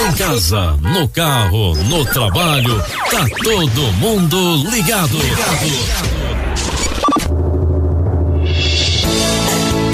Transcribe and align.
Em 0.00 0.12
casa, 0.12 0.76
no 0.80 1.08
carro, 1.08 1.74
no 1.74 2.04
trabalho, 2.04 2.80
tá 3.10 3.26
todo 3.42 3.92
mundo 3.94 4.70
ligado. 4.70 5.18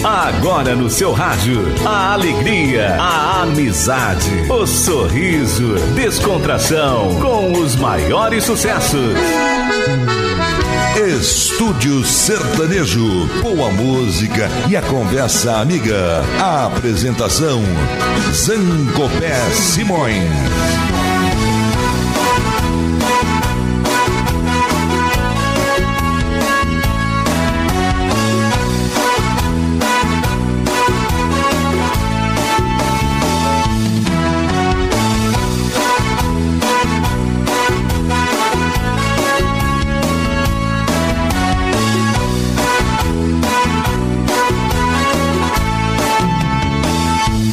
Agora 0.04 0.77
no 0.77 0.90
seu 0.90 1.12
rádio, 1.12 1.64
a 1.87 2.12
alegria, 2.12 2.96
a 3.01 3.43
amizade, 3.45 4.30
o 4.51 4.67
sorriso, 4.67 5.75
descontração 5.95 7.18
com 7.21 7.52
os 7.52 7.75
maiores 7.77 8.45
sucessos. 8.45 9.14
Estúdio 10.97 12.05
Sertanejo, 12.05 13.27
boa 13.43 13.69
música 13.73 14.49
e 14.69 14.77
a 14.77 14.83
conversa 14.83 15.59
amiga. 15.61 16.23
A 16.41 16.67
apresentação 16.67 17.61
Zancopé 18.33 19.35
Simões. 19.51 20.23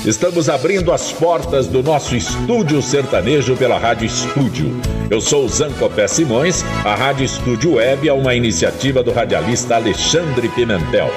Estamos 0.05 0.49
abrindo 0.49 0.91
as 0.91 1.11
portas 1.11 1.67
do 1.67 1.83
nosso 1.83 2.15
estúdio 2.15 2.81
sertanejo 2.81 3.55
pela 3.55 3.77
Rádio 3.77 4.07
Estúdio. 4.07 4.75
Eu 5.11 5.21
sou 5.21 5.47
Zancopé 5.47 6.07
Simões, 6.07 6.63
a 6.83 6.95
Rádio 6.95 7.23
Estúdio 7.23 7.75
Web 7.75 8.09
é 8.09 8.13
uma 8.13 8.33
iniciativa 8.33 9.03
do 9.03 9.11
radialista 9.11 9.75
Alexandre 9.75 10.49
Pimentel. 10.49 11.07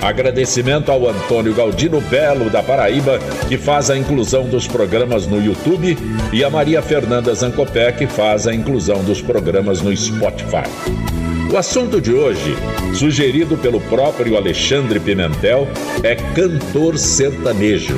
Agradecimento 0.00 0.92
ao 0.92 1.08
Antônio 1.08 1.52
Galdino 1.52 2.00
Belo, 2.02 2.48
da 2.48 2.62
Paraíba, 2.62 3.18
que 3.48 3.58
faz 3.58 3.90
a 3.90 3.98
inclusão 3.98 4.44
dos 4.44 4.68
programas 4.68 5.26
no 5.26 5.42
YouTube, 5.44 5.98
e 6.32 6.44
a 6.44 6.48
Maria 6.48 6.80
Fernanda 6.80 7.34
Zancopé, 7.34 7.90
que 7.90 8.06
faz 8.06 8.46
a 8.46 8.54
inclusão 8.54 9.02
dos 9.02 9.20
programas 9.20 9.82
no 9.82 9.94
Spotify. 9.96 11.27
O 11.50 11.56
assunto 11.56 11.98
de 11.98 12.12
hoje, 12.12 12.54
sugerido 12.94 13.56
pelo 13.56 13.80
próprio 13.80 14.36
Alexandre 14.36 15.00
Pimentel, 15.00 15.66
é 16.02 16.14
cantor 16.14 16.98
sertanejo. 16.98 17.96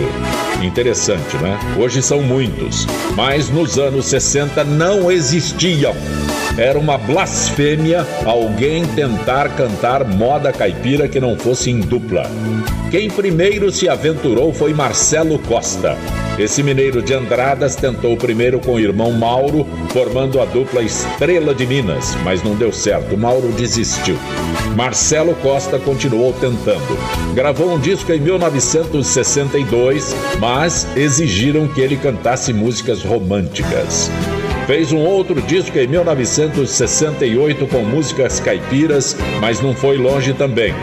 Interessante, 0.62 1.36
né? 1.38 1.58
Hoje 1.76 2.00
são 2.00 2.22
muitos, 2.22 2.86
mas 3.16 3.50
nos 3.50 3.76
anos 3.76 4.06
60 4.06 4.62
não 4.62 5.10
existiam. 5.10 5.94
Era 6.56 6.78
uma 6.78 6.96
blasfêmia 6.96 8.06
alguém 8.24 8.84
tentar 8.86 9.48
cantar 9.56 10.04
moda 10.04 10.52
caipira 10.52 11.08
que 11.08 11.18
não 11.18 11.36
fosse 11.36 11.70
em 11.70 11.80
dupla. 11.80 12.30
Quem 12.90 13.08
primeiro 13.08 13.70
se 13.70 13.88
aventurou 13.88 14.52
foi 14.52 14.74
Marcelo 14.74 15.38
Costa. 15.38 15.96
Esse 16.38 16.62
mineiro 16.62 17.00
de 17.02 17.14
Andradas 17.14 17.76
tentou 17.76 18.16
primeiro 18.16 18.58
com 18.58 18.72
o 18.72 18.80
irmão 18.80 19.12
Mauro, 19.12 19.66
formando 19.90 20.40
a 20.40 20.44
dupla 20.44 20.82
Estrela 20.82 21.54
de 21.54 21.66
Minas, 21.66 22.16
mas 22.24 22.42
não 22.42 22.56
deu 22.56 22.72
certo. 22.72 23.16
Mauro 23.16 23.39
desistiu. 23.48 24.16
Marcelo 24.76 25.34
Costa 25.36 25.78
continuou 25.78 26.32
tentando. 26.32 26.98
Gravou 27.34 27.74
um 27.74 27.78
disco 27.78 28.12
em 28.12 28.20
1962, 28.20 30.14
mas 30.38 30.86
exigiram 30.96 31.66
que 31.68 31.80
ele 31.80 31.96
cantasse 31.96 32.52
músicas 32.52 33.02
românticas. 33.02 34.10
Fez 34.66 34.92
um 34.92 34.98
outro 34.98 35.40
disco 35.42 35.76
em 35.78 35.86
1968 35.86 37.66
com 37.66 37.82
músicas 37.82 38.38
caipiras, 38.40 39.16
mas 39.40 39.60
não 39.60 39.74
foi 39.74 39.96
longe 39.96 40.32
também 40.32 40.74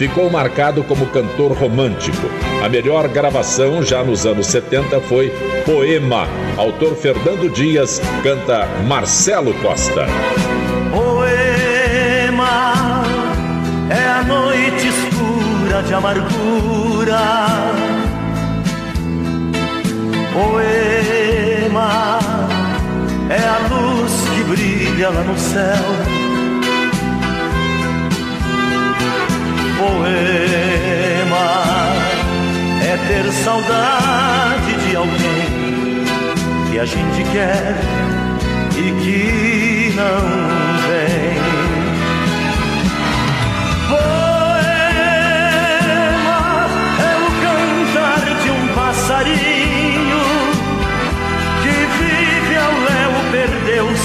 ficou 0.00 0.30
marcado 0.30 0.82
como 0.82 1.04
cantor 1.08 1.52
romântico. 1.52 2.26
A 2.64 2.70
melhor 2.70 3.06
gravação, 3.06 3.82
já 3.82 4.02
nos 4.02 4.24
anos 4.24 4.46
70, 4.46 4.98
foi 5.02 5.28
Poema. 5.66 6.26
Autor 6.56 6.96
Fernando 6.96 7.50
Dias 7.52 8.00
canta 8.22 8.66
Marcelo 8.88 9.52
Costa. 9.60 10.06
A 14.20 14.22
noite 14.22 14.86
escura 14.86 15.82
de 15.82 15.94
amargura. 15.94 17.20
Poema 20.32 22.18
é 23.30 23.42
a 23.48 23.58
luz 23.74 24.12
que 24.30 24.42
brilha 24.44 25.10
lá 25.10 25.22
no 25.22 25.38
céu 25.38 26.30
poema 29.80 31.46
é 32.82 32.96
ter 33.08 33.32
saudade 33.32 34.74
de 34.86 34.96
alguém 34.96 36.04
que 36.70 36.78
a 36.78 36.84
gente 36.84 37.24
quer 37.32 37.76
e 38.76 38.92
que 39.02 39.94
não 39.96 40.59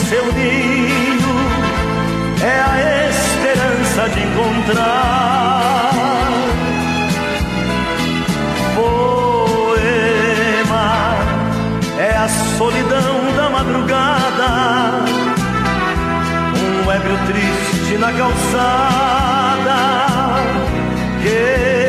seu 0.09 0.25
ninho. 0.33 1.35
É 2.41 2.59
a 2.61 3.09
esperança 3.09 4.09
de 4.09 4.19
encontrar 4.21 5.45
solidão 12.57 13.35
da 13.35 13.49
madrugada, 13.49 14.47
um 16.85 16.91
ébrio 16.91 17.17
triste 17.27 17.97
na 17.97 18.13
calçada, 18.13 19.75
querendo 21.21 21.84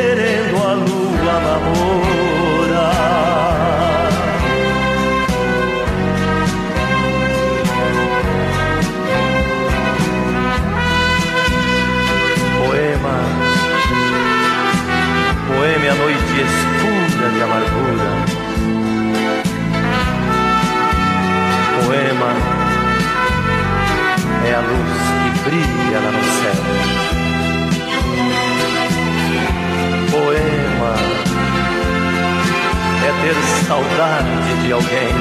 ter 33.21 33.65
saudade 33.65 34.61
de 34.63 34.71
alguém 34.71 35.13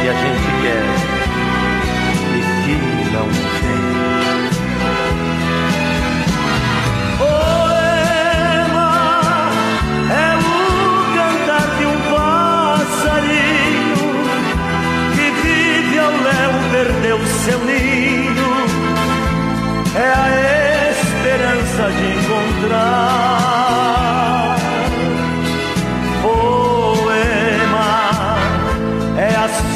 que 0.00 0.08
a 0.08 0.12
gente 0.12 0.50
quer 0.62 0.84
e 2.34 2.40
que 2.64 3.10
não 3.12 3.28
tem. 3.28 3.78
perdeu 16.70 17.18
seu 17.26 17.58
ninho 17.64 18.50
é 19.94 20.08
a 20.08 20.90
esperança 20.90 21.90
de 21.90 22.06
encontrar. 22.18 23.67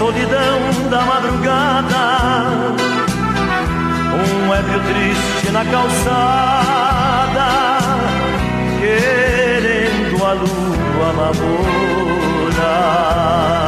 Solidão 0.02 0.58
da 0.90 1.00
madrugada, 1.02 2.74
um 4.18 4.52
ébrio 4.52 4.80
triste 4.80 5.52
na 5.52 5.64
calçada, 5.64 7.46
querendo 8.80 10.24
a 10.24 10.32
lua 10.32 11.12
namorar. 12.50 13.61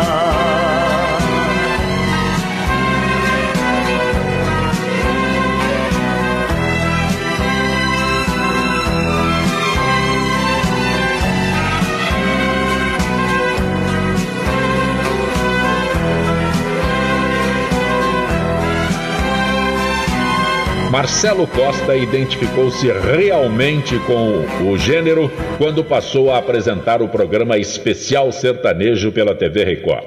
Marcelo 20.95 21.45
Costa 21.49 21.97
identificou-se 21.97 22.87
realmente 22.87 23.99
com 24.07 24.45
o 24.71 24.79
gênero 24.79 25.29
quando 25.59 25.83
passou 25.83 26.31
a 26.31 26.39
apresentar 26.39 27.03
o 27.03 27.09
programa 27.09 27.59
Especial 27.59 28.31
Sertanejo 28.31 29.11
pela 29.11 29.35
TV 29.35 29.65
Record. 29.65 30.05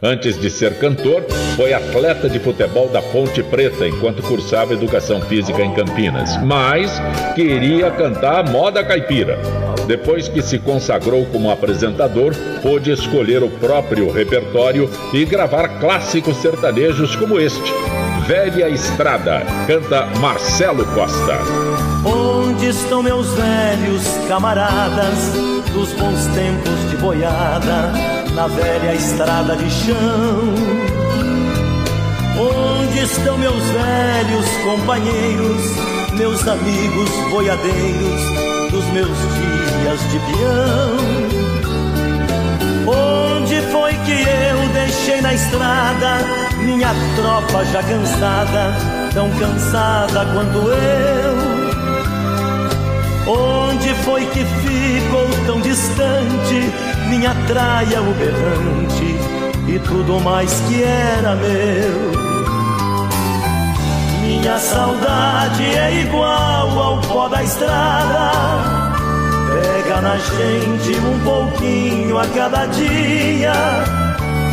Antes 0.00 0.40
de 0.40 0.48
ser 0.48 0.74
cantor, 0.74 1.24
foi 1.56 1.72
atleta 1.72 2.28
de 2.28 2.38
futebol 2.38 2.88
da 2.88 3.02
Ponte 3.02 3.42
Preta 3.42 3.84
enquanto 3.84 4.22
cursava 4.22 4.74
educação 4.74 5.20
física 5.22 5.60
em 5.60 5.74
Campinas, 5.74 6.40
mas 6.44 7.02
queria 7.34 7.90
cantar 7.90 8.48
moda 8.48 8.84
caipira. 8.84 9.40
Depois 9.88 10.28
que 10.28 10.40
se 10.40 10.60
consagrou 10.60 11.26
como 11.32 11.50
apresentador, 11.50 12.32
pôde 12.62 12.92
escolher 12.92 13.42
o 13.42 13.50
próprio 13.50 14.08
repertório 14.08 14.88
e 15.12 15.24
gravar 15.24 15.80
clássicos 15.80 16.36
sertanejos 16.36 17.16
como 17.16 17.40
este. 17.40 17.72
Velha 18.28 18.68
Estrada, 18.68 19.42
canta 19.66 20.04
Marcelo 20.20 20.84
Costa. 20.92 21.38
Onde 22.04 22.66
estão 22.66 23.02
meus 23.02 23.26
velhos 23.32 24.02
camaradas 24.28 25.32
dos 25.72 25.94
bons 25.94 26.26
tempos 26.34 26.90
de 26.90 26.98
boiada 26.98 27.90
na 28.34 28.46
velha 28.48 28.94
estrada 28.94 29.56
de 29.56 29.70
chão? 29.70 30.54
Onde 32.38 32.98
estão 32.98 33.38
meus 33.38 33.64
velhos 33.64 34.46
companheiros, 34.62 35.62
meus 36.18 36.46
amigos 36.46 37.08
boiadeiros 37.30 38.20
dos 38.70 38.84
meus 38.92 39.16
dias 39.38 40.00
de 40.10 40.18
peão? 40.18 40.98
Onde 42.86 43.62
foi 43.72 43.94
que 43.94 44.12
eu 44.12 44.68
deixei 44.74 45.22
na 45.22 45.32
estrada 45.32 46.47
minha 46.58 46.94
tropa 47.16 47.64
já 47.66 47.82
cansada, 47.82 48.74
tão 49.12 49.30
cansada 49.30 50.26
quanto 50.32 50.58
eu? 50.68 51.68
Onde 53.26 53.94
foi 54.04 54.24
que 54.26 54.44
ficou 54.44 55.28
tão 55.46 55.60
distante 55.60 56.72
minha 57.08 57.34
traia 57.46 58.00
o 58.00 58.14
berrante 58.14 59.16
e 59.68 59.78
tudo 59.80 60.20
mais 60.20 60.60
que 60.68 60.82
era 60.82 61.34
meu? 61.34 62.28
Minha 64.22 64.58
saudade 64.58 65.64
é 65.64 66.00
igual 66.02 66.78
ao 66.78 67.00
pó 67.00 67.28
da 67.28 67.42
estrada 67.42 68.30
Pega 69.48 70.00
na 70.00 70.16
gente 70.16 70.98
um 71.00 71.18
pouquinho 71.20 72.18
a 72.18 72.26
cada 72.28 72.66
dia, 72.66 73.52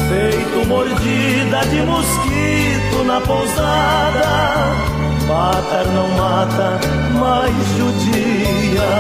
feito 0.07 0.68
mordida 0.68 1.66
de 1.69 1.81
mosquito 1.81 3.04
na 3.06 3.22
pousada. 3.22 4.86
Matar 5.28 5.86
não 5.88 6.07
mata, 6.10 6.80
mas 7.19 7.54
judia. 7.78 8.92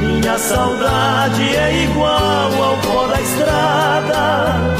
Minha 0.00 0.38
saudade 0.38 1.56
é 1.56 1.84
igual 1.84 2.62
ao 2.62 2.76
pó 2.78 3.06
da 3.06 3.20
estrada. 3.20 4.74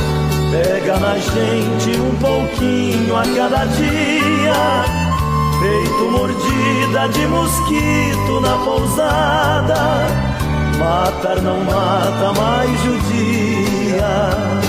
Pega 0.51 0.99
na 0.99 1.19
gente 1.19 2.01
um 2.01 2.15
pouquinho 2.17 3.17
a 3.17 3.23
cada 3.23 3.65
dia 3.67 5.05
feito 5.65 6.11
mordida 6.11 7.09
de 7.09 7.27
mosquito 7.27 8.41
na 8.41 8.59
pousada. 8.65 10.25
Matar 10.79 11.41
não 11.41 11.65
mata, 11.65 12.33
mais 12.39 12.71
judia. 12.83 14.64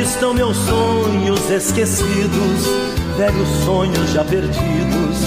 Onde 0.00 0.08
estão 0.08 0.32
meus 0.32 0.56
sonhos 0.56 1.50
esquecidos, 1.50 2.66
velhos 3.18 3.48
sonhos 3.66 4.10
já 4.14 4.24
perdidos, 4.24 5.18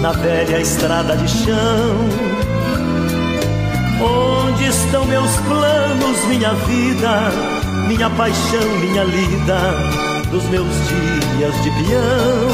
na 0.00 0.12
velha 0.12 0.60
estrada 0.62 1.14
de 1.14 1.28
chão? 1.28 2.08
Onde 4.00 4.64
estão 4.64 5.04
meus 5.04 5.30
planos, 5.40 6.24
minha 6.24 6.54
vida, 6.54 7.20
minha 7.86 8.08
paixão, 8.08 8.66
minha 8.80 9.04
lida, 9.04 9.60
dos 10.30 10.44
meus 10.44 10.74
dias 10.88 11.62
de 11.62 11.70
peão? 11.70 12.48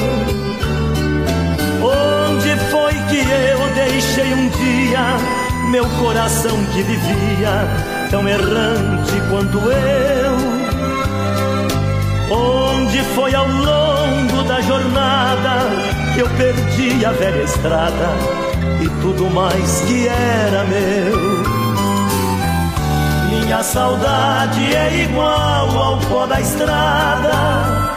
Onde 1.85 2.57
foi 2.73 2.95
que 2.95 3.21
eu 3.21 3.75
deixei 3.77 4.35
um 4.35 4.49
dia 4.49 5.71
meu 5.71 5.89
coração 6.01 6.57
que 6.73 6.83
vivia 6.83 7.65
tão 8.11 8.29
errante 8.29 9.13
quanto 9.31 9.59
eu? 9.71 10.50
Onde 12.31 13.03
foi 13.15 13.35
ao 13.35 13.49
longo 13.49 14.43
da 14.45 14.61
jornada 14.61 15.69
que 16.15 16.21
eu 16.21 16.29
perdi 16.31 17.05
a 17.05 17.13
velha 17.13 17.43
estrada? 17.43 18.41
e 18.81 18.89
tudo 19.03 19.31
mais 19.31 19.81
que 19.83 20.09
era 20.09 20.65
meu. 20.65 21.41
Minha 23.29 23.63
saudade 23.63 24.75
é 24.75 25.05
igual 25.05 25.79
ao 25.79 25.99
pó 25.99 26.27
da 26.27 26.41
estrada, 26.41 27.95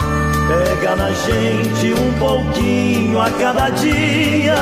pega 0.48 0.96
na 0.96 1.12
gente 1.12 1.94
um 1.94 2.14
pouquinho 2.20 3.20
a 3.20 3.30
cada 3.32 3.70
dia, 3.70 4.56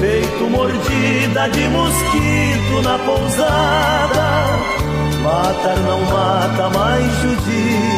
feito 0.00 0.50
mordida 0.50 1.48
de 1.48 1.68
mosquito 1.68 2.82
na 2.82 2.98
pousada. 2.98 4.30
Matar 5.22 5.76
não 5.80 6.00
mata, 6.06 6.78
mais 6.78 7.12
judia. 7.20 7.89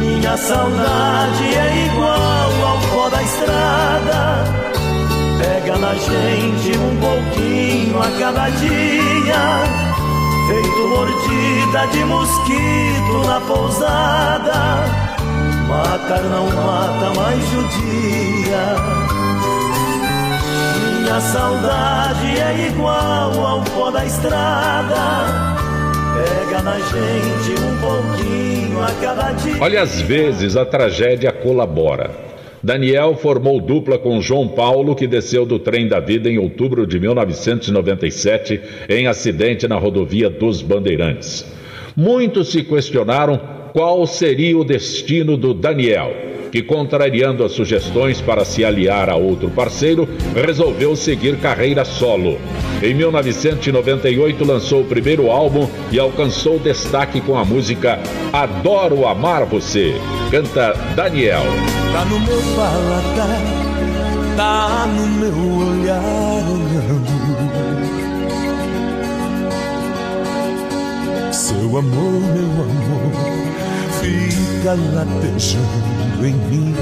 Minha 0.00 0.36
saudade 0.36 1.44
é 1.44 1.86
igual 1.86 2.68
ao 2.68 2.78
pó 2.90 3.08
da 3.08 3.22
estrada 3.22 4.66
Pega 5.38 5.76
na 5.76 5.94
gente 5.94 6.78
um 6.78 6.96
pouquinho 6.96 8.00
a 8.00 8.10
cada 8.18 8.48
dia, 8.48 9.44
feito 10.48 10.88
mordida 10.88 11.86
de 11.92 12.04
mosquito 12.04 13.26
na 13.26 13.40
pousada. 13.42 14.84
Matar 15.68 16.22
não 16.22 16.46
mata, 16.46 17.20
mais 17.20 17.50
judia. 17.50 18.76
Minha 20.80 21.20
saudade 21.20 22.40
é 22.40 22.68
igual 22.68 23.46
ao 23.46 23.60
pó 23.62 23.90
da 23.90 24.06
estrada. 24.06 25.65
Pega 26.24 26.62
na 26.62 26.78
gente 26.78 27.60
um 27.60 27.76
pouquinho 27.80 28.82
a 28.82 28.90
cada 29.00 29.32
dia. 29.32 29.56
Olha, 29.60 29.82
às 29.82 30.00
vezes 30.00 30.56
a 30.56 30.64
tragédia 30.64 31.32
colabora 31.32 32.26
Daniel 32.66 33.14
formou 33.14 33.60
dupla 33.60 33.96
com 33.96 34.20
João 34.20 34.48
Paulo, 34.48 34.96
que 34.96 35.06
desceu 35.06 35.46
do 35.46 35.56
trem 35.56 35.86
da 35.86 36.00
vida 36.00 36.28
em 36.28 36.36
outubro 36.36 36.84
de 36.84 36.98
1997 36.98 38.60
em 38.88 39.06
acidente 39.06 39.68
na 39.68 39.76
rodovia 39.76 40.28
dos 40.28 40.62
Bandeirantes. 40.62 41.46
Muitos 41.94 42.50
se 42.50 42.64
questionaram 42.64 43.40
qual 43.72 44.04
seria 44.04 44.58
o 44.58 44.64
destino 44.64 45.36
do 45.36 45.54
Daniel 45.54 46.12
que, 46.50 46.62
contrariando 46.62 47.44
as 47.44 47.52
sugestões 47.52 48.20
para 48.20 48.44
se 48.44 48.64
aliar 48.64 49.10
a 49.10 49.16
outro 49.16 49.50
parceiro, 49.50 50.08
resolveu 50.34 50.94
seguir 50.96 51.36
carreira 51.38 51.84
solo. 51.84 52.38
Em 52.82 52.94
1998 52.94 54.44
lançou 54.44 54.82
o 54.82 54.84
primeiro 54.84 55.30
álbum 55.30 55.68
e 55.90 55.98
alcançou 55.98 56.58
destaque 56.58 57.20
com 57.20 57.38
a 57.38 57.44
música 57.44 57.98
Adoro 58.32 59.06
Amar 59.06 59.46
Você. 59.46 59.94
Canta 60.30 60.74
Daniel. 60.94 61.44
Tá 61.92 62.04
no 62.04 62.20
meu 62.20 62.40
paladar, 62.54 63.40
tá 64.36 64.86
no 64.86 65.06
meu 65.06 65.32
olhar. 65.68 66.02
Seu 71.32 71.78
amor, 71.78 72.20
meu 72.34 72.50
amor, 72.64 73.55
fica 74.06 74.74
latejando 74.94 76.26
em 76.26 76.34
mim. 76.34 76.74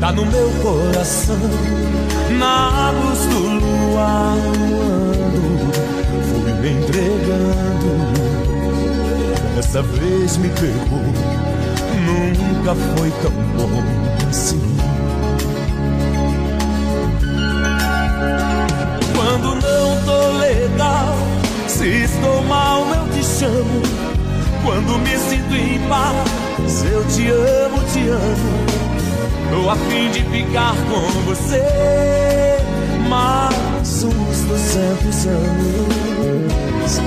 Tá 0.00 0.12
no 0.12 0.24
meu 0.26 0.50
coração, 0.62 1.36
na 2.38 2.90
luz 2.90 3.18
do 3.26 3.38
luar, 3.38 4.36
fui 6.28 6.52
me 6.54 6.70
entregando. 6.70 7.90
Dessa 9.56 9.82
vez 9.82 10.36
me 10.38 10.48
pegou, 10.48 11.04
nunca 12.06 12.74
foi 12.74 13.10
tão 13.22 13.32
bom 13.56 13.82
assim. 14.28 14.89
Se 21.80 22.04
estou 22.04 22.42
mal, 22.42 22.86
eu 22.94 23.08
te 23.08 23.24
chamo 23.24 23.80
quando 24.62 24.98
me 24.98 25.16
sinto 25.16 25.54
em 25.54 25.78
paz, 25.88 26.84
eu 26.84 27.02
te 27.06 27.26
amo, 27.30 27.78
te 27.90 28.06
amo. 28.06 28.66
Tô 29.50 29.70
a 29.70 29.76
fim 29.76 30.10
de 30.10 30.22
ficar 30.24 30.74
com 30.90 31.00
você 31.22 31.62
mais 33.08 34.04
uns 34.04 34.40
duzentos 34.42 35.26
anos. 35.26 37.00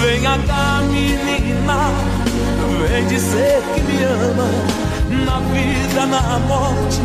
Venha 0.00 0.38
cá, 0.46 0.82
menina, 0.92 1.90
vem 2.88 3.04
dizer 3.08 3.60
que 3.74 3.80
me 3.80 4.04
ama. 4.04 4.48
Na 5.26 5.40
vida, 5.40 6.06
na 6.06 6.38
morte, 6.38 7.00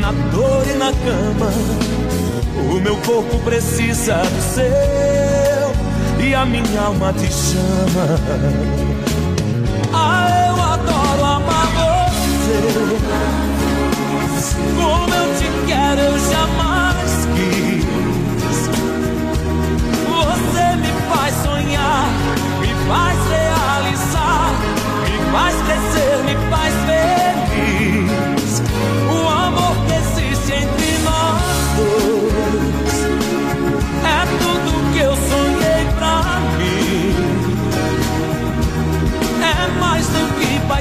na 0.00 0.12
dor 0.30 0.64
e 0.72 0.78
na 0.78 0.92
cama. 0.92 1.50
O 2.70 2.80
meu 2.80 2.96
corpo 2.98 3.36
precisa 3.40 4.22
do 4.22 4.54
seu 4.54 5.05
e 6.26 6.34
a 6.34 6.44
minha 6.44 6.80
alma 6.80 7.12
te 7.12 7.32
chama. 7.32 8.18
Ah, 9.92 10.28
eu 10.48 10.60
adoro 10.60 11.24
amar 11.24 11.66
você. 11.76 12.60
Como 14.76 15.14
eu 15.14 15.26
te 15.38 15.48
quero, 15.66 16.00
eu 16.00 16.18
jamais 16.18 17.28
quis. 17.34 17.84
Você 20.08 20.66
me 20.82 20.92
faz 21.08 21.34
sonhar, 21.44 22.08
me 22.60 22.74
faz 22.88 23.18
realizar, 23.28 24.50
me 25.04 25.16
faz 25.32 25.54
crescer, 25.62 26.24
me 26.24 26.34
faz 26.50 26.74
feliz. 26.86 27.45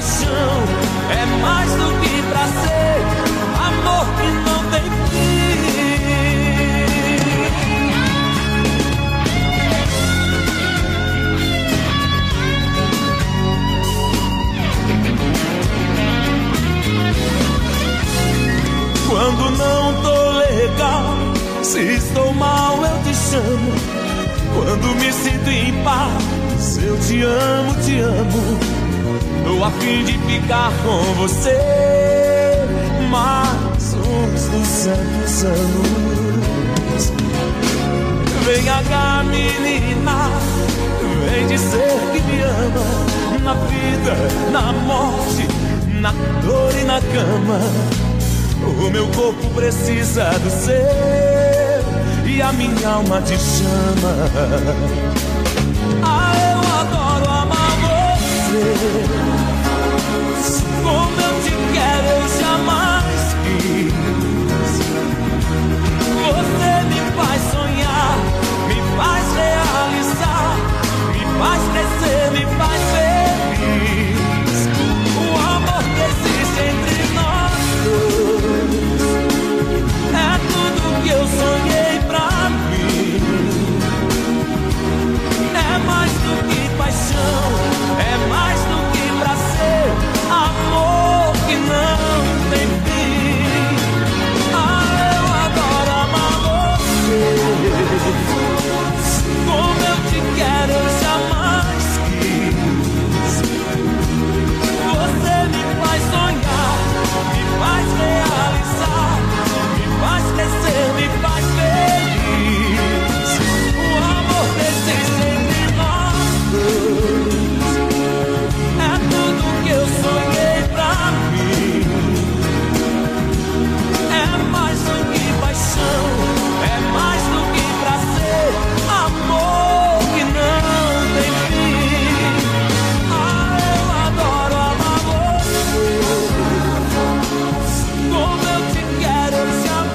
Paixão, 0.05 0.63
é 1.09 1.25
mais 1.41 1.71
do 1.71 1.87
que 1.99 2.21
prazer 2.29 3.01
amor 3.67 4.05
que 4.17 4.27
não 4.45 4.61
tem 4.69 4.83
fim. 5.09 5.55
Quando 19.09 19.43
não 19.57 20.01
tô 20.03 20.17
legal, 20.33 21.05
se 21.63 21.79
estou 21.79 22.31
mal 22.33 22.77
eu 22.77 23.03
te 23.03 23.15
chamo. 23.15 23.71
Quando 24.53 24.87
me 24.99 25.11
sinto 25.11 25.49
em 25.49 25.73
paz, 25.83 26.77
eu 26.77 26.97
te 26.99 27.23
amo, 27.23 27.73
te 27.83 27.99
amo. 27.99 28.74
Tô 29.45 29.63
a 29.63 29.69
fim 29.69 30.03
de 30.03 30.13
ficar 30.13 30.71
com 30.83 31.13
você 31.13 31.55
mais 33.11 33.93
uns 33.93 34.47
duzentos 34.47 35.43
anos. 35.45 37.13
Venha 38.43 38.83
cá, 38.89 39.23
menina, 39.23 40.31
vem 41.29 41.47
dizer 41.47 41.99
que 42.11 42.21
me 42.21 42.41
ama 42.41 43.15
na 43.43 43.53
vida, 43.53 44.15
na 44.51 44.73
morte, 44.73 45.47
na 46.01 46.11
dor 46.43 46.73
e 46.81 46.83
na 46.83 46.99
cama. 46.99 47.59
O 48.65 48.89
meu 48.89 49.07
corpo 49.09 49.47
precisa 49.51 50.31
do 50.39 50.49
seu 50.49 50.75
e 52.25 52.41
a 52.41 52.51
minha 52.51 52.89
alma 52.89 53.21
te 53.21 53.37
chama. 53.37 54.15
Ah, 56.03 56.33
eu 56.51 56.59
adoro 56.79 57.29
amar 57.29 57.75
você. 57.81 59.34
Como 60.85 61.19
eu 61.19 61.33
te 61.41 61.49
quero, 61.73 62.07
eu 62.07 62.23
jamais 62.39 63.23
quis. 63.41 63.91
Você 66.21 66.71
me 66.89 66.99
faz 67.15 67.41
sonhar, 67.51 68.17
me 68.67 68.79
faz 68.95 69.25
realizar, 69.33 70.51
me 71.11 71.23
faz 71.39 71.61
crescer, 71.73 72.31
me 72.33 72.45
faz 72.55 72.81
feliz. 72.91 73.14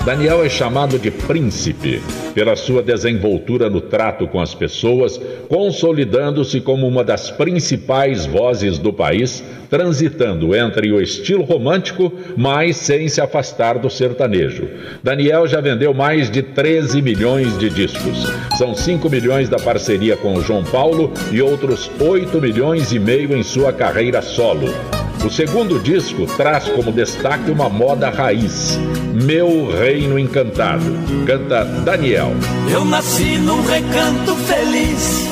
Daniel 0.04 0.42
é 0.42 0.48
chamado 0.48 0.98
de 0.98 1.10
príncipe 1.10 2.00
pela 2.34 2.56
sua 2.56 2.82
desenvoltura 2.82 3.68
no 3.68 3.82
trato 3.82 4.26
com 4.26 4.40
as 4.40 4.54
pessoas, 4.54 5.20
consolidando-se 5.46 6.58
como 6.62 6.88
uma 6.88 7.04
das 7.04 7.30
principais 7.30 8.24
vozes 8.24 8.78
do 8.78 8.94
país, 8.94 9.44
transitando 9.68 10.56
entre 10.56 10.90
o 10.90 11.02
estilo 11.02 11.44
romântico, 11.44 12.10
mas 12.34 12.78
sem 12.78 13.08
se 13.08 13.20
afastar 13.20 13.78
do 13.78 13.90
sertanejo. 13.90 14.68
Daniel 15.02 15.46
já 15.46 15.60
vendeu 15.60 15.92
mais 15.92 16.30
de 16.30 16.42
13 16.42 17.02
milhões 17.02 17.58
de 17.58 17.68
discos. 17.68 18.26
São 18.56 18.74
5 18.74 19.08
milhões 19.10 19.50
da 19.50 19.58
parceria 19.58 20.16
com 20.16 20.34
o 20.34 20.42
João 20.42 20.64
Paulo 20.64 21.12
e 21.30 21.42
outros 21.42 21.90
8 22.00 22.40
milhões 22.40 22.90
e 22.90 22.98
meio 22.98 23.36
em 23.36 23.42
sua 23.42 23.70
carreira 23.70 24.22
solo. 24.22 24.99
O 25.24 25.28
segundo 25.30 25.78
disco 25.78 26.26
traz 26.36 26.64
como 26.68 26.90
destaque 26.90 27.50
uma 27.50 27.68
moda 27.68 28.08
raiz, 28.08 28.78
Meu 29.12 29.70
Reino 29.70 30.18
Encantado. 30.18 30.84
Canta 31.26 31.64
Daniel. 31.64 32.32
Eu 32.70 32.84
nasci 32.84 33.36
num 33.36 33.62
recanto 33.62 34.34
feliz, 34.36 35.26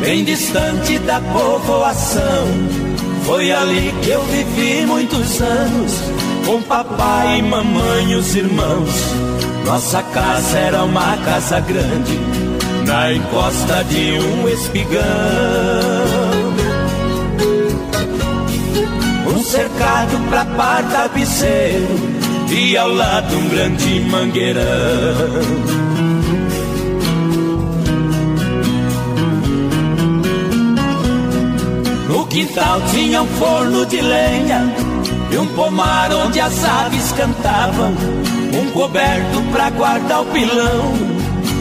bem 0.00 0.24
distante 0.24 0.98
da 1.00 1.20
povoação. 1.20 2.46
Foi 3.24 3.50
ali 3.50 3.92
que 4.02 4.10
eu 4.10 4.22
vivi 4.24 4.86
muitos 4.86 5.40
anos, 5.40 5.92
com 6.46 6.62
papai 6.62 7.38
e 7.38 7.42
mamãe 7.42 8.12
e 8.12 8.14
os 8.14 8.36
irmãos. 8.36 9.14
Nossa 9.66 10.02
casa 10.02 10.58
era 10.58 10.84
uma 10.84 11.16
casa 11.18 11.58
grande, 11.60 12.18
na 12.86 13.12
encosta 13.12 13.82
de 13.84 14.18
um 14.20 14.48
espigão. 14.48 16.03
Cercado 19.54 20.18
pra 20.28 20.44
par 20.44 20.82
tapeceiro 20.90 21.86
e 22.50 22.76
ao 22.76 22.88
lado 22.88 23.36
um 23.36 23.48
grande 23.48 24.00
mangueirão. 24.00 24.64
No 32.08 32.26
quintal 32.26 32.80
tinha 32.90 33.22
um 33.22 33.26
forno 33.26 33.86
de 33.86 34.00
lenha 34.00 34.74
e 35.30 35.38
um 35.38 35.46
pomar 35.54 36.12
onde 36.12 36.40
as 36.40 36.64
aves 36.64 37.12
cantavam, 37.12 37.92
um 38.52 38.70
coberto 38.70 39.42
pra 39.52 39.70
guardar 39.70 40.22
o 40.22 40.26
pilão 40.26 40.92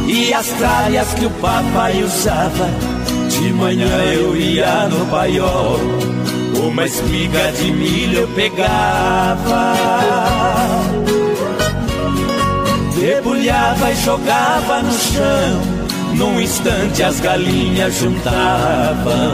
e 0.08 0.34
as 0.34 0.48
tralhas 0.48 1.13
que 1.13 1.25
o 1.25 1.32
papai 1.32 2.03
usava. 2.03 2.70
De 3.29 3.53
manhã 3.53 3.88
eu 4.13 4.36
ia 4.36 4.88
no 4.89 5.05
paiol 5.08 6.12
uma 6.67 6.86
espiga 6.86 7.51
de 7.51 7.72
milho 7.72 8.20
eu 8.20 8.27
pegava, 8.29 9.74
debulhava 12.96 13.91
e 13.91 13.96
jogava 13.98 14.82
no 14.82 14.93
chão. 14.93 15.62
Num 16.15 16.39
instante 16.39 17.03
as 17.03 17.20
galinhas 17.20 17.96
juntavam. 17.96 19.34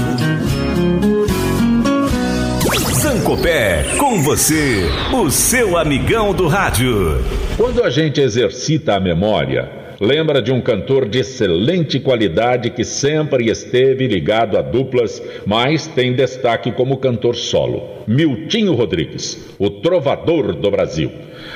Sancopé, 3.31 3.85
com 3.97 4.21
você, 4.21 4.89
o 5.13 5.29
seu 5.31 5.77
amigão 5.77 6.33
do 6.33 6.47
rádio. 6.47 7.23
Quando 7.55 7.81
a 7.81 7.89
gente 7.89 8.19
exercita 8.19 8.95
a 8.95 8.99
memória, 8.99 9.71
lembra 10.01 10.41
de 10.41 10.51
um 10.51 10.59
cantor 10.59 11.07
de 11.07 11.19
excelente 11.19 11.97
qualidade 11.97 12.71
que 12.71 12.83
sempre 12.83 13.49
esteve 13.49 14.05
ligado 14.05 14.57
a 14.57 14.61
duplas, 14.61 15.23
mas 15.45 15.87
tem 15.87 16.13
destaque 16.13 16.73
como 16.73 16.97
cantor 16.97 17.35
solo: 17.35 18.03
Miltinho 18.05 18.73
Rodrigues, 18.73 19.55
o 19.57 19.69
trovador 19.69 20.53
do 20.53 20.69
Brasil. 20.69 21.09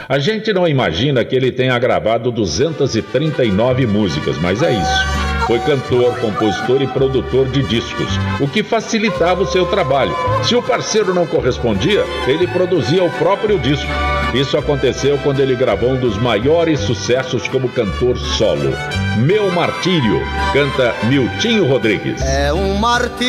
A 0.08 0.18
gente 0.18 0.54
não 0.54 0.66
imagina 0.66 1.26
que 1.26 1.36
ele 1.36 1.52
tenha 1.52 1.78
gravado 1.78 2.32
239 2.32 3.86
músicas, 3.86 4.38
mas 4.38 4.62
é 4.64 4.72
isso. 4.72 5.25
Foi 5.48 5.60
cantor, 5.60 6.18
compositor 6.20 6.82
e 6.82 6.88
produtor 6.88 7.48
de 7.48 7.62
discos, 7.64 8.20
o 8.40 8.48
que 8.48 8.64
facilitava 8.64 9.44
o 9.44 9.48
seu 9.48 9.66
trabalho. 9.68 10.16
Se 10.44 10.56
o 10.56 10.62
parceiro 10.62 11.14
não 11.14 11.28
correspondia, 11.28 12.04
ele 12.28 12.48
produzia 12.48 13.04
o 13.04 13.12
próprio 13.12 13.60
disco. 13.60 13.90
Isso 14.34 14.58
aconteceu 14.58 15.20
quando 15.20 15.40
ele 15.40 15.56
gravou 15.56 15.92
um 15.92 16.00
dos 16.00 16.18
maiores 16.18 16.80
sucessos 16.80 17.48
como 17.48 17.70
cantor 17.70 18.18
solo. 18.18 18.74
Meu 19.18 19.52
Martírio, 19.52 20.20
canta 20.52 20.94
Miltinho 21.04 21.66
Rodrigues. 21.68 22.22
É 22.22 22.52
um 22.52 22.76
martírio 22.76 23.26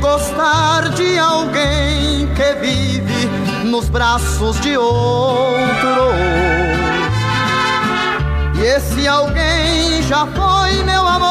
gostar 0.00 0.88
de 0.90 1.18
alguém 1.18 2.26
que 2.34 2.54
vive 2.60 3.28
nos 3.64 3.88
braços 3.88 4.58
de 4.60 4.76
outro. 4.76 6.67
E 8.60 8.64
esse 8.64 9.06
alguém 9.06 10.02
já 10.02 10.26
foi 10.26 10.82
meu 10.82 11.06
amor. 11.06 11.28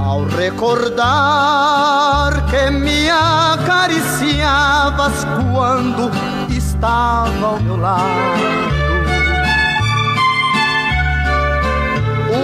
Ao 0.00 0.24
recordar 0.24 2.32
que 2.50 2.68
me 2.70 3.08
acariciavas 3.08 5.24
quando 5.52 6.10
estava 6.52 7.46
ao 7.46 7.60
meu 7.60 7.76
lado, 7.76 8.02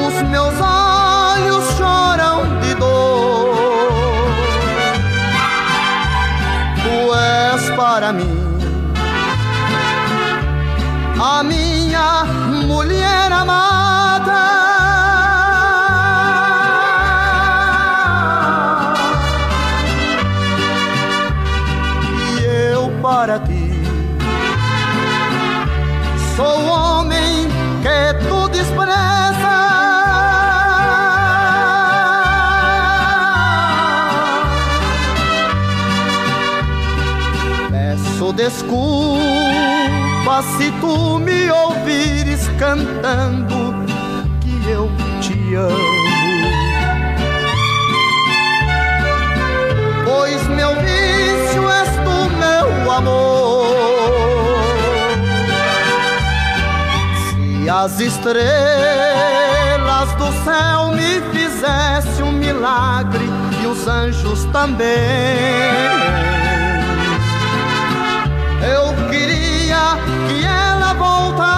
os 0.07 0.23
meus 0.29 0.61
olhos 0.61 0.88
para 7.79 8.13
mim 8.13 8.59
a 11.23 11.45
minha 11.45 12.25
mulher 12.67 13.33
amada. 13.33 14.41
E 22.41 22.45
eu 22.73 22.91
para 23.01 23.39
ti 23.47 23.58
se 40.43 40.71
tu 40.81 41.19
me 41.19 41.51
ouvires 41.51 42.49
cantando 42.59 43.75
que 44.41 44.71
eu 44.71 44.89
te 45.21 45.55
amo. 45.55 45.77
Pois 50.05 50.47
meu 50.49 50.75
vício 50.77 51.69
és 51.71 51.89
tu, 52.05 52.31
meu 52.39 52.91
amor. 52.91 53.67
Se 57.31 57.69
as 57.69 57.99
estrelas 58.01 58.49
do 60.19 60.33
céu 60.45 60.93
me 60.93 61.21
fizesse 61.33 62.23
um 62.23 62.33
milagre 62.33 63.29
e 63.61 63.67
os 63.67 63.89
anjos 63.89 64.45
também. 64.53 64.87
Eu 68.63 68.95
queria 69.11 69.58
que 70.27 70.45
ela 70.45 70.93
voltasse. 70.95 71.49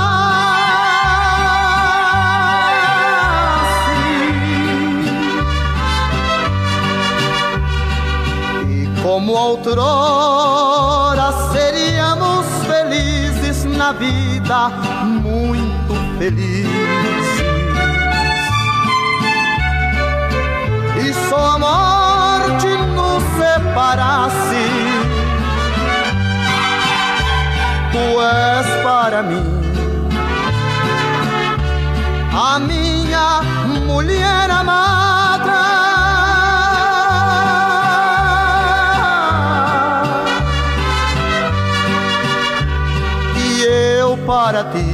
E 8.68 8.88
como 9.02 9.32
outrora 9.32 11.32
seríamos 11.52 12.46
felizes 12.66 13.64
na 13.64 13.92
vida, 13.92 14.68
muito 15.04 15.94
felizes. 16.18 16.70
E 21.02 21.14
só 21.28 21.54
a 21.54 21.58
morte 21.58 22.68
nos 22.94 23.22
separasse 23.38 24.64
és 28.20 28.66
para 28.82 29.22
mim. 29.22 29.44
A 32.32 32.58
minha 32.58 33.42
mulher 33.86 34.50
amada. 34.50 35.60
E 43.36 43.62
eu 43.98 44.16
para 44.26 44.64
ti. 44.64 44.89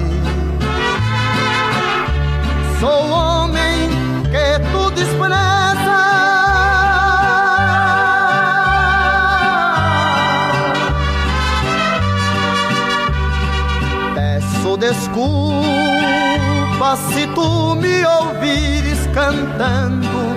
Desculpa 15.17 16.97
se 17.11 17.27
tu 17.29 17.75
me 17.77 18.07
ouvires 18.07 19.07
cantando 19.15 20.37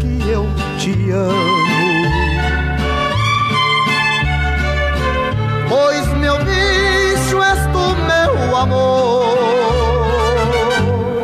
que 0.00 0.30
eu 0.30 0.46
te 0.78 1.10
amo. 1.10 2.08
Pois 5.68 6.08
meu 6.18 6.38
bicho 6.38 7.42
és 7.42 7.66
tu, 7.72 7.94
meu 8.06 8.56
amor. 8.56 9.24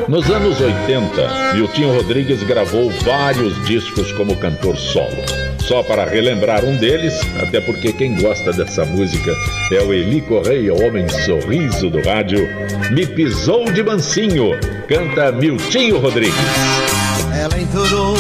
Nos 0.09 0.29
anos 0.29 0.61
80, 0.61 1.55
Miltinho 1.55 1.95
Rodrigues 1.95 2.43
gravou 2.43 2.91
vários 3.05 3.65
discos 3.65 4.13
como 4.13 4.37
cantor 4.37 4.77
solo. 4.77 5.50
Só 5.71 5.85
para 5.85 6.05
relembrar 6.05 6.65
um 6.65 6.77
deles, 6.77 7.15
até 7.41 7.61
porque 7.61 7.93
quem 7.93 8.21
gosta 8.21 8.53
dessa 8.53 8.85
música 8.85 9.33
é 9.71 9.81
o 9.81 9.95
Eli 9.95 10.21
Correia, 10.21 10.75
o 10.75 10.85
homem 10.85 11.09
sorriso 11.09 11.89
do 11.89 12.03
rádio. 12.03 12.45
Me 12.91 13.07
pisou 13.07 13.71
de 13.71 13.81
mansinho, 13.81 14.51
canta 14.89 15.31
Miltinho 15.31 16.01
Rodrigues. 16.01 16.35
Ela 17.41 17.57
entrou, 17.57 18.17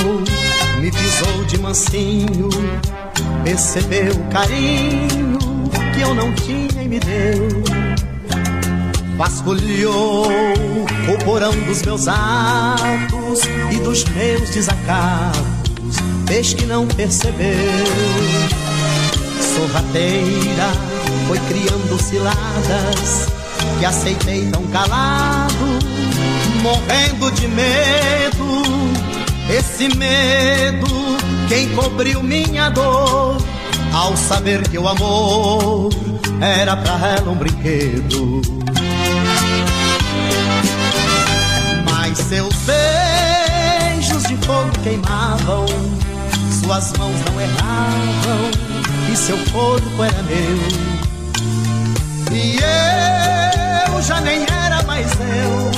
me 0.78 0.92
pisou 0.92 1.44
de 1.48 1.58
mansinho, 1.58 2.50
percebeu 3.42 4.12
o 4.12 4.24
carinho 4.28 5.36
que 5.92 6.02
eu 6.02 6.14
não 6.14 6.32
tinha 6.34 6.84
e 6.84 6.86
me 6.86 7.00
deu. 7.00 7.48
Vasculhou 9.16 10.28
o 10.28 11.24
porão 11.24 11.50
dos 11.66 11.82
meus 11.82 12.06
atos 12.06 13.40
e 13.72 13.76
dos 13.80 14.04
meus 14.04 14.50
desacatos, 14.50 15.59
vez 16.30 16.54
que 16.54 16.64
não 16.64 16.86
percebeu. 16.86 17.84
Sorrateira 19.52 20.70
foi 21.26 21.40
criando 21.40 22.00
ciladas 22.00 23.26
que 23.80 23.84
aceitei 23.84 24.48
tão 24.48 24.62
calado, 24.68 25.66
morrendo 26.62 27.32
de 27.32 27.48
medo. 27.48 28.62
Esse 29.50 29.88
medo, 29.96 30.86
quem 31.48 31.68
cobriu 31.70 32.22
minha 32.22 32.70
dor, 32.70 33.36
ao 33.92 34.16
saber 34.16 34.62
que 34.68 34.78
o 34.78 34.86
amor 34.86 35.90
era 36.40 36.76
pra 36.76 37.08
ela 37.18 37.32
um 37.32 37.34
brinquedo. 37.34 38.40
Mas 41.90 42.18
seus 42.18 42.54
beijos 42.54 44.22
de 44.28 44.36
fogo 44.46 44.70
queimavam, 44.84 45.19
suas 46.70 46.92
mãos 46.98 47.16
não 47.26 47.40
erravam, 47.40 48.48
e 49.12 49.16
seu 49.16 49.36
corpo 49.50 50.04
era 50.04 50.22
meu. 50.22 50.56
E 52.32 52.60
eu 53.88 54.00
já 54.00 54.20
nem 54.20 54.44
era 54.44 54.80
mais 54.84 55.10
eu, 55.14 55.72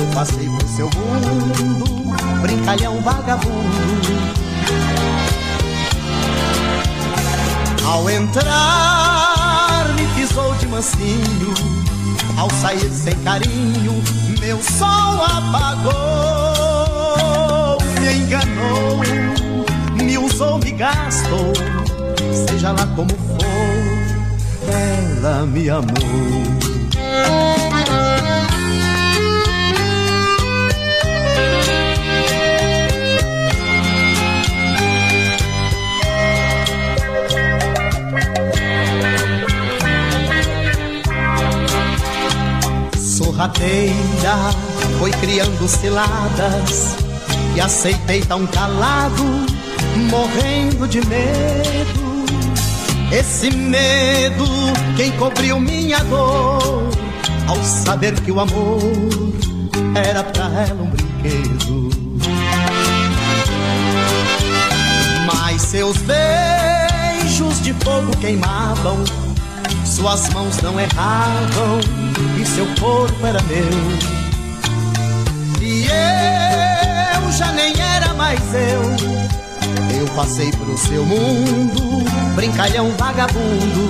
eu 0.00 0.06
passei 0.14 0.48
por 0.48 0.66
seu 0.68 0.88
mundo, 0.96 1.84
brincalhão 2.40 3.02
vagabundo. 3.02 4.40
Ao 7.84 8.08
entrar, 8.08 9.84
me 9.96 10.06
pisou 10.14 10.54
de 10.54 10.66
mansinho. 10.68 11.52
Ao 12.38 12.48
sair 12.52 12.90
sem 12.90 13.14
carinho, 13.16 14.02
meu 14.40 14.62
sol 14.62 15.22
apagou. 15.26 15.90
Me 18.00 18.14
enganou, 18.14 19.39
me 20.10 20.18
usou, 20.18 20.58
me 20.58 20.72
gastou. 20.72 21.52
Seja 22.48 22.72
lá 22.72 22.84
como 22.96 23.10
for, 23.10 23.38
ela 24.68 25.46
me 25.46 25.70
amou. 25.70 26.50
sorrateira 42.96 44.50
foi 44.98 45.10
criando 45.12 45.68
ciladas 45.68 46.96
e 47.54 47.60
aceitei 47.60 48.22
tão 48.22 48.46
calado, 48.46 49.24
morrendo 50.10 50.86
de 50.88 51.00
medo. 51.06 52.10
Esse 53.12 53.50
medo, 53.50 54.46
quem 54.96 55.10
cobriu 55.12 55.58
minha 55.58 55.98
dor, 56.04 56.88
ao 57.48 57.56
saber 57.64 58.14
que 58.20 58.30
o 58.30 58.38
amor 58.38 58.80
era 59.94 60.22
pra 60.22 60.44
ela 60.44 60.82
um 60.82 60.86
brinquedo. 60.86 61.90
Mas 65.26 65.62
seus 65.62 65.96
beijos 65.98 67.60
de 67.62 67.72
fogo 67.74 68.16
queimavam, 68.20 69.02
suas 69.84 70.28
mãos 70.30 70.60
não 70.62 70.78
erravam 70.78 71.80
e 72.40 72.46
seu 72.46 72.66
corpo 72.78 73.26
era 73.26 73.42
meu. 73.42 74.20
E 75.60 75.86
eu 75.86 77.32
já 77.32 77.50
nem 77.52 77.74
era 77.80 78.14
mais. 78.14 78.40
Eu 78.54 78.69
passei 80.14 80.50
pro 80.50 80.76
seu 80.76 81.04
mundo, 81.04 82.04
brincalhão 82.34 82.90
vagabundo. 82.96 83.88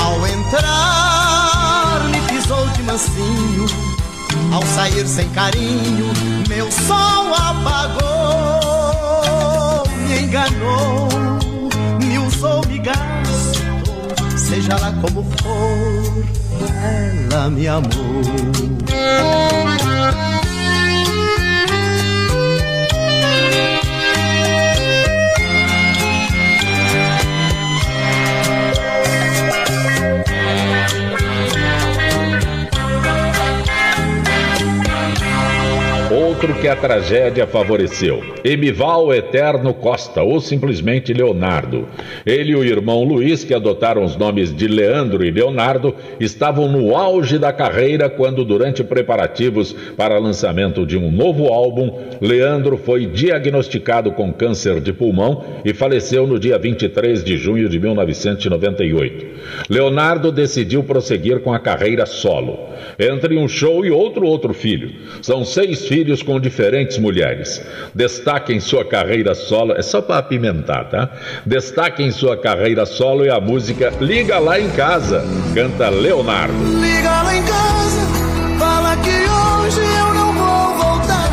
Ao 0.00 0.26
entrar, 0.26 2.04
me 2.10 2.20
pisou 2.22 2.66
de 2.70 2.82
mansinho. 2.82 3.66
Ao 4.52 4.62
sair 4.62 5.06
sem 5.06 5.28
carinho, 5.30 6.12
meu 6.48 6.70
sol 6.70 7.34
apagou. 7.34 8.68
Me 10.06 10.20
enganou, 10.20 11.08
me 12.04 12.18
usou, 12.18 12.60
me 12.66 12.78
gastou. 12.78 13.08
Seja 14.36 14.76
lá 14.78 14.92
como 15.02 15.24
for, 15.42 16.24
ela 17.32 17.50
me 17.50 17.68
amou. 17.68 18.22
Outro 36.38 36.54
que 36.60 36.68
a 36.68 36.76
tragédia 36.76 37.48
favoreceu. 37.48 38.22
Emival 38.44 39.12
Eterno 39.12 39.74
Costa, 39.74 40.22
ou 40.22 40.40
simplesmente 40.40 41.12
Leonardo. 41.12 41.88
Ele 42.24 42.52
e 42.52 42.54
o 42.54 42.62
irmão 42.62 43.02
Luiz, 43.02 43.42
que 43.42 43.52
adotaram 43.52 44.04
os 44.04 44.16
nomes 44.16 44.54
de 44.54 44.68
Leandro 44.68 45.26
e 45.26 45.32
Leonardo, 45.32 45.92
estavam 46.20 46.68
no 46.70 46.96
auge 46.96 47.38
da 47.38 47.52
carreira 47.52 48.08
quando, 48.08 48.44
durante 48.44 48.84
preparativos 48.84 49.72
para 49.96 50.16
lançamento 50.20 50.86
de 50.86 50.96
um 50.96 51.10
novo 51.10 51.48
álbum, 51.48 51.98
Leandro 52.20 52.76
foi 52.76 53.06
diagnosticado 53.06 54.12
com 54.12 54.32
câncer 54.32 54.80
de 54.80 54.92
pulmão 54.92 55.42
e 55.64 55.74
faleceu 55.74 56.24
no 56.24 56.38
dia 56.38 56.56
23 56.56 57.24
de 57.24 57.36
junho 57.36 57.68
de 57.68 57.80
1998. 57.80 59.26
Leonardo 59.68 60.30
decidiu 60.30 60.84
prosseguir 60.84 61.40
com 61.40 61.52
a 61.52 61.58
carreira 61.58 62.06
solo. 62.06 62.60
Entre 62.96 63.36
um 63.36 63.48
show 63.48 63.84
e 63.84 63.90
outro, 63.90 64.24
outro 64.24 64.54
filho. 64.54 64.92
São 65.20 65.44
seis 65.44 65.88
filhos 65.88 66.22
com 66.28 66.38
diferentes 66.38 66.98
mulheres. 66.98 67.62
Destaque 67.94 68.52
em 68.52 68.60
sua 68.60 68.84
carreira 68.84 69.34
solo, 69.34 69.72
é 69.72 69.80
só 69.80 70.02
para 70.02 70.18
apimentar, 70.18 70.84
tá? 70.90 71.08
Destaque 71.46 72.02
em 72.02 72.10
sua 72.10 72.36
carreira 72.36 72.84
solo 72.84 73.24
é 73.24 73.30
a 73.30 73.40
música 73.40 73.90
Liga 73.98 74.38
Lá 74.38 74.60
em 74.60 74.68
Casa, 74.72 75.24
canta 75.54 75.88
Leonardo. 75.88 76.52
Liga 76.78 77.22
lá 77.22 77.34
em 77.34 77.42
casa, 77.42 78.00
fala 78.58 78.94
que 78.98 79.08
hoje 79.08 79.80
eu 79.80 80.14
não 80.14 80.32
vou 80.34 80.76
voltar. 80.76 81.30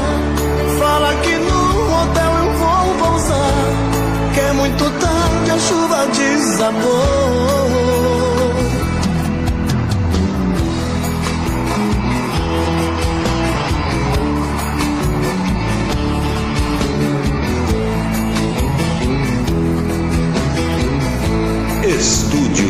Fala 0.80 1.14
que 1.16 1.36
no 1.36 2.02
hotel 2.02 2.32
eu 2.46 2.54
vou 2.54 3.10
pousar. 3.10 4.34
Que 4.34 4.40
é 4.40 4.54
muito 4.54 4.84
tarde, 5.02 5.52
a 5.52 5.60
chuva 5.60 6.08
desabou. 6.08 7.15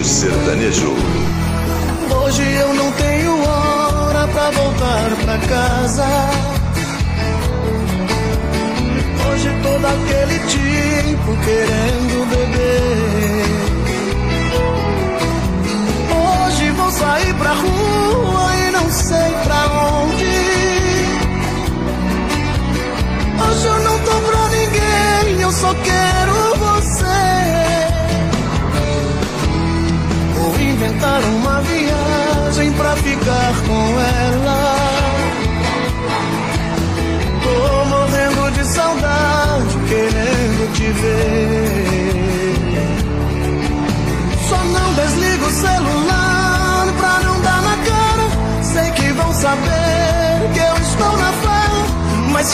Sertanejo. 0.05 0.93
Hoje 2.11 2.43
eu 2.43 2.73
não 2.75 2.91
tenho 2.91 3.41
hora 3.43 4.27
pra 4.27 4.51
voltar 4.51 5.15
pra 5.23 5.37
casa. 5.39 6.05
Hoje 9.27 9.49
todo 9.63 9.85
aquele 9.85 10.39
tipo 10.47 11.35
querendo 11.43 12.29
beber. 12.29 13.45
Hoje 16.47 16.71
vou 16.71 16.91
sair 16.91 17.33
pra 17.33 17.53
rua 17.53 18.55
e 18.55 18.71
não 18.71 18.91
sei 18.91 19.31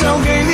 se 0.01 0.07
alguém 0.07 0.50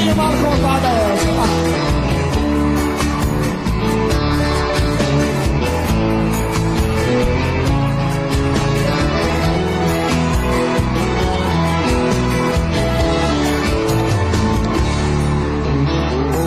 História 0.00 0.14
mal 0.14 0.32
contada 0.32 0.88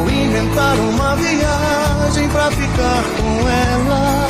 inventar 0.10 0.76
uma 0.80 1.16
viagem 1.16 2.30
pra 2.30 2.50
ficar 2.50 3.04
com 3.18 3.50
ela. 3.50 4.28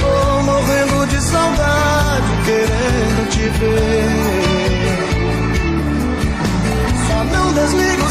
Tô 0.00 0.42
morrendo 0.42 1.06
de 1.06 1.20
saudade, 1.20 2.30
querendo 2.46 3.28
te 3.28 3.48
ver. 3.58 4.15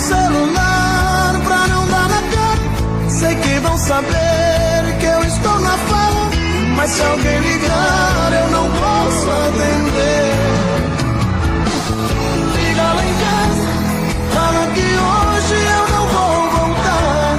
Celular 0.06 1.42
pra 1.44 1.68
não 1.68 1.88
dar 1.88 2.08
na 2.10 2.22
cara. 2.34 2.64
Sei 3.10 3.36
que 3.36 3.60
vão 3.60 3.78
saber 3.78 4.98
que 5.00 5.06
eu 5.06 5.24
estou 5.24 5.60
na 5.60 5.78
fala. 5.90 6.30
Mas 6.76 6.90
se 6.92 7.02
alguém 7.02 7.40
ligar, 7.40 8.30
eu 8.42 8.48
não 8.52 8.66
posso 8.82 9.26
atender. 9.46 10.34
Liga 12.56 12.88
lá 12.98 13.06
em 13.12 13.16
casa, 13.26 13.68
fala 14.36 14.64
que 14.76 14.88
hoje 15.10 15.58
eu 15.78 15.84
não 15.94 16.04
vou 16.16 16.36
voltar. 16.56 17.38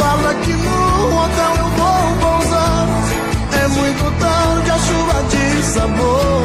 Fala 0.00 0.34
que 0.42 0.52
no 0.52 0.80
hotel 1.20 1.52
eu 1.64 1.70
vou 1.80 2.02
pousar. 2.24 2.86
É 3.62 3.68
muito 3.68 4.04
tarde, 4.20 4.70
a 4.70 4.78
chuva 4.86 5.18
desabou. 5.34 6.35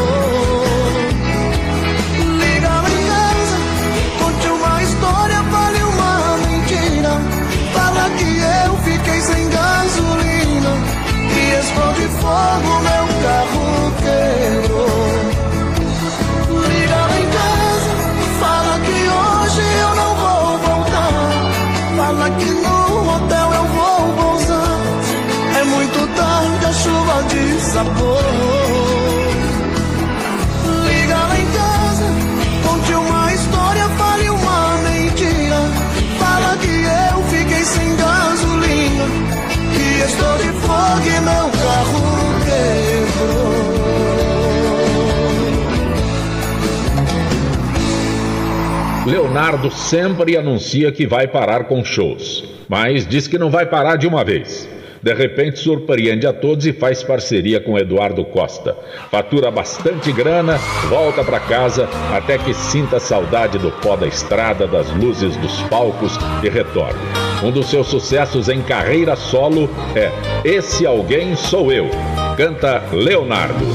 Leonardo 49.31 49.71
sempre 49.71 50.35
anuncia 50.35 50.91
que 50.91 51.07
vai 51.07 51.25
parar 51.25 51.63
com 51.63 51.85
shows, 51.85 52.43
mas 52.67 53.07
diz 53.07 53.29
que 53.29 53.37
não 53.37 53.49
vai 53.49 53.65
parar 53.65 53.95
de 53.95 54.05
uma 54.05 54.25
vez. 54.25 54.67
De 55.01 55.13
repente 55.13 55.57
surpreende 55.57 56.27
a 56.27 56.33
todos 56.33 56.65
e 56.65 56.73
faz 56.73 57.01
parceria 57.01 57.61
com 57.61 57.77
Eduardo 57.77 58.25
Costa. 58.25 58.75
Fatura 59.09 59.49
bastante 59.49 60.11
grana, 60.11 60.57
volta 60.89 61.23
para 61.23 61.39
casa 61.39 61.87
até 62.13 62.37
que 62.37 62.53
sinta 62.53 62.99
saudade 62.99 63.57
do 63.57 63.71
pó 63.71 63.95
da 63.95 64.05
estrada, 64.05 64.67
das 64.67 64.91
luzes 64.91 65.37
dos 65.37 65.61
palcos 65.63 66.19
e 66.43 66.49
retorne. 66.49 66.99
Um 67.41 67.51
dos 67.51 67.69
seus 67.69 67.87
sucessos 67.87 68.49
em 68.49 68.61
carreira 68.61 69.15
solo 69.15 69.69
é 69.95 70.11
Esse 70.43 70.85
Alguém 70.85 71.37
Sou 71.37 71.71
Eu. 71.71 71.89
Canta 72.35 72.83
Leonardo. 72.91 73.65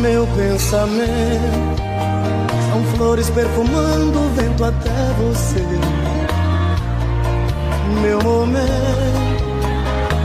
Meu 0.00 0.26
pensamento 0.28 1.83
flores 2.96 3.30
perfumando 3.30 4.18
o 4.18 4.28
vento 4.34 4.64
até 4.64 4.90
você. 5.18 5.64
Meu 8.00 8.20
momento, 8.22 8.68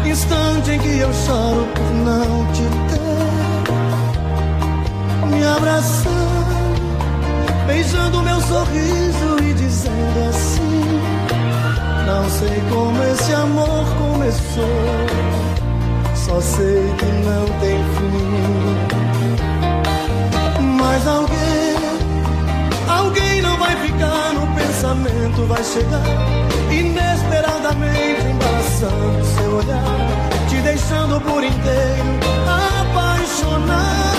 instante 0.05 0.71
em 0.71 0.79
que 0.79 0.99
eu 0.99 1.13
choro 1.13 1.67
por 1.73 1.91
não 1.93 2.45
te 2.53 2.63
ter. 2.89 2.99
Me 5.27 5.43
abraçando, 5.45 6.85
beijando 7.67 8.21
meu 8.21 8.41
sorriso 8.41 9.37
e 9.41 9.53
dizendo 9.53 10.29
assim: 10.29 11.01
Não 12.05 12.29
sei 12.29 12.61
como 12.69 13.03
esse 13.03 13.33
amor 13.33 13.85
começou, 13.97 14.63
só 16.15 16.41
sei 16.41 16.93
que 16.97 17.05
não 17.05 17.45
tem 17.59 17.77
fim. 17.95 19.09
Mas 20.61 21.07
alguém, 21.07 21.58
ficar 23.99 24.33
no 24.33 24.47
pensamento, 24.55 25.45
vai 25.47 25.63
chegar 25.63 26.01
inesperadamente, 26.71 28.21
embaraçando 28.29 29.25
seu 29.25 29.57
olhar, 29.57 30.47
te 30.47 30.55
deixando 30.61 31.19
por 31.21 31.43
inteiro 31.43 32.19
apaixonada. 32.47 34.18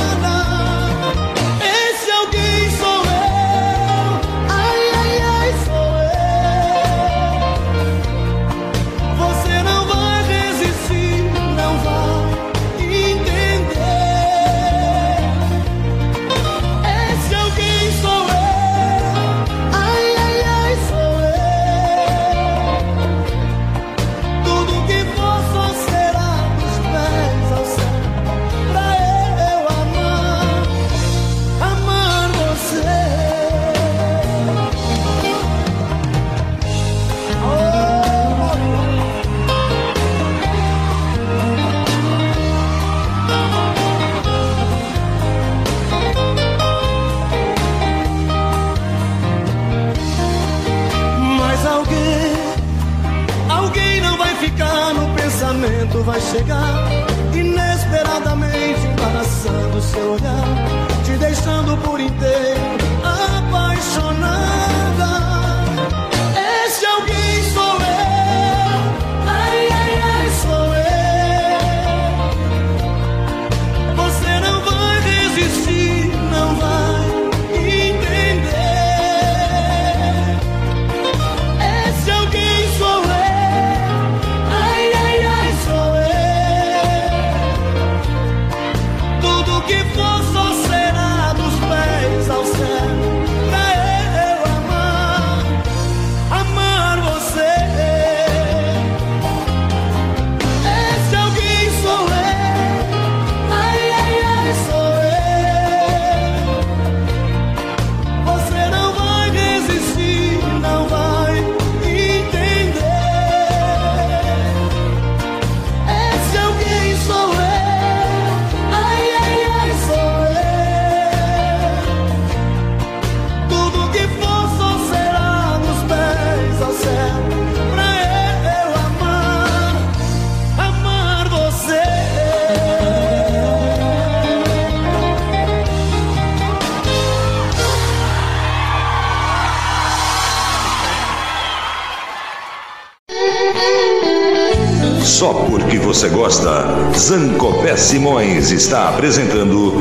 Zancopé 147.00 147.76
Simões 147.76 148.50
está 148.50 148.90
apresentando 148.90 149.72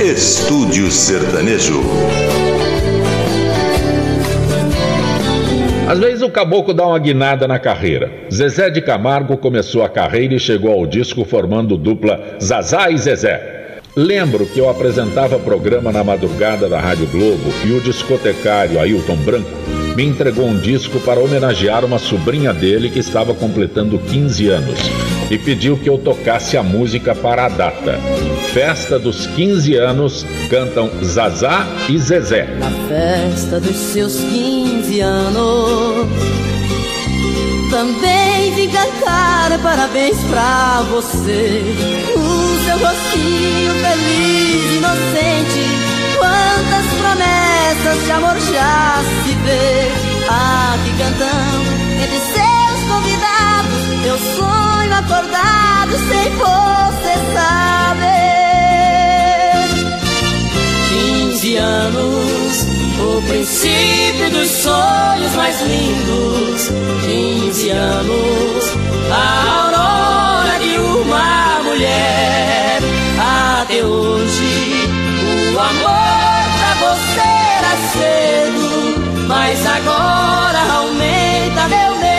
Estúdio 0.00 0.90
Sertanejo. 0.90 1.82
Às 5.86 5.98
vezes 5.98 6.22
o 6.22 6.30
caboclo 6.30 6.72
dá 6.72 6.86
uma 6.86 6.98
guinada 6.98 7.46
na 7.46 7.58
carreira. 7.58 8.10
Zezé 8.32 8.70
de 8.70 8.80
Camargo 8.80 9.36
começou 9.36 9.84
a 9.84 9.88
carreira 9.90 10.32
e 10.32 10.40
chegou 10.40 10.72
ao 10.72 10.86
disco 10.86 11.26
formando 11.26 11.76
dupla 11.76 12.38
Zazá 12.42 12.90
e 12.90 12.96
Zezé. 12.96 13.80
Lembro 13.94 14.46
que 14.46 14.58
eu 14.58 14.70
apresentava 14.70 15.38
programa 15.38 15.92
na 15.92 16.02
madrugada 16.02 16.70
da 16.70 16.80
Rádio 16.80 17.06
Globo 17.08 17.52
e 17.66 17.72
o 17.72 17.82
discotecário 17.82 18.80
Ailton 18.80 19.16
Branco 19.16 19.50
me 19.94 20.04
entregou 20.04 20.46
um 20.46 20.58
disco 20.58 20.98
para 21.00 21.20
homenagear 21.20 21.84
uma 21.84 21.98
sobrinha 21.98 22.54
dele 22.54 22.88
que 22.88 22.98
estava 22.98 23.34
completando 23.34 23.98
15 23.98 24.48
anos 24.48 24.95
e 25.30 25.38
pediu 25.38 25.76
que 25.76 25.88
eu 25.88 25.98
tocasse 25.98 26.56
a 26.56 26.62
música 26.62 27.14
para 27.14 27.46
a 27.46 27.48
data. 27.48 27.98
Festa 28.52 28.98
dos 28.98 29.26
15 29.26 29.74
anos 29.74 30.26
cantam 30.48 30.90
Zazá 31.04 31.66
e 31.88 31.98
Zezé. 31.98 32.44
Na 32.58 32.70
festa 32.88 33.60
dos 33.60 33.76
seus 33.76 34.16
15 34.20 35.00
anos 35.00 36.06
também 37.70 38.54
vim 38.54 38.70
cantar 38.70 39.58
parabéns 39.62 40.16
pra 40.30 40.82
você. 40.90 41.62
O 42.14 42.64
seu 42.64 42.78
rostinho 42.78 43.72
feliz, 43.74 44.76
inocente 44.76 45.86
Quantas 46.16 46.86
promessas 47.00 48.04
de 48.04 48.10
amor 48.12 48.36
já 48.52 49.02
se 49.24 49.34
vê 49.44 49.90
Aqui 50.28 50.90
cantando 50.98 52.02
entre 52.02 52.18
seus 52.18 52.90
convidados 52.90 53.35
Meu 54.02 54.18
sonho 54.18 54.94
acordado 54.94 55.92
sem 56.08 56.30
você 56.36 57.14
saber. 57.34 58.06
Quinze 60.88 61.56
anos 61.56 62.66
o 62.98 63.22
princípio 63.22 64.30
dos 64.30 64.48
sonhos 64.48 65.34
mais 65.34 65.60
lindos. 65.62 66.70
Quinze 67.04 67.70
anos 67.70 68.64
A 69.10 69.62
aurora 69.62 70.58
de 70.58 70.78
uma 70.78 71.60
mulher. 71.64 72.80
Até 73.60 73.84
hoje 73.84 75.06
o 75.54 75.58
amor 75.58 76.44
pra 76.58 76.74
você 76.86 77.20
era 77.58 77.76
cedo, 77.92 79.26
mas 79.26 79.66
agora 79.66 80.60
aumenta 80.72 81.68
meu 81.68 81.96
medo. 81.98 82.15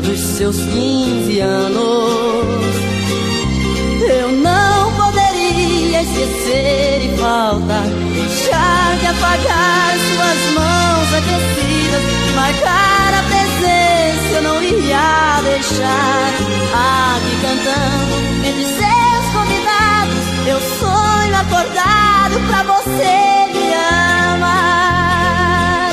Dos 0.00 0.18
seus 0.18 0.56
15 0.56 1.40
anos. 1.40 2.74
Eu 4.08 4.32
não 4.32 4.92
poderia 4.94 6.02
esquecer 6.02 7.12
e 7.12 7.16
falta 7.16 7.82
deixar 7.84 7.94
de 7.94 8.03
apagar 9.24 9.96
suas 9.96 10.40
mãos 10.54 11.08
aquecidas, 11.14 12.04
marcar 12.34 13.14
a 13.14 13.22
presença 13.22 14.34
eu 14.34 14.42
não 14.42 14.62
ia 14.62 15.40
deixar. 15.42 16.32
Aqui 16.74 17.34
cantando 17.40 18.14
entre 18.46 18.64
seus 18.66 19.24
convidados, 19.32 20.24
eu 20.46 20.60
sonho 20.78 21.36
acordado 21.36 22.38
pra 22.48 22.62
você 22.64 23.14
me 23.52 23.74
amar. 24.34 25.92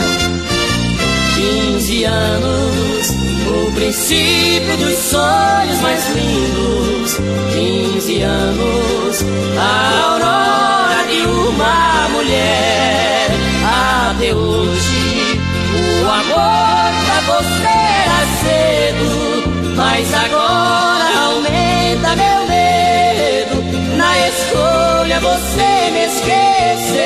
15 1.36 2.04
anos 2.04 3.12
o 3.48 3.72
princípio 3.74 4.78
dos 4.78 4.98
sonhos 4.98 5.80
mais 5.82 6.10
lindos. 6.10 7.18
15 7.54 8.22
anos, 8.24 9.26
a 9.58 10.12
aurora 10.12 11.08
de 11.10 11.22
uma 11.26 12.10
mulher. 12.10 13.21
Até 14.22 14.36
hoje, 14.36 15.40
o 16.06 16.08
amor 16.08 16.92
pra 17.08 17.22
você 17.26 17.74
era 18.06 18.22
cedo, 18.38 19.10
mas 19.76 20.14
agora 20.14 21.10
aumenta 21.26 22.16
meu 22.16 22.48
medo. 22.48 23.56
Na 23.98 24.14
escolha 24.28 25.20
você 25.22 25.90
me 25.92 26.06
esqueceu. 26.06 27.02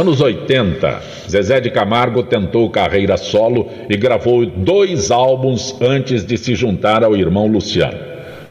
Anos 0.00 0.20
80, 0.20 1.02
Zezé 1.28 1.60
de 1.60 1.72
Camargo 1.72 2.22
tentou 2.22 2.70
carreira 2.70 3.16
solo 3.16 3.68
e 3.90 3.96
gravou 3.96 4.46
dois 4.46 5.10
álbuns 5.10 5.74
antes 5.82 6.24
de 6.24 6.38
se 6.38 6.54
juntar 6.54 7.02
ao 7.02 7.16
irmão 7.16 7.48
Luciano. 7.48 7.98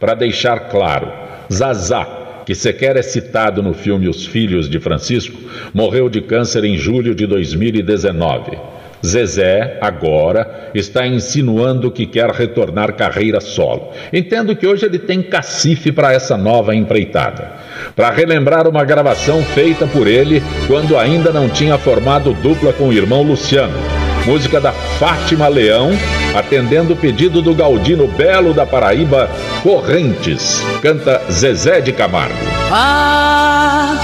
Para 0.02 0.16
deixar 0.16 0.68
claro, 0.68 1.10
Zazá, 1.50 2.17
que 2.48 2.56
sequer 2.56 2.96
é 2.96 3.02
citado 3.02 3.62
no 3.62 3.74
filme 3.74 4.08
Os 4.08 4.26
Filhos 4.26 4.70
de 4.70 4.80
Francisco, 4.80 5.38
morreu 5.74 6.08
de 6.08 6.22
câncer 6.22 6.64
em 6.64 6.78
julho 6.78 7.14
de 7.14 7.28
2019. 7.28 8.58
Zezé, 9.06 9.78
agora, 9.82 10.72
está 10.74 11.06
insinuando 11.06 11.92
que 11.92 12.06
quer 12.06 12.30
retornar 12.30 12.94
carreira 12.94 13.42
solo. 13.42 13.92
Entendo 14.14 14.56
que 14.56 14.66
hoje 14.66 14.86
ele 14.86 14.98
tem 14.98 15.22
cacife 15.22 15.92
para 15.92 16.14
essa 16.14 16.38
nova 16.38 16.74
empreitada 16.74 17.52
para 17.94 18.12
relembrar 18.12 18.66
uma 18.66 18.86
gravação 18.86 19.44
feita 19.44 19.86
por 19.86 20.08
ele 20.08 20.42
quando 20.68 20.98
ainda 20.98 21.34
não 21.34 21.50
tinha 21.50 21.78
formado 21.78 22.34
dupla 22.36 22.72
com 22.72 22.88
o 22.88 22.94
irmão 22.94 23.24
Luciano. 23.24 23.78
Música 24.26 24.62
da 24.62 24.72
Fátima 24.72 25.50
Leão, 25.50 25.92
atendendo 26.38 26.94
o 26.94 26.96
pedido 26.96 27.42
do 27.42 27.54
Galdino 27.54 28.08
Belo 28.08 28.54
da 28.54 28.66
Paraíba, 28.66 29.30
Correntes. 29.64 30.62
Canta 30.82 31.22
Zezé 31.32 31.82
de 31.82 31.92
Camargo. 31.92 32.36
Ah, 32.72 33.96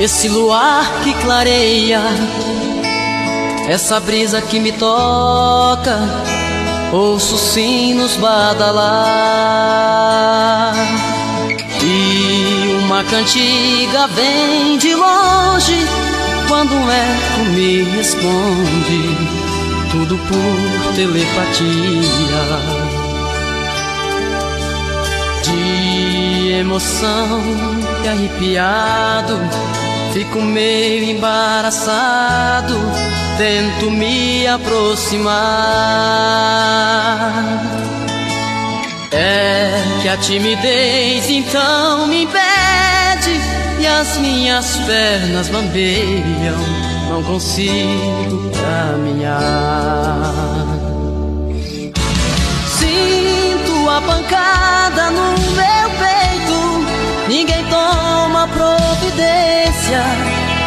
esse 0.00 0.28
luar 0.28 0.84
que 1.02 1.12
clareia, 1.14 2.00
essa 3.68 3.98
brisa 4.00 4.40
que 4.42 4.60
me 4.60 4.72
toca, 4.72 5.98
ouço 6.92 7.36
sinos 7.36 8.16
badalar. 8.16 8.86
E 11.82 12.82
uma 12.84 13.04
cantiga 13.04 14.06
vem 14.08 14.76
de 14.78 14.94
longe, 14.94 15.86
quando 16.48 16.74
um 16.74 16.90
eco 16.90 17.44
me 17.54 17.82
responde, 17.84 19.45
tudo 19.96 20.18
por 20.18 20.94
telepatia. 20.94 21.64
De 25.42 26.52
emoção 26.60 27.40
e 28.04 28.08
arrepiado, 28.08 29.38
fico 30.12 30.42
meio 30.42 31.16
embaraçado, 31.16 32.74
tento 33.38 33.90
me 33.90 34.46
aproximar. 34.46 35.36
É 39.12 39.82
que 40.02 40.08
a 40.08 40.16
timidez 40.18 41.30
então 41.30 42.06
me 42.06 42.24
impede 42.24 43.40
e 43.80 43.86
as 43.86 44.18
minhas 44.18 44.76
pernas 44.78 45.48
bambeiam, 45.48 46.85
não 47.08 47.22
consigo 47.22 48.50
caminhar. 48.50 50.32
Sinto 52.66 53.88
a 53.88 54.00
pancada 54.02 55.10
no 55.10 55.32
meu 55.54 55.90
peito, 55.98 56.86
ninguém 57.28 57.64
toma 57.66 58.48
providência 58.48 60.02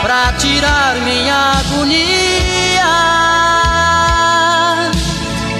pra 0.01 0.33
tirar 0.33 0.95
minha 1.03 1.59
agonia. 1.59 2.09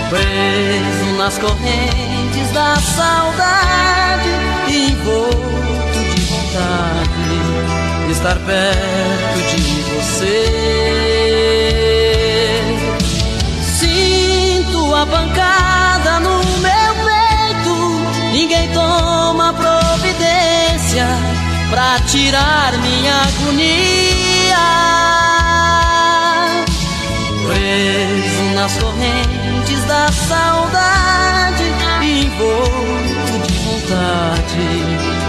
Preso 0.09 1.17
nas 1.17 1.37
correntes 1.37 2.51
da 2.53 2.75
saudade, 2.77 4.29
envolto 4.67 5.99
de 6.15 6.21
vontade 6.21 7.09
de 7.19 7.88
estar 8.19 8.37
perto 8.39 9.39
de 9.55 9.81
você. 9.95 10.43
Sinto 13.79 14.93
a 14.93 15.05
pancada 15.07 16.19
no 16.19 16.43
meu 16.59 16.93
peito, 17.05 17.75
ninguém 18.33 18.67
toma 18.73 19.53
providência 19.53 21.07
pra 21.69 21.97
tirar 22.07 22.73
minha 22.79 23.21
agonia. 23.21 24.67
Preso 27.47 28.43
nas 28.53 28.73
correntes 28.73 29.85
da 29.87 30.11
saudade, 30.11 31.63
envolto 32.01 33.47
de 33.47 33.53
vontade 33.59 34.67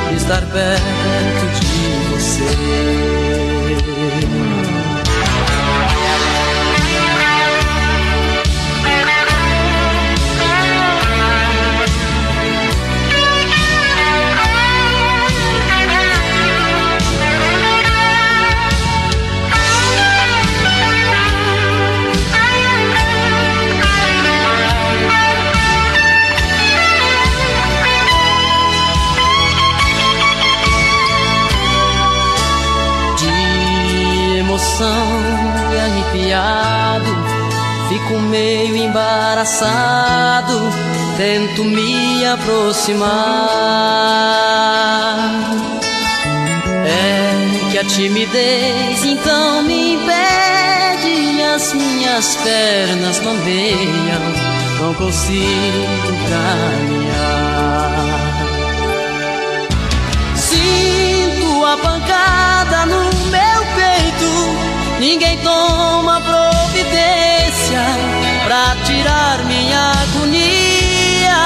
de 0.09 0.17
estar 0.17 0.43
perto 0.43 1.61
de 1.61 1.70
você. 2.41 4.50
Emoção 34.81 35.21
e 35.73 35.79
arrepiado, 35.79 37.15
fico 37.89 38.19
meio 38.21 38.77
embaraçado, 38.77 40.59
tento 41.17 41.65
me 41.65 42.27
aproximar. 42.27 43.11
É 46.87 47.71
que 47.71 47.79
a 47.79 47.85
timidez 47.85 49.05
então 49.05 49.63
me 49.63 49.95
impede 49.95 51.43
as 51.55 51.75
minhas 51.75 52.37
pernas 52.37 53.19
bambeiam, 53.19 54.33
não 54.81 54.95
consigo 54.95 56.09
caminhar. 56.29 57.50
Ninguém 65.01 65.39
toma 65.39 66.21
providência 66.21 67.81
pra 68.45 68.77
tirar 68.85 69.43
minha 69.47 69.93
agonia. 69.93 71.41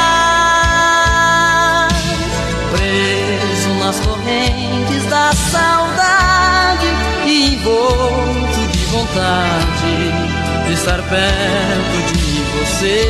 Preso 2.72 3.74
nas 3.78 4.00
correntes 4.00 5.04
da 5.08 5.32
saudade, 5.32 6.88
envolto 7.24 8.66
de 8.72 8.84
vontade 8.86 10.12
de 10.66 10.72
estar 10.72 11.00
perto 11.02 12.12
de 12.12 12.42
você. 12.58 13.00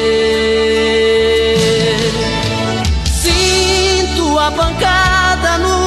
Sinto 3.06 4.38
a 4.38 4.50
pancada 4.50 5.58
no 5.58 5.83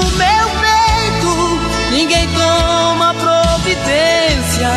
providência 4.58 4.70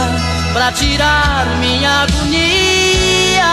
pra 0.53 0.73
tirar 0.73 1.47
minha 1.59 2.03
agonia. 2.03 3.51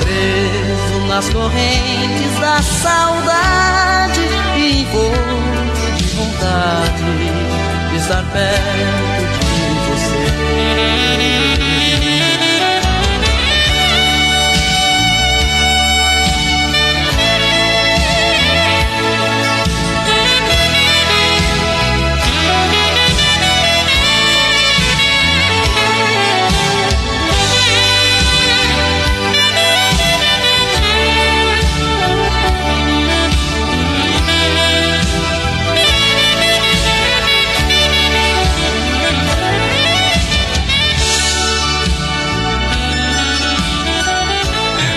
Preso 0.00 1.06
nas 1.06 1.28
correntes 1.28 2.40
da 2.40 2.62
saudade, 2.62 4.20
envolto 4.56 5.92
de 5.96 6.04
vontade 6.14 7.04
de 7.90 7.96
estar 7.96 8.24
perto 8.32 9.05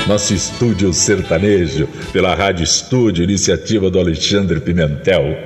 Nosso 0.09 0.33
estúdio 0.33 0.91
sertanejo, 0.91 1.87
pela 2.11 2.33
Rádio 2.33 2.63
Estúdio, 2.63 3.23
iniciativa 3.23 3.91
do 3.91 3.99
Alexandre 3.99 4.59
Pimentel. 4.59 5.37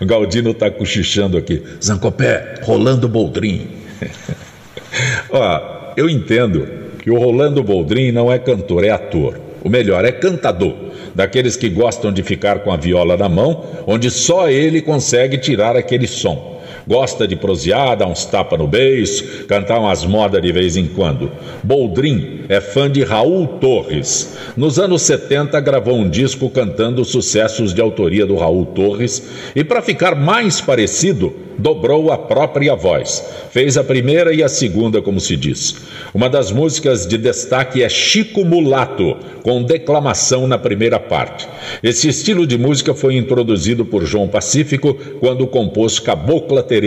O 0.00 0.04
Galdino 0.04 0.52
tá 0.52 0.68
cochichando 0.68 1.38
aqui. 1.38 1.62
Zancopé, 1.80 2.56
Rolando 2.64 3.08
Boldrin. 3.08 3.68
Ó, 5.30 5.92
eu 5.96 6.10
entendo 6.10 6.66
que 7.00 7.12
o 7.12 7.16
Rolando 7.16 7.62
Boldrin 7.62 8.10
não 8.10 8.30
é 8.30 8.40
cantor, 8.40 8.82
é 8.82 8.90
ator. 8.90 9.38
O 9.62 9.68
melhor, 9.68 10.04
é 10.04 10.10
cantador. 10.10 10.74
Daqueles 11.14 11.54
que 11.54 11.68
gostam 11.68 12.12
de 12.12 12.24
ficar 12.24 12.58
com 12.64 12.72
a 12.72 12.76
viola 12.76 13.16
na 13.16 13.28
mão, 13.28 13.66
onde 13.86 14.10
só 14.10 14.50
ele 14.50 14.82
consegue 14.82 15.38
tirar 15.38 15.76
aquele 15.76 16.08
som. 16.08 16.57
Gosta 16.88 17.28
de 17.28 17.36
prosear, 17.36 17.98
dar 17.98 18.06
uns 18.06 18.24
tapas 18.24 18.58
no 18.58 18.66
beijo, 18.66 19.44
cantar 19.46 19.78
umas 19.78 20.06
modas 20.06 20.40
de 20.40 20.50
vez 20.50 20.74
em 20.74 20.86
quando. 20.86 21.30
Boldrin 21.62 22.46
é 22.48 22.62
fã 22.62 22.90
de 22.90 23.04
Raul 23.04 23.46
Torres. 23.46 24.38
Nos 24.56 24.78
anos 24.78 25.02
70 25.02 25.60
gravou 25.60 25.98
um 25.98 26.08
disco 26.08 26.48
cantando 26.48 27.04
sucessos 27.04 27.74
de 27.74 27.82
autoria 27.82 28.24
do 28.24 28.36
Raul 28.36 28.64
Torres 28.64 29.22
e 29.54 29.62
para 29.62 29.82
ficar 29.82 30.14
mais 30.14 30.62
parecido, 30.62 31.34
dobrou 31.58 32.10
a 32.10 32.16
própria 32.16 32.74
voz. 32.74 33.22
Fez 33.50 33.76
a 33.76 33.84
primeira 33.84 34.32
e 34.32 34.42
a 34.42 34.48
segunda, 34.48 35.02
como 35.02 35.20
se 35.20 35.36
diz. 35.36 35.76
Uma 36.14 36.30
das 36.30 36.50
músicas 36.50 37.06
de 37.06 37.18
destaque 37.18 37.82
é 37.82 37.88
Chico 37.88 38.44
Mulato, 38.46 39.16
com 39.42 39.62
declamação 39.62 40.46
na 40.46 40.56
primeira 40.56 40.98
parte. 40.98 41.46
Esse 41.82 42.08
estilo 42.08 42.46
de 42.46 42.56
música 42.56 42.94
foi 42.94 43.16
introduzido 43.16 43.84
por 43.84 44.06
João 44.06 44.28
Pacífico 44.28 44.94
quando 45.20 45.46
compôs 45.46 45.98
Cabocla 45.98 46.62
Teresa. 46.62 46.77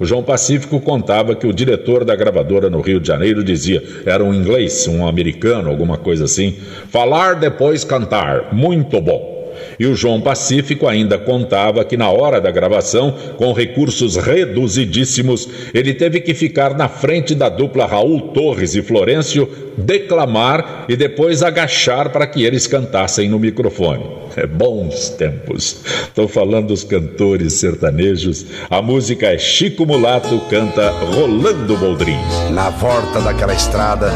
O 0.00 0.04
João 0.04 0.22
Pacífico 0.22 0.80
contava 0.80 1.34
que 1.34 1.46
o 1.46 1.52
diretor 1.52 2.04
da 2.04 2.14
gravadora 2.14 2.70
no 2.70 2.80
Rio 2.80 3.00
de 3.00 3.08
Janeiro 3.08 3.42
dizia, 3.42 3.82
era 4.04 4.22
um 4.22 4.34
inglês, 4.34 4.86
um 4.88 5.06
americano, 5.06 5.68
alguma 5.68 5.98
coisa 5.98 6.24
assim, 6.24 6.54
falar 6.88 7.34
depois 7.34 7.84
cantar, 7.84 8.52
muito 8.52 9.00
bom. 9.00 9.35
E 9.78 9.86
o 9.86 9.94
João 9.94 10.20
Pacífico 10.20 10.86
ainda 10.86 11.18
contava 11.18 11.84
que 11.84 11.96
na 11.96 12.10
hora 12.10 12.40
da 12.40 12.50
gravação, 12.50 13.14
com 13.36 13.52
recursos 13.52 14.16
reduzidíssimos, 14.16 15.48
ele 15.74 15.94
teve 15.94 16.20
que 16.20 16.34
ficar 16.34 16.76
na 16.76 16.88
frente 16.88 17.34
da 17.34 17.48
dupla 17.48 17.86
Raul 17.86 18.20
Torres 18.32 18.74
e 18.74 18.82
Florencio, 18.82 19.48
declamar 19.76 20.86
e 20.88 20.96
depois 20.96 21.42
agachar 21.42 22.10
para 22.10 22.26
que 22.26 22.44
eles 22.44 22.66
cantassem 22.66 23.28
no 23.28 23.38
microfone. 23.38 24.04
É 24.36 24.46
bons 24.46 25.10
tempos. 25.10 25.82
Estou 26.08 26.28
falando 26.28 26.68
dos 26.68 26.84
cantores 26.84 27.54
sertanejos. 27.54 28.44
A 28.68 28.82
música 28.82 29.26
é 29.26 29.38
Chico 29.38 29.86
Mulato 29.86 30.38
canta 30.50 30.90
Rolando 30.90 31.76
Boldrin. 31.76 32.18
Na 32.50 32.68
volta 32.70 33.20
daquela 33.20 33.54
estrada, 33.54 34.10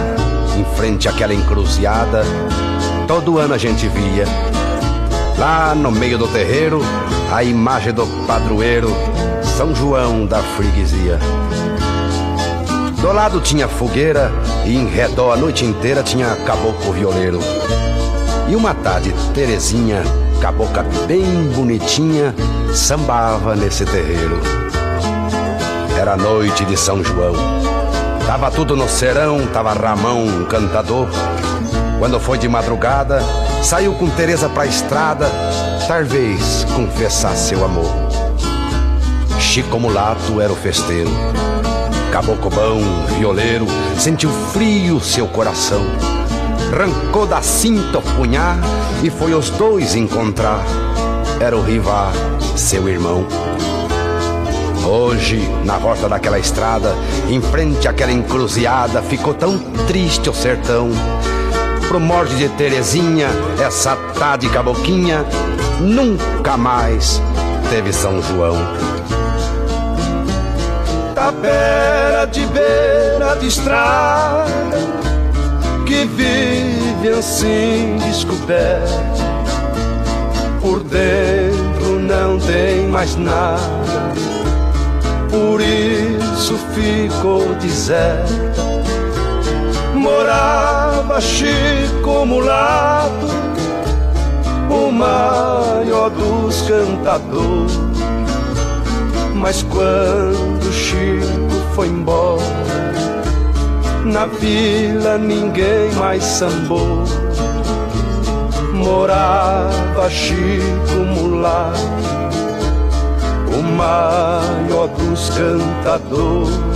em 0.59 0.77
frente 0.77 1.09
àquela 1.09 1.33
encruzilhada, 1.33 2.23
todo 3.09 3.39
ano 3.39 3.55
a 3.55 3.59
gente 3.59 3.89
via 3.89 4.25
Lá 5.41 5.75
no 5.75 5.91
meio 5.91 6.19
do 6.19 6.29
terreiro, 6.29 6.83
a 7.33 7.43
imagem 7.43 7.95
do 7.95 8.07
padroeiro, 8.27 8.95
São 9.57 9.75
João 9.75 10.27
da 10.27 10.43
freguesia. 10.43 11.19
Do 13.01 13.11
lado 13.11 13.41
tinha 13.41 13.67
fogueira 13.67 14.31
e 14.67 14.77
em 14.77 14.87
redor 14.87 15.33
a 15.33 15.37
noite 15.39 15.65
inteira 15.65 16.03
tinha 16.03 16.37
caboclo 16.45 16.93
violeiro. 16.93 17.41
E 18.51 18.55
uma 18.55 18.75
tarde, 18.75 19.15
Terezinha, 19.33 20.03
cabocla 20.43 20.85
bem 21.07 21.51
bonitinha, 21.57 22.35
sambava 22.75 23.57
nesse 23.57 23.87
terreiro. 23.87 24.39
Era 25.99 26.19
noite 26.19 26.67
de 26.67 26.77
São 26.77 27.03
João. 27.03 27.33
Tava 28.27 28.51
tudo 28.51 28.77
no 28.77 28.87
serão, 28.87 29.47
tava 29.47 29.73
Ramão, 29.73 30.23
um 30.23 30.45
cantador. 30.45 31.09
Quando 31.99 32.21
foi 32.21 32.37
de 32.37 32.47
madrugada, 32.47 33.23
Saiu 33.63 33.95
com 33.95 34.09
Teresa 34.11 34.49
pra 34.49 34.67
estrada, 34.67 35.31
talvez 35.87 36.65
confessar 36.75 37.37
seu 37.37 37.65
amor. 37.65 37.93
Chico 39.39 39.79
Mulato 39.79 40.41
era 40.41 40.53
o 40.53 40.57
festeiro, 40.57 41.11
caboclo 42.11 42.51
bom, 42.51 42.81
violeiro, 43.19 43.67
sentiu 43.99 44.31
frio 44.53 44.99
seu 45.01 45.29
coração. 45.29 45.83
Rancou 46.73 47.27
da 47.27 47.43
cinta 47.43 47.99
o 47.99 48.03
punhar 48.03 48.59
e 49.03 49.11
foi 49.11 49.35
os 49.35 49.51
dois 49.51 49.95
encontrar. 49.95 50.65
Era 51.39 51.57
o 51.57 51.63
Riva, 51.63 52.11
seu 52.57 52.89
irmão. 52.89 53.27
Hoje, 54.85 55.49
na 55.65 55.79
volta 55.79 56.09
daquela 56.09 56.39
estrada, 56.39 56.95
em 57.29 57.41
frente 57.41 57.87
àquela 57.87 58.11
encruzilhada, 58.11 59.03
ficou 59.03 59.35
tão 59.35 59.59
triste 59.87 60.29
o 60.29 60.35
sertão 60.35 60.91
pro 61.91 61.99
morte 61.99 62.37
de 62.37 62.49
Terezinha, 62.51 63.27
essa 63.61 63.97
tá 64.17 64.37
de 64.37 64.49
caboquinha, 64.49 65.27
nunca 65.81 66.57
mais 66.57 67.21
teve 67.69 67.93
São 67.93 68.23
João. 68.23 68.57
Tapera 71.17 72.27
de 72.27 72.47
beira 72.47 73.35
de 73.41 73.49
estrada, 73.49 74.79
que 75.85 76.05
vive 76.05 77.09
assim 77.09 77.97
descoberto. 78.07 79.25
Por 80.61 80.85
dentro 80.85 81.99
não 81.99 82.39
tem 82.39 82.87
mais 82.87 83.17
nada, 83.17 84.15
por 85.29 85.61
isso 85.61 86.57
ficou 86.73 87.53
deserta 87.57 88.80
morava 90.01 91.21
Chico 91.21 92.25
Mulato, 92.25 93.27
o 94.71 94.91
maior 94.91 96.11
dos 96.11 96.63
cantadores. 96.63 97.79
Mas 99.35 99.63
quando 99.63 100.73
Chico 100.73 101.75
foi 101.75 101.89
embora, 101.89 102.43
na 104.05 104.25
vila 104.27 105.19
ninguém 105.19 105.93
mais 105.99 106.25
sambou. 106.25 107.05
Morava 108.73 110.09
Chico 110.09 110.97
Mulato, 111.15 111.79
o 113.53 113.63
maior 113.63 114.89
dos 114.89 115.29
cantadores. 115.31 116.70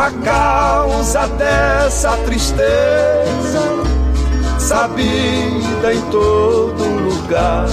A 0.00 0.10
causa 0.24 1.28
dessa 1.28 2.16
tristeza, 2.24 3.60
sabida 4.58 5.92
em 5.92 6.00
todo 6.10 6.82
lugar, 6.82 7.66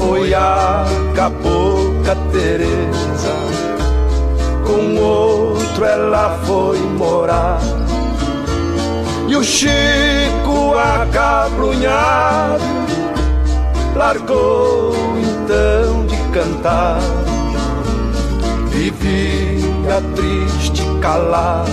foi 0.00 0.34
a 0.34 0.84
cabocla 1.14 2.16
Teresa. 2.32 3.36
Com 4.66 4.96
outro 5.00 5.84
ela 5.84 6.36
foi 6.44 6.80
morar. 6.80 7.60
E 9.28 9.36
o 9.36 9.44
Chico 9.44 10.76
acabrunhado 10.76 12.64
largou 13.94 14.92
então 15.20 16.04
de 16.06 16.16
cantar. 16.32 16.98
Vivi 18.70 19.47
fica 19.88 20.02
triste 20.14 20.84
calar, 21.00 21.64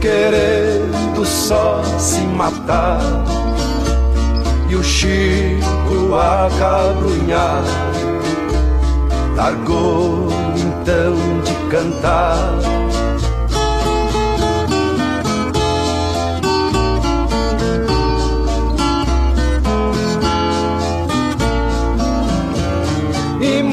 querendo 0.00 1.24
só 1.26 1.82
se 1.98 2.20
matar. 2.20 3.00
E 4.68 4.76
o 4.76 4.82
Chico 4.82 6.14
acabrunhar, 6.14 7.64
largou 9.36 10.28
então 10.56 11.40
de 11.42 11.54
cantar. 11.70 12.83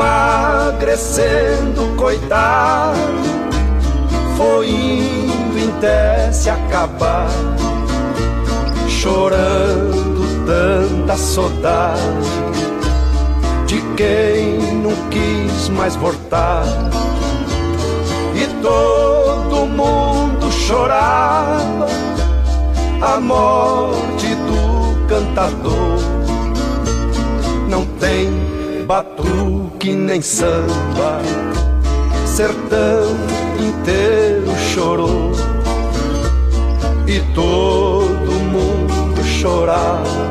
Emagrecendo, 0.01 1.95
coitado, 1.95 2.97
foi 4.35 4.69
indo 4.69 5.31
até 5.77 6.31
se 6.31 6.49
acabar, 6.49 7.27
chorando 8.87 10.45
tanta 10.45 11.17
saudade 11.17 12.01
de 13.67 13.81
quem 13.95 14.75
não 14.81 14.91
quis 15.09 15.69
mais 15.69 15.95
voltar. 15.95 16.63
E 18.35 18.47
todo 18.61 19.65
mundo 19.67 20.51
chorava 20.51 21.87
a 23.01 23.19
morte 23.19 24.35
do 24.35 25.07
cantador. 25.07 25.99
Não 27.67 27.85
tem 27.99 28.29
batuque 28.85 29.70
nem 29.89 30.21
samba, 30.21 31.19
sertão 32.25 33.15
inteiro 33.59 34.55
chorou 34.73 35.31
e 37.07 37.19
todo 37.33 38.31
mundo 38.51 39.23
chorava 39.23 40.29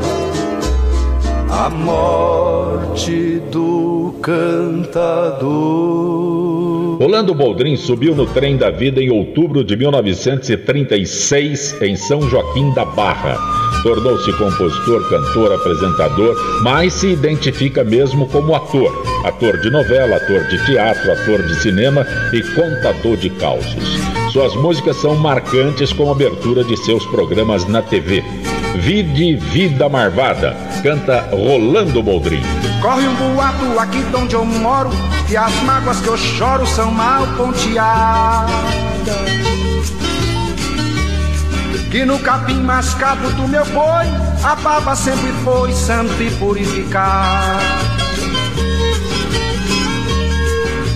a 1.50 1.68
morte 1.68 3.42
do 3.50 4.14
cantador. 4.22 5.50
Rolando 6.98 7.34
Boldrin 7.34 7.76
subiu 7.76 8.14
no 8.14 8.26
trem 8.26 8.56
da 8.56 8.70
vida 8.70 9.02
em 9.02 9.10
outubro 9.10 9.64
de 9.64 9.76
1936 9.76 11.82
em 11.82 11.96
São 11.96 12.22
Joaquim 12.22 12.72
da 12.72 12.84
Barra. 12.84 13.36
Tornou-se 13.82 14.30
compositor, 14.34 15.08
cantor, 15.08 15.52
apresentador, 15.54 16.36
mas 16.62 16.92
se 16.92 17.08
identifica 17.08 17.82
mesmo 17.82 18.28
como 18.28 18.54
ator. 18.54 18.92
Ator 19.24 19.58
de 19.58 19.70
novela, 19.70 20.16
ator 20.16 20.44
de 20.48 20.64
teatro, 20.66 21.12
ator 21.12 21.42
de 21.42 21.54
cinema 21.56 22.06
e 22.32 22.42
contador 22.54 23.16
de 23.16 23.30
causos. 23.30 23.98
Suas 24.32 24.54
músicas 24.56 24.96
são 24.96 25.16
marcantes 25.16 25.92
com 25.92 26.08
a 26.08 26.12
abertura 26.12 26.62
de 26.62 26.76
seus 26.76 27.04
programas 27.06 27.66
na 27.66 27.80
TV. 27.80 28.22
Vide 28.76 29.36
Vida 29.36 29.88
Marvada, 29.88 30.54
canta 30.82 31.20
Rolando 31.30 32.02
Boldrin. 32.02 32.42
Corre 32.82 33.06
um 33.08 33.14
boato 33.14 33.78
aqui 33.78 34.02
de 34.02 34.16
onde 34.16 34.34
eu 34.34 34.44
moro 34.44 34.88
Que 35.28 35.36
as 35.36 35.52
mágoas 35.64 36.00
que 36.00 36.08
eu 36.08 36.16
choro 36.16 36.66
são 36.66 36.90
mal 36.90 37.26
ponteadas 37.36 38.50
Que 41.90 42.04
no 42.04 42.20
capim 42.20 42.60
mascado 42.60 43.28
do 43.30 43.48
meu 43.48 43.64
boi 43.66 44.06
A 44.44 44.54
baba 44.54 44.94
sempre 44.94 45.32
foi 45.42 45.72
santa 45.72 46.22
e 46.22 46.30
purificada 46.36 47.58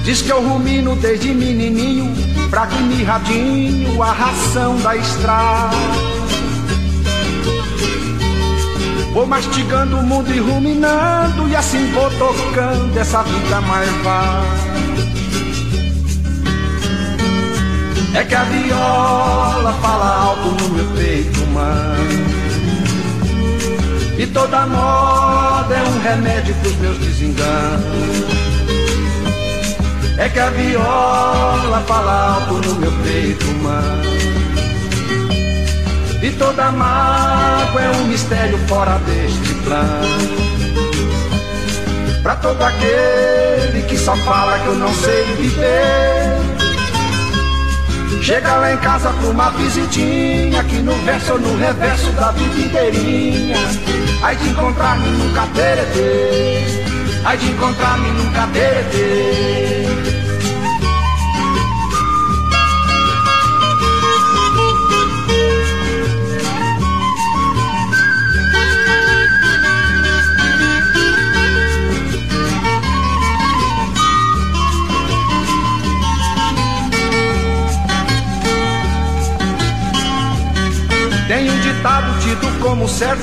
Diz 0.04 0.22
que 0.22 0.30
eu 0.30 0.40
rumino 0.40 0.94
desde 0.94 1.34
menininho 1.34 2.14
Fraco 2.48 2.76
e 2.76 2.82
mirradinho 2.82 4.00
a 4.00 4.12
ração 4.12 4.76
da 4.78 4.94
estrada. 4.94 5.74
Vou 9.12 9.26
mastigando 9.26 9.98
o 9.98 10.02
mundo 10.02 10.32
e 10.32 10.38
ruminando 10.38 11.48
E 11.48 11.56
assim 11.56 11.90
vou 11.92 12.08
tocando 12.10 12.96
essa 12.96 13.22
vida 13.24 13.60
marvada 13.62 15.03
É 18.14 18.22
que 18.22 18.34
a 18.34 18.44
viola 18.44 19.72
fala 19.82 20.22
alto 20.22 20.62
no 20.62 20.68
meu 20.70 20.86
peito, 20.96 21.40
mano 21.48 21.94
E 24.16 24.26
toda 24.26 24.66
moda 24.66 25.74
é 25.74 25.82
um 25.82 26.00
remédio 26.00 26.54
pros 26.54 26.76
meus 26.76 26.98
desenganos 26.98 28.24
É 30.16 30.28
que 30.28 30.38
a 30.38 30.50
viola 30.50 31.84
fala 31.88 32.36
alto 32.36 32.68
no 32.68 32.74
meu 32.76 32.92
peito, 33.02 33.46
mano 33.62 34.24
e 36.24 36.30
toda 36.30 36.72
mágoa 36.72 37.82
é 37.82 37.90
um 37.98 38.04
mistério 38.04 38.56
fora 38.66 38.98
deste 39.00 39.52
plano. 39.62 40.08
Pra 42.22 42.34
todo 42.36 42.62
aquele 42.62 43.82
que 43.86 43.98
só 43.98 44.16
fala 44.16 44.58
que 44.60 44.68
eu 44.68 44.74
não 44.74 44.88
sei 44.94 45.22
viver. 45.34 46.63
Chega 48.24 48.54
lá 48.54 48.72
em 48.72 48.78
casa 48.78 49.10
pra 49.10 49.28
uma 49.28 49.50
visitinha, 49.50 50.58
aqui 50.58 50.76
no 50.76 50.94
verso 51.04 51.34
ou 51.34 51.38
no 51.38 51.58
reverso 51.58 52.10
da 52.12 52.30
vida 52.30 52.58
inteirinha. 52.58 53.58
Aí 54.22 54.34
de 54.36 54.48
encontrar-me 54.48 55.06
num 55.10 55.30
cateretê, 55.34 56.64
aí 57.22 57.36
de 57.36 57.50
encontrar-me 57.50 58.08
num 58.12 58.32
cateretê. 58.32 60.23
Tido 82.20 82.60
como 82.60 82.88
certo 82.88 83.22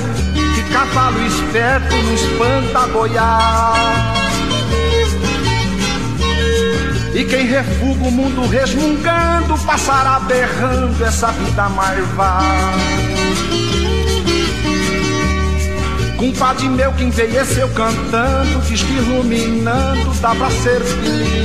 que 0.54 0.62
cavalo 0.72 1.18
esperto 1.26 1.96
não 1.96 2.14
espanta 2.14 2.86
boiar. 2.92 4.14
E 7.12 7.24
quem 7.24 7.44
refuga 7.44 8.04
o 8.04 8.10
mundo 8.10 8.46
resmungando 8.48 9.58
passará 9.66 10.20
berrando 10.20 11.04
essa 11.04 11.32
vida 11.32 11.68
marvada. 11.70 12.46
Compadre 16.16 16.68
meu 16.68 16.92
que 16.92 17.02
envelheceu 17.02 17.68
cantando, 17.70 18.60
diz 18.68 18.80
que 18.80 18.92
iluminando 18.92 20.14
dá 20.20 20.34
pra 20.36 20.50
ser 20.50 20.80
feliz. 20.80 21.42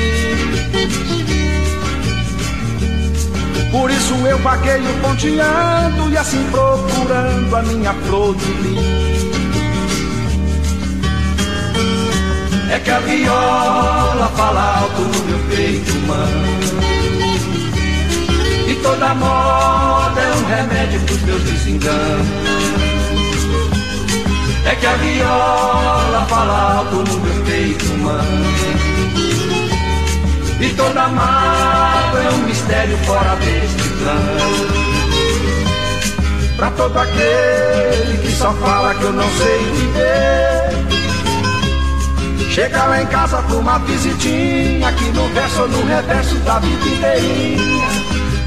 Por 3.78 3.92
isso 3.92 4.16
eu 4.26 4.40
vagueio 4.40 4.92
ponteando 5.04 6.12
e 6.12 6.18
assim 6.18 6.44
procurando 6.50 7.56
a 7.56 7.62
minha 7.62 7.94
flor 7.94 8.36
de. 8.36 9.08
É 12.72 12.80
que 12.80 12.90
a 12.90 13.00
viola 13.00 14.32
fala 14.36 14.80
alto 14.80 15.02
no 15.02 15.24
meu 15.26 15.40
peito 15.50 15.92
humano 15.94 16.58
E 18.68 18.76
toda 18.82 19.14
moda 19.14 20.22
é 20.22 20.34
um 20.36 20.46
remédio 20.48 21.00
pros 21.02 21.22
meus 21.22 21.44
desenganos. 21.44 22.28
É 24.66 24.76
que 24.76 24.86
a 24.88 24.96
viola 24.96 26.26
fala 26.28 26.78
alto 26.80 26.96
no 26.96 27.20
meu 27.20 27.44
peito 27.46 27.86
humano 27.94 28.97
e 30.60 30.70
toda 30.76 31.08
mágoa 31.08 32.24
é 32.24 32.30
um 32.30 32.38
mistério 32.40 32.98
fora 33.00 33.36
deste 33.36 33.90
plano. 33.90 34.88
Pra 36.56 36.72
todo 36.72 36.98
aquele 36.98 38.18
que 38.18 38.32
só 38.32 38.52
fala 38.54 38.96
que 38.96 39.04
eu 39.04 39.14
não 39.14 39.30
sei 39.38 39.58
viver. 39.74 40.58
Chega 42.58 42.86
lá 42.86 43.04
em 43.04 43.06
casa 43.06 43.40
pra 43.44 43.56
uma 43.56 43.78
visitinha 43.78 44.88
Aqui 44.88 45.12
no 45.12 45.28
verso 45.28 45.62
ou 45.62 45.70
no 45.70 45.86
reverso 45.86 46.34
da 46.40 46.58
vida 46.58 46.88
inteirinha 46.88 47.88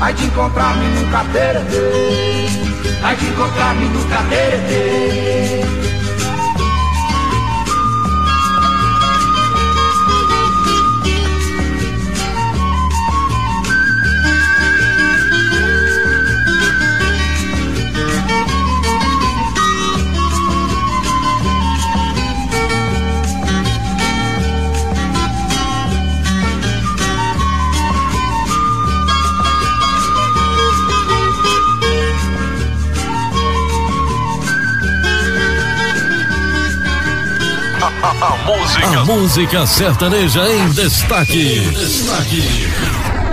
Ai 0.00 0.12
de 0.12 0.24
encontrar-me 0.24 0.84
no 0.98 1.08
cadeirete 1.12 2.58
Ai 3.04 3.14
de 3.14 3.26
encontrar-me 3.26 3.84
no 3.84 4.04
cadeirete 4.06 5.89
A 38.02 39.04
música 39.04 39.66
sertaneja 39.66 40.50
em 40.50 40.70
destaque. 40.70 41.60
Destaque. 41.68 42.42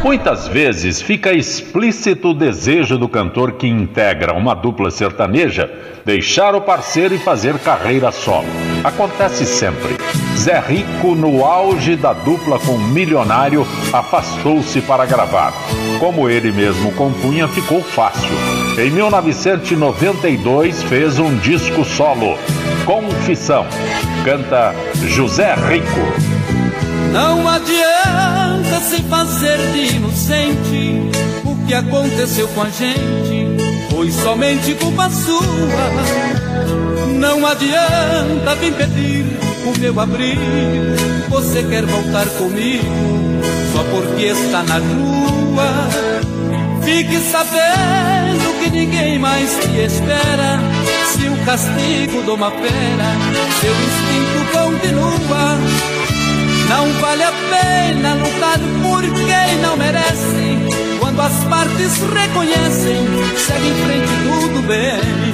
Muitas 0.04 0.50
vezes 0.50 1.02
fica 1.02 1.32
explícito 1.32 2.32
o 2.32 2.34
desejo 2.34 2.98
do 2.98 3.08
cantor 3.08 3.54
que 3.54 3.66
integra 3.66 4.34
uma 4.34 4.54
dupla 4.54 4.92
sertaneja 4.92 5.72
deixar 6.04 6.54
o 6.54 6.60
parceiro 6.60 7.16
e 7.16 7.18
fazer 7.18 7.58
carreira 7.60 8.12
solo. 8.12 8.48
Acontece 8.84 9.46
sempre. 9.46 9.96
Zé 10.36 10.60
Rico, 10.60 11.16
no 11.16 11.46
auge 11.46 11.96
da 11.96 12.12
dupla 12.12 12.60
com 12.60 12.78
Milionário, 12.78 13.66
afastou-se 13.94 14.82
para 14.82 15.06
gravar. 15.06 15.54
Como 15.98 16.30
ele 16.30 16.52
mesmo 16.52 16.92
compunha, 16.92 17.48
ficou 17.48 17.82
fácil. 17.82 18.36
Em 18.78 18.92
1992, 18.92 20.84
fez 20.84 21.20
um 21.20 21.38
disco 21.38 21.86
solo, 21.86 22.38
Confissão. 22.86 23.66
Canta 24.28 24.76
José 25.08 25.56
Rico. 25.70 26.02
Não 27.14 27.48
adianta 27.48 28.82
se 28.82 29.02
fazer 29.04 29.58
de 29.72 29.96
inocente. 29.96 31.10
O 31.46 31.66
que 31.66 31.74
aconteceu 31.74 32.46
com 32.50 32.64
a 32.64 32.70
gente 32.70 33.56
foi 33.90 34.12
somente 34.12 34.74
culpa 34.74 35.10
sua. 35.10 35.40
Não 37.18 37.48
adianta 37.48 38.54
vir 38.60 38.74
pedir 38.74 39.26
o 39.66 39.80
meu 39.80 39.98
abrigo. 39.98 40.42
Você 41.30 41.64
quer 41.64 41.86
voltar 41.86 42.28
comigo 42.38 42.84
só 43.72 43.82
porque 43.86 44.26
está 44.26 44.62
na 44.64 44.80
rua. 44.80 45.88
Fique 46.84 47.18
sabendo 47.32 48.60
que 48.62 48.72
ninguém 48.72 49.20
mais 49.20 49.52
te 49.52 49.86
espera. 49.86 50.60
Se 51.14 51.30
o 51.30 51.38
castigo 51.46 52.22
de 52.24 52.30
uma 52.30 52.52
fera, 52.52 53.10
seu 53.62 53.74
instinto 53.74 54.40
continua 54.52 55.58
Não 56.70 56.92
vale 57.00 57.24
a 57.24 57.32
pena 57.32 58.14
lutar 58.16 58.60
por 58.84 59.02
quem 59.02 59.58
não 59.62 59.78
merece. 59.78 60.60
Quando 61.00 61.22
as 61.22 61.44
partes 61.46 62.02
reconhecem, 62.14 63.08
segue 63.38 63.68
em 63.70 63.76
frente 63.86 64.12
tudo 64.24 64.62
bem. 64.68 65.28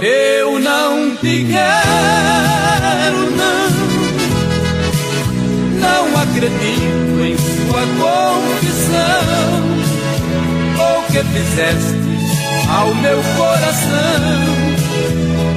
Eu 0.00 0.58
não 0.58 1.16
te 1.16 1.44
quero, 1.44 3.30
não. 3.36 3.66
Não 5.80 6.04
acredito 6.22 7.24
em 7.24 7.36
sua 7.36 7.82
confissão. 8.00 9.26
Ou 10.78 11.02
que 11.04 11.22
fizeste 11.24 12.05
ao 12.68 12.94
meu 12.94 13.22
coração 13.36 14.56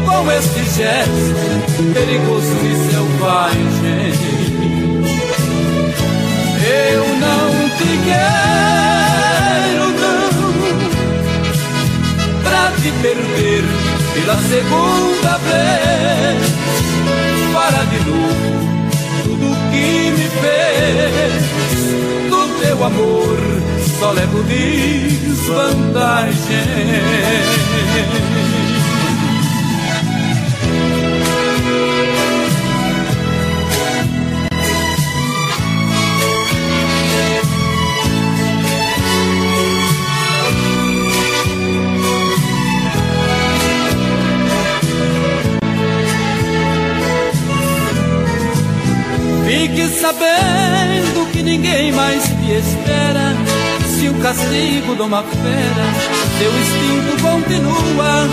com 0.05 0.32
este 0.32 0.64
gesto 0.76 1.84
perigoso 1.93 2.55
e 2.64 2.76
selvagem. 2.91 4.14
Eu 6.62 7.07
não 7.20 7.70
te 7.78 7.91
quero, 8.05 9.86
não, 9.99 10.30
pra 12.43 12.72
te 12.82 12.89
perder 13.01 13.64
pela 14.14 14.38
segunda 14.38 15.38
vez. 15.38 16.39
Para 17.53 17.84
de 17.86 17.99
novo 18.10 18.49
tudo 19.24 19.47
que 19.72 20.12
me 20.12 20.28
fez 20.41 21.43
do 22.30 22.41
teu 22.62 22.78
amor, 22.84 23.38
só 24.00 24.12
levo 24.12 24.41
desvantagem. 24.43 26.38
Fique 49.45 49.88
sabendo 50.00 51.30
que 51.34 51.43
ninguém 51.43 51.91
mais 51.91 52.24
te 52.24 52.54
espera. 52.54 53.49
Se 54.00 54.08
o 54.08 54.14
castigo 54.22 54.95
de 54.95 55.02
uma 55.02 55.22
fera, 55.24 55.86
teu 56.39 56.52
instinto 56.58 57.22
continua. 57.22 58.30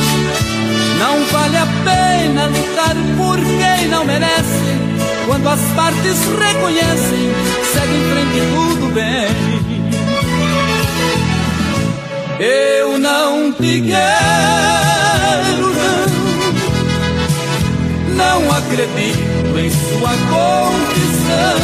Não 1.01 1.25
vale 1.25 1.57
a 1.57 1.67
pena 1.85 2.47
lutar 2.47 2.95
por 3.17 3.37
quem 3.37 3.89
não 3.89 4.05
merece. 4.05 4.77
Quando 5.27 5.49
as 5.49 5.61
partes 5.75 6.19
reconhecem, 6.39 7.33
segue 7.73 7.97
em 7.97 8.05
frente 8.12 8.41
tudo 8.55 8.95
bem. 8.95 9.27
Eu 12.39 12.97
não 12.99 13.51
te 13.53 13.81
quero, 13.81 15.75
não. 15.75 16.07
Não 18.14 18.53
acredito 18.53 19.59
em 19.59 19.71
sua 19.71 20.14
condição, 20.31 21.59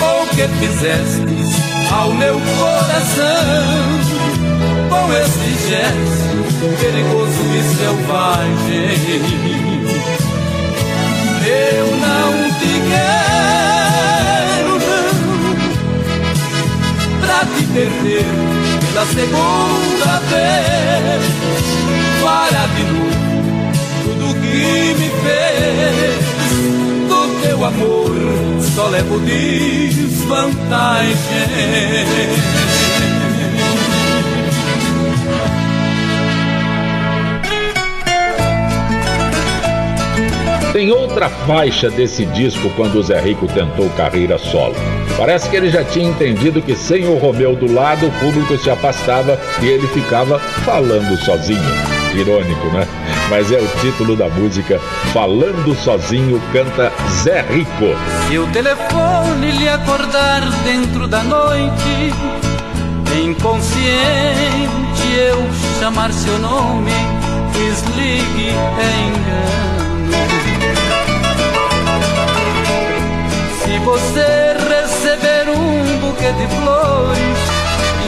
ou 0.00 0.26
que 0.28 0.48
fizestes 0.58 1.75
ao 1.96 2.12
meu 2.12 2.38
coração 2.58 3.24
com 4.90 5.12
esse 5.14 5.50
gesto 5.68 6.36
perigoso 6.78 7.42
e 7.54 7.62
selvagem. 7.76 8.96
Eu 11.48 11.86
não 11.96 12.32
te 12.58 12.72
quero, 12.90 14.72
não, 14.88 15.14
pra 17.20 17.40
te 17.46 17.62
perder 17.72 18.26
pela 18.80 19.04
segunda 19.06 20.12
vez. 20.28 21.24
Para 22.22 22.62
de 22.74 22.82
novo 22.92 23.26
tudo 24.04 24.26
que 24.40 24.94
me 24.98 25.08
fez 25.22 26.35
teu 27.46 27.64
amor 27.64 28.10
só 28.74 28.88
levo 28.88 29.20
desvantagem. 29.20 31.16
Tem 40.72 40.90
outra 40.90 41.28
faixa 41.28 41.88
desse 41.88 42.26
disco 42.26 42.68
quando 42.76 42.96
o 42.96 43.02
Zé 43.02 43.20
Rico 43.20 43.46
tentou 43.46 43.88
carreira 43.90 44.36
solo. 44.36 44.74
Parece 45.16 45.48
que 45.48 45.56
ele 45.56 45.70
já 45.70 45.84
tinha 45.84 46.10
entendido 46.10 46.60
que 46.60 46.74
sem 46.74 47.06
o 47.06 47.16
Romeu 47.16 47.56
do 47.56 47.72
lado 47.72 48.08
o 48.08 48.12
público 48.12 48.58
se 48.58 48.68
afastava 48.68 49.40
e 49.62 49.66
ele 49.66 49.86
ficava 49.88 50.38
falando 50.38 51.16
sozinho. 51.16 51.62
Irônico, 52.14 52.66
né? 52.68 52.86
Mas 53.28 53.50
é 53.50 53.58
o 53.58 53.66
título 53.80 54.16
da 54.16 54.28
música 54.28 54.78
Falando 55.12 55.74
Sozinho 55.74 56.40
canta 56.52 56.92
Zé 57.22 57.42
Rico. 57.42 57.96
Se 58.28 58.38
o 58.38 58.46
telefone 58.48 59.50
lhe 59.52 59.68
acordar 59.68 60.42
dentro 60.64 61.06
da 61.08 61.22
noite, 61.22 62.12
inconsciente 63.24 63.86
eu 65.18 65.46
chamar 65.78 66.12
seu 66.12 66.38
nome, 66.38 66.92
desligue 67.52 68.50
é 68.50 68.90
engano. 69.08 69.66
Se 73.62 73.78
você 73.80 74.56
receber 74.68 75.48
um 75.50 75.98
buquê 76.00 76.32
de 76.32 76.46
flores 76.56 77.38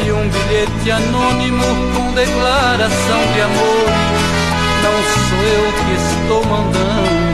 e 0.04 0.12
um 0.12 0.28
bilhete 0.28 0.90
anônimo 0.90 1.64
com 1.94 2.12
declaração 2.12 3.20
de 3.34 3.40
amor, 3.40 3.88
não 4.82 4.96
sou 5.14 5.42
eu 5.44 5.72
que 5.72 5.92
estou 5.94 6.44
mandando. 6.46 7.27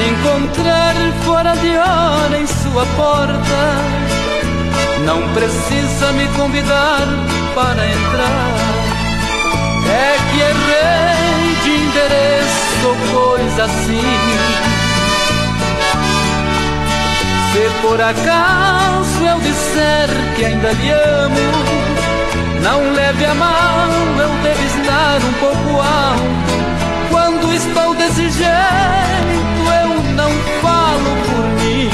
Encontrar 0.00 0.94
fora 1.24 1.54
de 1.56 1.76
hora 1.76 2.38
em 2.38 2.46
sua 2.46 2.86
porta, 2.96 3.62
não 5.04 5.32
precisa 5.34 6.12
me 6.12 6.26
convidar 6.28 7.06
para 7.54 7.86
entrar. 7.86 8.72
É 9.84 10.16
que 10.30 10.40
errei 10.40 11.54
de 11.62 11.70
endereço 11.84 12.86
ou 12.86 12.96
coisa 13.20 13.64
assim. 13.64 14.52
Se 17.52 17.82
por 17.82 18.00
acaso 18.00 19.24
eu 19.24 19.38
disser 19.40 20.08
que 20.36 20.44
ainda 20.46 20.72
lhe 20.72 20.90
amo, 20.90 21.82
não 22.62 22.92
leve 22.94 23.24
a 23.26 23.34
mal, 23.34 23.88
eu 24.18 24.30
devo 24.42 24.62
estar 24.64 25.18
um 25.18 25.32
pouco 25.34 25.80
alto. 25.80 26.52
Quando 27.10 27.52
estou 27.52 27.94
desse 27.94 28.30
jeito, 28.30 29.61
não 30.12 30.30
falo 30.60 31.16
por 31.26 31.44
mim. 31.60 31.88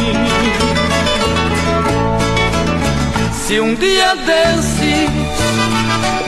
Se 3.33 3.61
um 3.61 3.75
dia 3.75 4.15
desses 4.17 5.11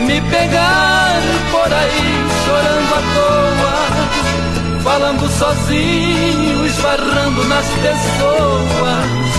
me 0.01 0.20
pegar 0.30 1.20
por 1.51 1.72
aí 1.72 2.26
chorando 2.45 2.95
à 2.95 3.03
toa, 3.14 4.82
falando 4.82 5.28
sozinho, 5.30 6.66
esbarrando 6.66 7.45
nas 7.47 7.66
pessoas 7.66 9.30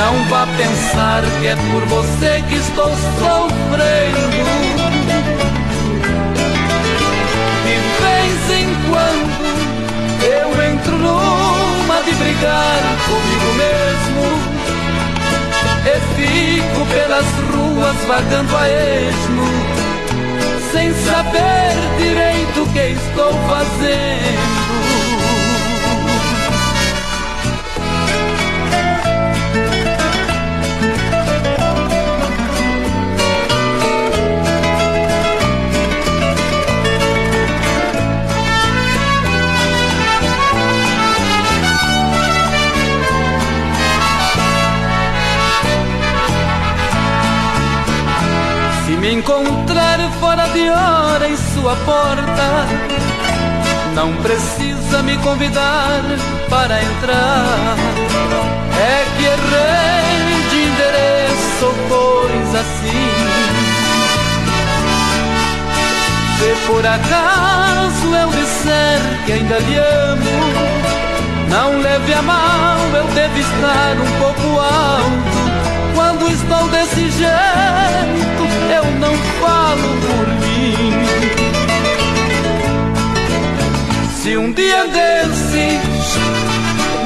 não 0.00 0.24
vá 0.30 0.46
pensar 0.56 1.22
que 1.40 1.46
é 1.46 1.56
por 1.56 1.84
você 1.86 2.42
que 2.48 2.54
estou 2.54 2.88
sofrendo. 3.18 4.69
De 12.04 12.12
brigar 12.12 12.80
comigo 13.06 13.52
mesmo. 13.54 14.24
E 15.86 15.94
fico 16.14 16.86
pelas 16.86 17.26
ruas 17.52 17.96
vagando 18.06 18.56
a 18.56 18.68
esmo, 18.68 19.48
sem 20.72 20.92
saber 20.94 21.72
direito 21.98 22.62
o 22.62 22.72
que 22.72 22.92
estou 22.92 23.32
fazendo. 23.48 24.59
Me 49.00 49.14
encontrar 49.14 49.98
fora 50.20 50.46
de 50.48 50.68
hora 50.68 51.26
em 51.26 51.36
sua 51.36 51.74
porta, 51.86 52.66
Não 53.94 54.14
precisa 54.16 55.02
me 55.02 55.16
convidar 55.18 56.02
para 56.48 56.82
entrar. 56.82 57.76
É 58.78 59.06
que 59.16 59.24
errei 59.24 60.42
de 60.50 60.58
endereço 60.68 61.66
coisa 61.88 62.60
assim. 62.60 63.50
Se 66.38 66.66
por 66.66 66.86
acaso 66.86 68.14
eu 68.14 68.28
disser 68.28 69.00
que 69.26 69.32
ainda 69.32 69.58
lhe 69.58 69.76
amo, 69.76 70.30
não 71.48 71.80
leve 71.80 72.14
a 72.14 72.22
mal, 72.22 72.78
eu 72.94 73.04
devo 73.14 73.38
estar 73.38 73.96
um 73.96 74.18
pouco 74.20 74.60
alto. 74.60 75.40
Quando 75.94 76.30
estou 76.30 76.68
desse 76.90 77.10
jeito, 77.10 78.44
eu 78.74 78.84
não 78.98 79.14
falo 79.40 79.88
por 80.06 80.26
mim. 80.40 80.92
Se 84.14 84.36
um 84.36 84.52
dia 84.52 84.84
desses 84.86 86.18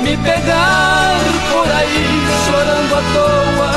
me 0.03 0.17
pegar 0.19 1.17
por 1.53 1.71
aí 1.71 2.07
chorando 2.47 2.95
à 2.95 3.03
toa, 3.13 3.73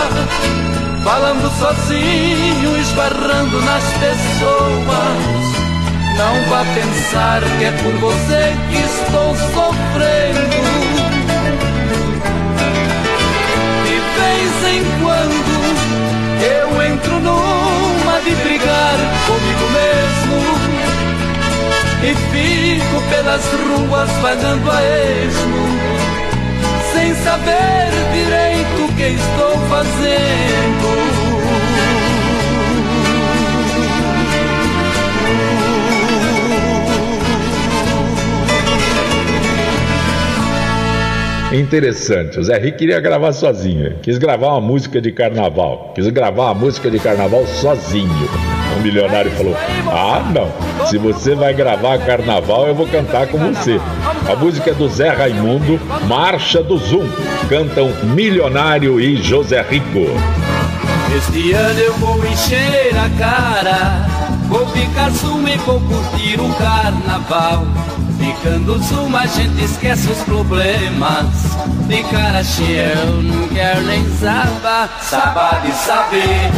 falando 1.03 1.51
sozinho, 1.59 2.77
esbarrando 2.79 3.61
nas 3.61 3.83
pessoas 3.93 5.57
não 6.17 6.35
vá 6.49 6.65
pensar 6.73 7.41
que 7.59 7.65
é 7.65 7.71
por 7.71 7.93
você 7.99 8.55
que 8.71 8.77
estou 8.77 9.35
sofrendo. 9.53 10.57
De 13.83 13.97
vez 14.19 14.73
em 14.73 14.83
quando 15.03 15.46
eu 16.69 16.83
entro 16.83 17.19
numa 17.19 18.19
de 18.21 18.35
brigar 18.35 18.97
comigo 19.25 19.65
mesmo. 19.71 20.37
E 22.03 22.15
fico 22.31 23.01
pelas 23.09 23.43
ruas 23.45 24.09
vagando 24.21 24.71
a 24.71 24.81
esmo, 25.25 25.67
sem 26.93 27.15
saber 27.15 27.89
direito 28.13 28.85
o 28.85 28.93
que 28.95 29.03
estou 29.03 29.57
fazendo. 29.67 31.26
Interessante. 41.51 42.37
O 42.39 42.43
Zé 42.43 42.57
Rico 42.57 42.77
queria 42.77 42.99
gravar 42.99 43.31
sozinho. 43.31 43.95
Quis 44.01 44.17
gravar 44.17 44.49
uma 44.49 44.61
música 44.61 44.99
de 44.99 45.13
carnaval. 45.13 45.93
Quis 45.95 46.07
gravar 46.09 46.45
uma 46.45 46.53
música 46.53 46.91
de 46.91 46.99
carnaval 46.99 47.45
sozinho. 47.47 48.29
O 48.77 48.81
milionário 48.81 49.31
falou: 49.31 49.55
Ah, 49.87 50.29
não. 50.33 50.51
Se 50.87 50.97
você 50.97 51.35
vai 51.35 51.53
gravar 51.53 51.99
carnaval, 51.99 52.67
eu 52.67 52.75
vou 52.75 52.87
cantar 52.87 53.27
com 53.27 53.37
você. 53.37 53.79
A 54.29 54.35
música 54.35 54.71
é 54.71 54.73
do 54.73 54.89
Zé 54.89 55.09
Raimundo, 55.09 55.79
Marcha 56.05 56.61
do 56.61 56.77
Zoom. 56.77 57.07
Cantam 57.47 57.91
Milionário 58.13 58.99
e 58.99 59.15
José 59.15 59.61
Rico. 59.61 60.05
Este 61.15 61.53
ano 61.53 61.79
eu 61.79 61.93
vou 61.93 62.25
encher 62.25 62.93
a 62.93 63.09
cara, 63.17 64.26
vou 64.47 64.65
ficar 64.67 65.09
zoom 65.11 65.47
e 65.47 65.57
vou 65.57 65.79
curtir 65.81 66.39
o 66.39 66.53
carnaval. 66.55 67.65
Ficando 68.17 68.79
zoom, 68.79 69.15
a 69.15 69.25
gente 69.27 69.63
esquece 69.63 70.09
os 70.11 70.19
problemas. 70.23 71.27
De 71.87 72.03
cara 72.03 72.43
cheia, 72.43 72.93
eu 72.95 73.21
não 73.21 73.47
quero 73.49 73.81
nem 73.83 74.03
saber. 74.17 74.89
Saber 75.01 75.61
de 75.61 75.71
saber, 75.73 76.51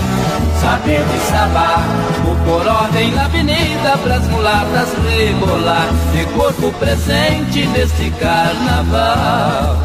saber 0.61 1.03
de 1.03 1.19
saber. 1.27 2.31
O 2.31 2.35
por 2.45 2.65
ordem 2.65 3.11
na 3.11 3.25
avenida 3.25 3.97
pras 4.03 4.25
mulatas 4.27 4.89
rebolar. 5.09 5.89
De 6.13 6.25
corpo 6.33 6.71
presente 6.79 7.67
neste 7.67 8.09
carnaval. 8.11 9.77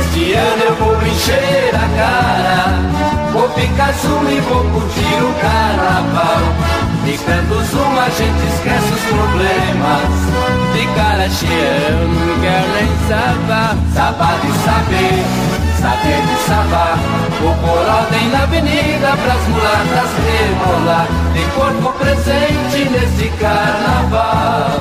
Este 0.00 0.32
ano 0.32 0.62
eu 0.62 0.74
vou 0.76 1.06
encher 1.06 1.74
a 1.74 1.88
cara. 1.96 2.94
Vou 3.32 3.48
ficar 3.50 3.92
zoom 3.94 4.30
e 4.30 4.40
vou 4.40 4.64
curtir 4.70 5.22
o 5.22 5.34
carnaval. 5.40 6.63
Ficando 7.04 7.62
zoom 7.66 8.00
a 8.00 8.08
gente 8.08 8.46
esquece 8.46 8.92
os 8.92 9.00
problemas. 9.12 10.24
De 10.72 10.86
cara 10.96 11.28
cheia 11.28 11.90
eu 11.90 12.08
não 12.08 12.40
quero 12.40 12.68
nem 12.72 12.88
saber 13.06 13.74
Saber 13.92 14.40
de 14.40 14.52
saber, 14.64 15.24
saber 15.80 16.20
de 16.26 16.36
saber 16.48 17.24
Vou 17.42 17.54
por 17.56 17.86
ordem 17.86 18.28
na 18.30 18.42
avenida 18.44 19.16
pras 19.22 19.48
mulatas 19.48 20.10
rebolar. 20.24 21.06
De 21.34 21.44
corpo 21.54 21.92
presente 21.98 22.88
nesse 22.90 23.28
carnaval. 23.38 24.80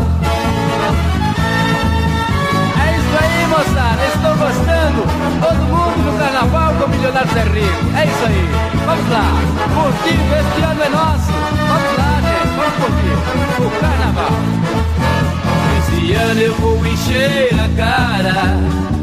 É 2.80 2.98
isso 2.98 3.16
aí 3.22 3.48
moçada, 3.50 4.04
estou 4.16 4.36
gostando. 4.38 5.04
Todo 5.42 5.62
mundo 5.68 6.06
no 6.06 6.18
carnaval 6.18 6.74
com 6.76 6.86
o 6.86 6.90
milionário 6.90 7.30
Zé 7.34 7.42
É 7.42 8.06
isso 8.06 8.26
aí, 8.26 8.50
vamos 8.86 9.10
lá. 9.10 9.26
Curtindo, 9.76 10.36
este 10.36 10.62
ano 10.64 10.84
é 10.84 10.90
nosso. 10.90 11.32
Vamos 11.68 11.98
lá 11.98 12.03
o 13.60 13.70
carnaval. 13.80 14.32
Esse 15.78 16.14
ano 16.14 16.42
eu 16.42 16.56
vou 16.56 16.86
encher 16.86 17.50
a 17.54 17.70
cara, 17.76 18.58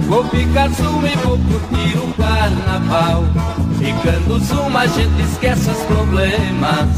vou 0.09 0.25
ficar 0.29 0.69
zoom 0.71 1.07
e 1.07 1.17
vou 1.19 1.39
curtir 1.39 1.99
o 1.99 2.15
carnaval. 2.15 3.25
Ficando 3.79 4.39
zoom 4.41 4.77
a 4.77 4.87
gente 4.87 5.23
esquece 5.23 5.71
os 5.71 5.79
problemas. 5.85 6.89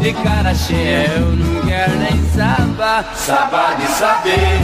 De 0.00 0.12
cara 0.14 0.54
cheia 0.54 1.12
eu 1.16 1.36
não 1.36 1.60
quero 1.62 1.96
nem 1.98 2.22
saber. 2.30 3.04
Saber 3.14 3.76
de 3.76 3.86
saber, 3.92 4.60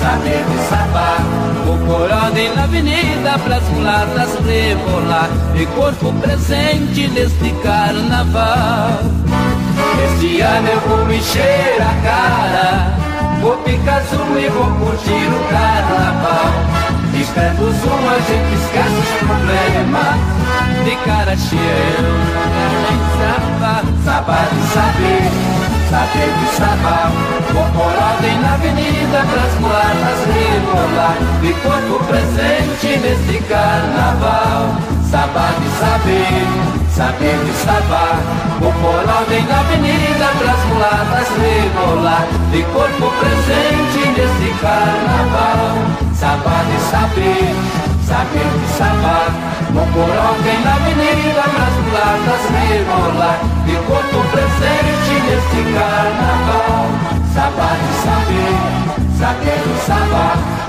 saber 0.00 0.44
de 0.44 0.58
saber. 0.68 1.42
Vou 1.66 1.78
por 1.78 2.10
ordem 2.10 2.54
na 2.54 2.64
avenida 2.64 3.38
pras 3.44 3.62
mulatas 3.68 4.34
rebolar. 4.44 5.28
De 5.54 5.66
corpo 5.66 6.12
presente 6.14 7.08
neste 7.08 7.50
carnaval. 7.62 9.00
Este 10.04 10.40
ano 10.40 10.68
eu 10.68 10.80
vou 10.80 11.12
encher 11.12 11.76
a 11.80 11.94
cara. 12.02 13.02
Vou 13.40 13.56
picar 13.58 14.02
zoom 14.04 14.38
e 14.38 14.48
vou 14.48 14.66
curtir 14.76 15.26
o 15.26 15.40
carnaval. 15.50 16.52
Ficando 17.12 17.72
zoom 17.72 18.08
a 18.08 18.18
gente 18.20 18.54
esquece 18.54 18.98
os 18.98 19.12
problemas. 19.26 20.42
De 20.84 20.96
cara 21.04 21.36
cheia 21.36 21.58
eu 21.98 22.42
saber 23.24 23.82
Saber 24.04 24.48
de 24.52 24.62
saber, 24.72 25.22
saber 25.90 26.30
de 26.38 26.48
saber 26.56 27.08
Vou 27.52 27.66
por 27.70 27.94
ordem 28.02 28.36
na 28.40 28.54
avenida 28.54 29.18
pras 29.30 29.54
mulatas 29.60 30.20
rebolar. 30.26 31.16
De 31.40 31.52
corpo 31.54 32.04
presente 32.06 32.98
neste 32.98 33.42
carnaval. 33.44 34.74
Saber 35.10 35.54
de 35.60 35.68
saber 35.78 36.81
saber 36.92 37.36
de 37.44 37.52
saber. 37.64 38.20
O 38.60 38.70
porão 38.80 39.24
vem 39.28 39.42
na 39.46 39.60
avenida 39.60 40.28
pras 40.38 40.64
mulatas 40.66 41.28
rebolar, 41.40 42.26
de 42.52 42.62
corpo 42.64 43.10
presente 43.18 44.02
nesse 44.16 44.50
carnaval. 44.60 45.74
Saber 46.14 46.62
de 46.70 46.78
saber, 46.90 47.54
saber 48.06 48.50
de 48.60 48.68
saber. 48.76 49.30
O 49.72 49.84
porão 49.92 50.34
vem 50.44 50.60
na 50.62 50.74
avenida 50.74 51.42
pras 51.42 51.74
mulatas 51.82 52.44
rebolar, 52.52 53.38
de 53.66 53.76
corpo 53.88 54.18
presente 54.30 55.14
nesse 55.26 55.62
carnaval. 55.72 56.86
Saber 57.34 57.76
de 57.82 57.94
saber, 58.04 58.91
saber. 59.22 59.62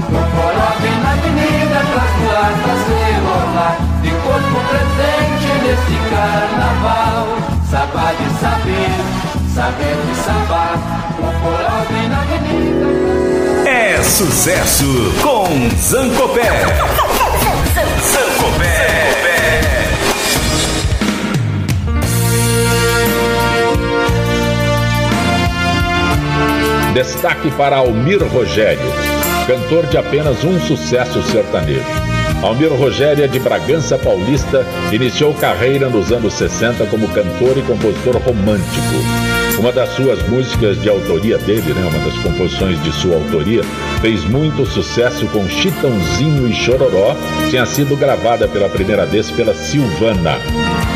O 0.10 0.22
porão 0.36 0.74
vem 0.82 0.98
na 1.02 1.12
avenida 1.12 1.80
pras 1.92 2.12
mulatas 2.20 2.82
rebolar, 2.88 3.78
de 4.02 4.12
corpo 4.12 4.58
presente 4.70 5.50
nesse 5.64 5.98
carnaval. 6.10 7.26
Saber 7.72 8.14
de 8.18 8.28
saber, 8.40 8.96
saber 9.56 9.98
de 10.06 10.16
saber, 10.24 10.78
o 11.18 11.22
forró 11.42 11.78
vem 11.90 12.08
na 12.10 12.20
avenida. 12.22 12.88
É 13.68 14.04
sucesso 14.04 14.86
com 15.24 15.48
Zancopé. 15.80 16.52
Zancopé. 18.12 18.94
Destaque 26.94 27.50
para 27.58 27.78
Almir 27.78 28.24
Rogério, 28.24 28.94
cantor 29.48 29.88
de 29.88 29.98
apenas 29.98 30.44
um 30.44 30.60
sucesso 30.60 31.24
sertanejo. 31.24 31.82
Almir 32.44 32.72
Rogério 32.72 33.24
é 33.24 33.28
de 33.28 33.40
Bragança 33.40 33.98
Paulista, 33.98 34.64
iniciou 34.92 35.34
carreira 35.34 35.90
nos 35.90 36.12
anos 36.12 36.36
60 36.36 36.86
como 36.86 37.08
cantor 37.08 37.58
e 37.58 37.64
compositor 37.64 38.18
romântico. 38.18 38.94
Uma 39.58 39.72
das 39.72 39.90
suas 39.96 40.22
músicas 40.30 40.80
de 40.80 40.88
autoria 40.88 41.40
dele, 41.40 41.74
né, 41.74 41.82
uma 41.82 41.98
das 41.98 42.18
composições 42.20 42.82
de 42.84 42.92
sua 42.92 43.16
autoria, 43.16 43.64
fez 44.00 44.24
muito 44.26 44.64
sucesso 44.64 45.26
com 45.28 45.50
Chitãozinho 45.50 46.48
e 46.48 46.54
Chororó, 46.54 47.16
tinha 47.50 47.66
sido 47.66 47.98
gravada 47.98 48.48
pela 48.48 48.70
primeira 48.70 49.08
vez 49.08 49.32
pela 49.32 49.56
Silvana. 49.56 50.38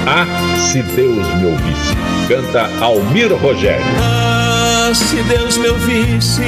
Ah, 0.06 0.28
se 0.60 0.84
Deus 0.84 1.28
me 1.38 1.46
ouvisse. 1.48 1.96
Canta 2.28 2.70
Almir 2.82 3.34
Rogério. 3.34 4.27
Se 4.94 5.22
Deus 5.24 5.58
me 5.58 5.68
ouvisse 5.68 6.42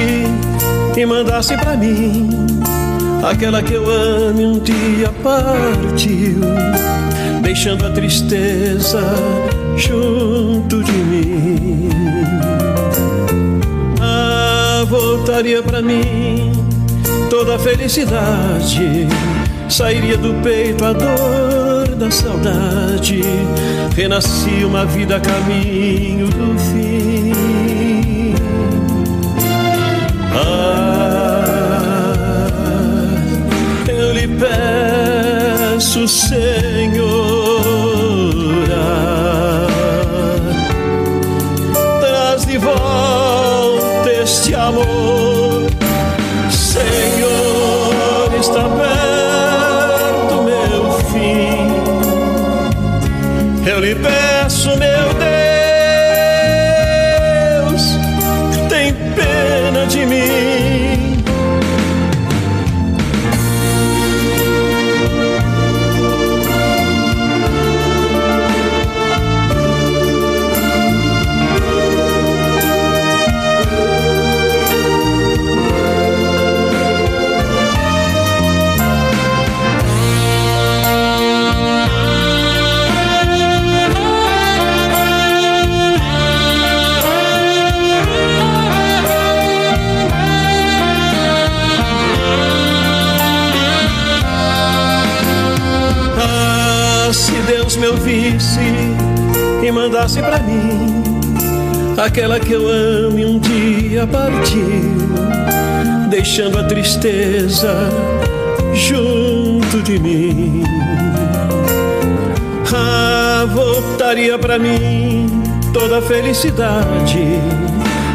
e 0.96 1.04
mandasse 1.04 1.54
pra 1.58 1.76
mim 1.76 2.30
aquela 3.22 3.62
que 3.62 3.74
eu 3.74 3.88
amo 3.88 4.40
um 4.40 4.58
dia 4.58 5.12
partiu, 5.22 6.40
deixando 7.42 7.86
a 7.86 7.90
tristeza 7.90 9.02
junto 9.76 10.82
de 10.82 10.92
mim. 10.92 11.90
Ah, 14.00 14.84
voltaria 14.88 15.62
pra 15.62 15.82
mim 15.82 16.52
toda 17.28 17.56
a 17.56 17.58
felicidade, 17.58 19.06
sairia 19.68 20.16
do 20.16 20.32
peito 20.42 20.82
a 20.82 20.94
dor 20.94 21.94
da 21.94 22.10
saudade, 22.10 23.22
renascia 23.94 24.66
uma 24.66 24.86
vida 24.86 25.16
a 25.16 25.20
caminho 25.20 26.26
do 26.26 26.58
fim. 26.58 27.09
Peço, 35.80 36.06
Senhora, 36.06 36.36
traz 42.00 42.44
de 42.44 42.58
volta 42.58 44.12
este 44.22 44.54
amor, 44.54 45.29
e 100.00 100.02
mandasse 100.02 100.22
pra 100.22 100.38
mim 100.38 101.02
aquela 101.98 102.40
que 102.40 102.52
eu 102.52 102.66
amo 102.66 103.18
e 103.18 103.26
um 103.26 103.38
dia 103.38 104.06
partiu, 104.06 104.62
deixando 106.08 106.58
a 106.58 106.64
tristeza 106.64 107.74
junto 108.72 109.82
de 109.82 109.98
mim. 109.98 110.64
Ah, 112.74 113.46
voltaria 113.52 114.38
pra 114.38 114.58
mim 114.58 115.28
toda 115.74 115.98
a 115.98 116.02
felicidade, 116.02 117.38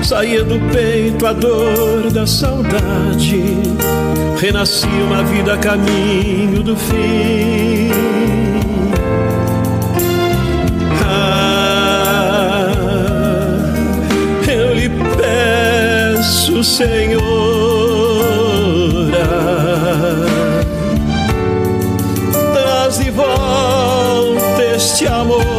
saía 0.04 0.44
do 0.44 0.60
peito 0.72 1.28
a 1.28 1.34
dor 1.34 2.10
da 2.12 2.26
saudade, 2.26 3.44
renascia 4.40 4.90
uma 5.04 5.24
vida 5.24 5.54
a 5.54 5.58
caminho 5.58 6.64
do 6.64 6.76
fim. 6.76 8.64
Peço, 16.56 16.64
Senhora, 16.64 17.26
traz 22.53 22.97
de 22.97 23.12
volta 23.12 24.64
este 24.76 25.08
amor. 25.08 25.55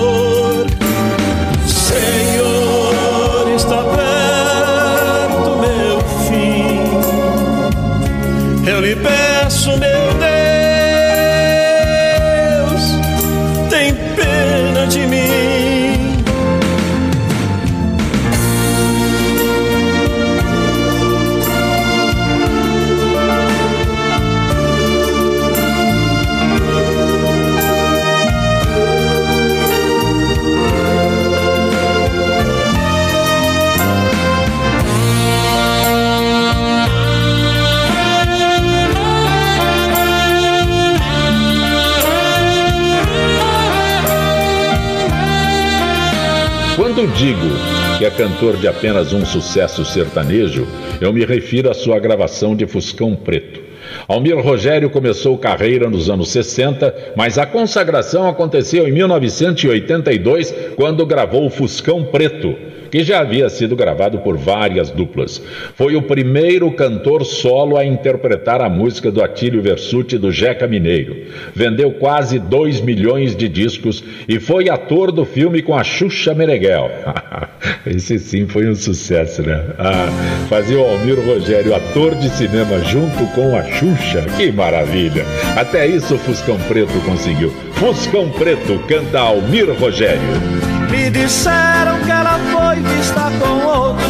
Digo 47.16 47.48
que 47.96 48.04
é 48.04 48.10
cantor 48.10 48.58
de 48.58 48.68
apenas 48.68 49.14
um 49.14 49.24
sucesso 49.24 49.86
sertanejo, 49.86 50.68
eu 51.00 51.14
me 51.14 51.24
refiro 51.24 51.70
à 51.70 51.74
sua 51.74 51.98
gravação 51.98 52.54
de 52.54 52.66
Fuscão 52.66 53.16
Preto. 53.16 53.62
Almir 54.06 54.36
Rogério 54.38 54.90
começou 54.90 55.38
carreira 55.38 55.88
nos 55.88 56.10
anos 56.10 56.28
60, 56.28 57.14
mas 57.16 57.38
a 57.38 57.46
consagração 57.46 58.28
aconteceu 58.28 58.86
em 58.86 58.92
1982, 58.92 60.54
quando 60.76 61.06
gravou 61.06 61.48
Fuscão 61.48 62.04
Preto, 62.04 62.54
que 62.90 63.02
já 63.02 63.20
havia 63.20 63.48
sido 63.48 63.76
gravado 63.76 64.18
por 64.18 64.36
várias 64.36 64.90
duplas. 64.90 65.42
Foi 65.74 65.96
o 65.96 66.02
primeiro 66.02 66.70
cantor 66.72 67.24
solo 67.24 67.76
a 67.76 67.84
interpretar 67.84 68.60
a 68.60 68.68
música 68.68 69.10
do 69.10 69.22
Atílio 69.22 69.62
Versuti 69.62 70.18
do 70.18 70.30
Jeca 70.30 70.66
Mineiro. 70.66 71.16
Vendeu 71.54 71.92
quase 71.92 72.38
2 72.38 72.80
milhões 72.80 73.36
de 73.36 73.48
discos 73.48 74.02
e 74.28 74.38
foi 74.38 74.68
ator 74.68 75.12
do 75.12 75.24
filme 75.24 75.62
com 75.62 75.74
a 75.74 75.84
Xuxa 75.84 76.34
Meneghel. 76.34 76.90
Esse 77.86 78.18
sim 78.18 78.46
foi 78.46 78.68
um 78.68 78.74
sucesso, 78.74 79.42
né? 79.42 79.64
Ah, 79.78 80.08
fazia 80.48 80.78
o 80.78 80.84
Almir 80.84 81.18
Rogério 81.24 81.74
ator 81.74 82.14
de 82.14 82.28
cinema 82.30 82.78
junto 82.80 83.26
com 83.34 83.56
a 83.56 83.62
Xuxa. 83.62 84.26
Que 84.36 84.50
maravilha! 84.50 85.24
Até 85.56 85.86
isso 85.86 86.14
o 86.14 86.18
Fuscão 86.18 86.58
Preto 86.68 86.98
conseguiu. 87.04 87.50
Fuscão 87.74 88.30
Preto 88.30 88.78
canta 88.88 89.20
Almir 89.20 89.70
Rogério. 89.78 90.65
Me 90.90 91.10
disseram 91.10 92.00
que 92.00 92.10
ela 92.10 92.38
foi 92.52 92.76
vista 92.80 93.30
com 93.38 93.66
outro. 93.66 94.06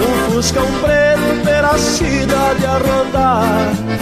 Um 0.00 0.32
fuscão 0.32 0.66
preto 0.80 1.44
pela 1.44 1.78
cidade 1.78 2.66
a 2.66 2.78
rodar 2.78 4.00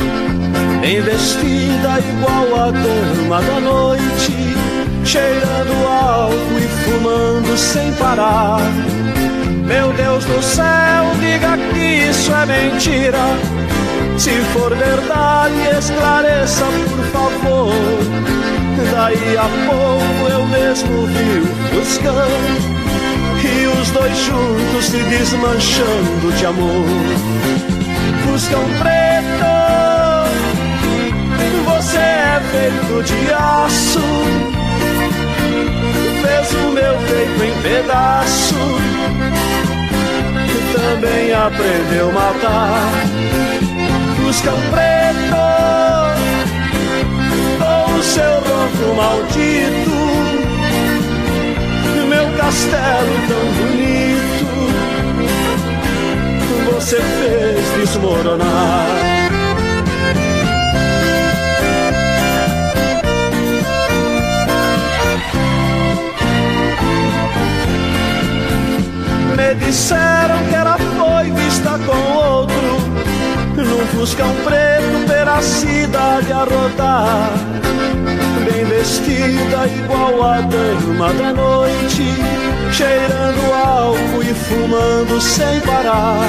Bem 0.81 1.03
vestida 1.03 1.99
igual 1.99 2.69
a 2.69 2.71
dama 2.71 3.43
da 3.43 3.61
noite. 3.61 4.57
Cheirando 5.05 5.87
álcool 5.87 6.59
e 6.59 6.69
fumando 6.85 7.59
sem 7.59 7.93
parar. 7.95 8.61
Meu 9.67 9.93
Deus 9.93 10.25
do 10.25 10.43
céu, 10.43 11.05
diga 11.21 11.59
que 11.75 12.09
isso 12.09 12.33
é 12.33 12.47
mentira. 12.47 13.19
Se 14.17 14.31
for 14.53 14.75
verdade, 14.75 15.77
esclareça 15.79 16.65
por 16.65 17.05
favor 17.13 18.58
Daí 18.79 19.37
a 19.37 19.49
pouco 19.67 20.31
eu 20.31 20.47
mesmo 20.47 21.07
vi 21.07 21.41
o 21.41 21.47
Fuscão 21.69 22.29
E 23.43 23.67
os 23.67 23.91
dois 23.91 24.17
juntos 24.19 24.85
se 24.85 24.99
desmanchando 24.99 26.33
de 26.37 26.47
amor. 26.47 26.87
Fuscão 28.25 28.63
preto 28.79 29.59
Você 31.65 31.99
é 31.99 32.41
feito 32.53 33.03
de 33.03 33.33
aço. 33.33 34.01
Fez 36.23 36.55
o 36.55 36.71
meu 36.71 36.95
peito 36.99 37.45
em 37.45 37.63
pedaço. 37.63 38.55
Também 40.73 41.33
aprendeu 41.33 42.11
a 42.11 42.13
matar. 42.13 42.93
Fuscão 44.23 44.57
preto 44.71 45.58
seu 48.03 48.35
ronco 48.35 48.95
maldito, 48.97 49.91
meu 52.09 52.27
castelo 52.37 53.15
tão 53.29 53.45
bonito, 53.55 54.47
você 56.73 56.97
fez 56.97 57.65
desmoronar. 57.77 58.87
Me 69.37 69.55
disseram 69.55 70.39
que 70.49 70.55
ela 70.55 70.77
foi 70.79 71.31
vista 71.31 71.79
com 71.87 71.99
outro 72.17 72.48
Num 73.99 74.07
fuscão 74.07 74.33
preto 74.45 75.09
pela 75.09 75.43
cidade 75.43 76.33
a 76.33 76.45
rodar. 76.45 77.31
Bem 78.45 78.65
vestida 78.65 79.67
igual 79.67 80.23
a 80.23 80.41
dama 80.41 81.13
da 81.15 81.33
noite 81.33 82.05
Cheirando 82.71 83.53
álcool 83.53 84.23
e 84.23 84.33
fumando 84.35 85.21
sem 85.21 85.61
parar. 85.63 86.21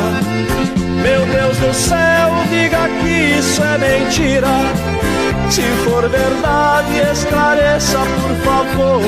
Meu 1.04 1.26
Deus 1.28 1.58
do 1.58 1.72
céu, 1.72 2.32
diga 2.50 2.90
que 3.02 3.38
isso 3.38 3.62
é 3.62 3.78
mentira. 3.78 4.48
Se 5.52 5.62
for 5.84 6.10
verdade, 6.10 7.12
esclareça 7.12 8.00
por 8.00 8.36
favor. 8.46 9.02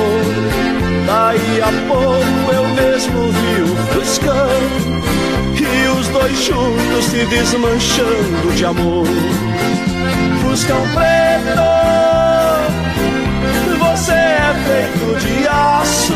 Daí 1.07 1.61
a 1.61 1.87
pouco 1.87 2.53
eu 2.53 2.67
mesmo 2.75 3.31
vi 3.31 3.61
o 3.63 3.75
Fuscão 3.87 5.00
dois 6.11 6.43
juntos 6.43 7.05
se 7.05 7.25
desmanchando 7.25 8.53
de 8.55 8.65
amor. 8.65 9.05
Fuscão 10.41 10.81
preto 10.93 11.61
Você 13.79 14.11
é 14.11 14.53
feito 14.65 15.19
de 15.19 15.47
aço. 15.47 16.13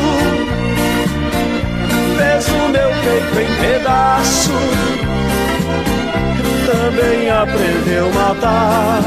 Fez 2.17 2.47
o 2.47 2.69
meu 2.69 2.89
peito 2.89 3.39
em 3.39 3.55
pedaço 3.59 4.51
Também 6.65 7.29
aprendeu 7.29 8.07
a 8.07 8.13
matar. 8.13 9.03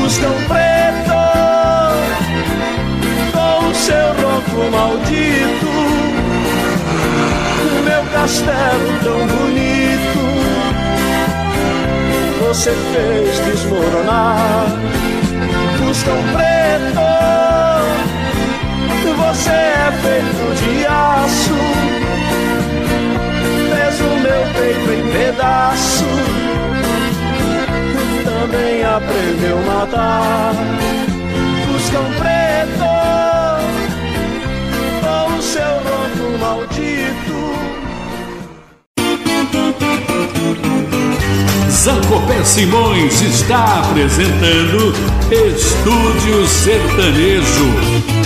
Fuscão 0.00 0.34
preto 0.48 0.86
com 3.32 3.74
seu 3.74 4.08
ronco 4.22 4.70
maldito, 4.70 5.72
castelo 8.16 8.98
tão 9.04 9.26
bonito, 9.26 10.20
você 12.40 12.72
fez 12.92 13.38
desmoronar. 13.44 14.68
Fuscão 15.76 16.16
preto, 16.32 17.04
você 19.16 19.50
é 19.50 19.92
feito 20.02 20.44
de 20.60 20.86
aço, 20.86 21.58
fez 23.70 24.00
o 24.00 24.12
meu 24.24 24.42
peito 24.54 24.88
em 24.92 25.04
pedaço, 25.12 26.10
também 28.24 28.82
aprendeu 28.82 29.58
a 29.58 29.62
matar. 29.62 30.54
Fuscão 31.66 32.06
preto 32.18 32.88
com 35.02 35.42
seu 35.42 35.74
ronco 35.84 36.38
maldito. 36.40 37.35
Zancopé 41.76 42.42
Simões 42.42 43.20
está 43.20 43.80
apresentando 43.80 44.94
Estúdio 45.30 46.46
Sertanejo. 46.46 48.16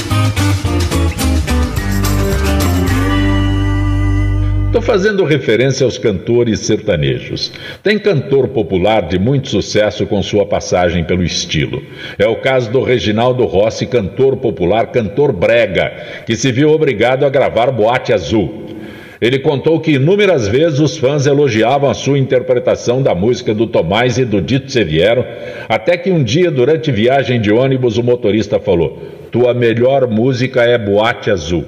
Estou 4.66 4.80
fazendo 4.80 5.24
referência 5.24 5.84
aos 5.84 5.98
cantores 5.98 6.60
sertanejos. 6.60 7.52
Tem 7.82 7.98
cantor 7.98 8.48
popular 8.48 9.02
de 9.08 9.18
muito 9.18 9.48
sucesso 9.48 10.06
com 10.06 10.22
sua 10.22 10.46
passagem 10.46 11.02
pelo 11.02 11.24
estilo. 11.24 11.82
É 12.16 12.28
o 12.28 12.36
caso 12.36 12.70
do 12.70 12.84
Reginaldo 12.84 13.44
Rossi, 13.46 13.84
cantor 13.84 14.36
popular, 14.36 14.92
cantor 14.92 15.32
brega, 15.32 15.92
que 16.24 16.36
se 16.36 16.52
viu 16.52 16.70
obrigado 16.70 17.26
a 17.26 17.28
gravar 17.28 17.72
Boate 17.72 18.12
Azul. 18.12 18.79
Ele 19.20 19.38
contou 19.38 19.78
que 19.78 19.92
inúmeras 19.92 20.48
vezes 20.48 20.80
os 20.80 20.96
fãs 20.96 21.26
elogiavam 21.26 21.90
a 21.90 21.94
sua 21.94 22.18
interpretação 22.18 23.02
da 23.02 23.14
música 23.14 23.54
do 23.54 23.66
Tomás 23.66 24.16
e 24.16 24.24
do 24.24 24.40
Dito 24.40 24.72
Seviero, 24.72 25.24
até 25.68 25.96
que 25.98 26.10
um 26.10 26.24
dia, 26.24 26.50
durante 26.50 26.90
viagem 26.90 27.38
de 27.38 27.52
ônibus, 27.52 27.98
o 27.98 28.02
motorista 28.02 28.58
falou: 28.58 28.98
Tua 29.30 29.52
melhor 29.52 30.08
música 30.08 30.62
é 30.62 30.78
Boate 30.78 31.30
Azul. 31.30 31.64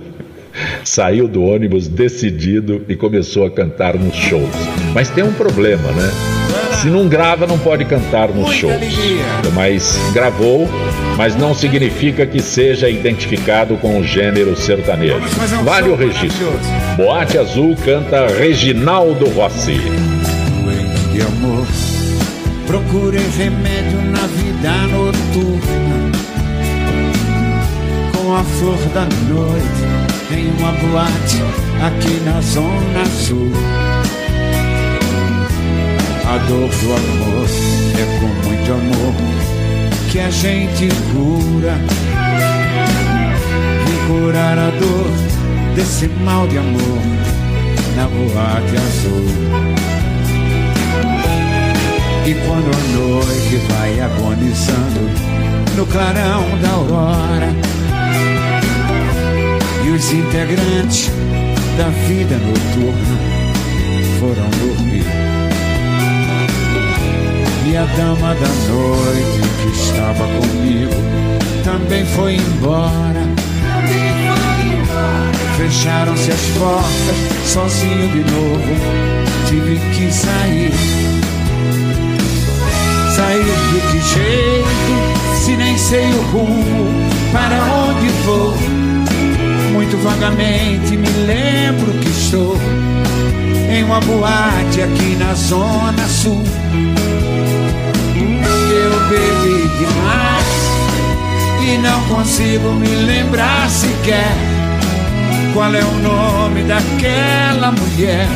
Saiu 0.83 1.29
do 1.29 1.45
ônibus 1.45 1.89
decidido 1.89 2.85
e 2.89 2.97
começou 2.97 3.45
a 3.45 3.51
cantar 3.51 3.99
nos 3.99 4.15
shows. 4.15 4.51
Mas 4.95 5.11
tem 5.11 5.25
um 5.25 5.33
problema, 5.33 5.91
né? 5.93 6.42
Se 6.81 6.89
não 6.89 7.09
grava, 7.09 7.47
não 7.47 7.59
pode 7.59 7.85
cantar 7.85 8.29
nos 8.29 8.51
shows. 8.53 8.75
Mas 9.55 9.99
gravou, 10.13 10.69
mas 11.17 11.37
não 11.37 11.55
significa 11.55 12.27
que 12.27 12.41
seja 12.41 12.89
identificado 12.89 13.77
com 13.77 13.99
o 13.99 14.05
gênero 14.05 14.57
sertanejo. 14.57 15.21
Vale 15.65 15.91
o 15.91 15.95
registro. 15.95 16.53
Boate 16.97 17.39
Azul 17.39 17.77
canta 17.85 18.27
Reginaldo 18.27 19.29
Rossi. 19.31 19.81
de 21.13 21.21
amor. 21.23 21.67
Procurei 22.67 23.27
remédio 23.37 24.01
na 24.11 24.27
vida 24.27 24.73
noturna. 24.89 26.13
Com 28.17 28.35
a 28.35 28.43
flor 28.45 28.79
da 28.95 29.03
noite 29.29 29.93
em 30.33 30.49
uma 30.59 30.73
boate 30.73 31.43
aqui 31.83 32.21
na 32.25 32.41
Zona 32.41 33.05
Sul. 33.07 33.53
A 36.33 36.39
dor 36.39 36.71
do 36.71 36.95
amor 36.95 37.47
é 37.93 38.19
com 38.19 38.49
muito 38.49 38.73
amor 38.73 39.15
que 40.11 40.19
a 40.19 40.31
gente 40.31 40.89
cura. 41.13 41.75
Vim 43.85 44.07
curar 44.07 44.57
a 44.57 44.71
dor 44.71 45.11
desse 45.77 46.09
mal 46.25 46.49
de 46.49 46.57
amor 46.57 47.03
na 47.97 48.09
boate 48.09 48.77
azul. 48.79 49.27
E 52.25 52.35
quando 52.47 52.71
a 52.71 52.81
noite 52.97 53.57
vai 53.69 54.01
agonizando 54.01 55.11
no 55.77 55.85
clarão 55.85 56.45
da 56.63 56.71
aurora, 56.71 57.53
e 59.85 59.91
os 59.91 60.11
integrantes 60.11 61.11
da 61.77 61.91
vida 62.09 62.39
noturna 62.39 63.19
foram 64.19 64.49
dormir. 64.49 65.42
E 67.73 67.75
a 67.75 67.87
dama 67.87 68.35
da 68.35 68.49
noite 68.69 69.41
que 69.63 69.69
estava 69.71 70.27
comigo 70.27 70.93
também 71.65 72.05
foi 72.05 72.35
embora. 72.35 73.23
Fecharam-se 75.57 76.33
as 76.33 76.41
portas, 76.59 77.17
sozinho 77.47 78.09
de 78.09 78.31
novo, 78.31 78.77
tive 79.49 79.81
que 79.95 80.13
sair. 80.13 80.71
Sair 83.17 83.43
de 83.43 83.81
que 83.91 84.01
jeito, 84.07 85.43
se 85.43 85.57
nem 85.57 85.79
sei 85.79 86.13
o 86.13 86.21
rumo, 86.31 86.91
para 87.33 87.57
onde 87.73 88.09
vou? 88.27 88.55
Muito 89.73 89.97
vagamente 90.05 90.95
me 90.95 91.09
lembro 91.27 91.91
que 92.01 92.11
estou 92.11 92.55
em 93.71 93.83
uma 93.83 93.99
boate 94.01 94.83
aqui 94.83 95.17
na 95.17 95.33
Zona 95.33 96.07
Sul. 96.07 96.45
Bebi 99.13 99.69
demais 99.77 100.53
e 101.63 101.77
não 101.77 102.03
consigo 102.09 102.73
me 102.73 102.89
lembrar 102.89 103.69
sequer 103.69 104.33
qual 105.53 105.75
é 105.75 105.85
o 105.85 105.93
nome 105.99 106.63
daquela 106.63 107.73
mulher, 107.73 108.27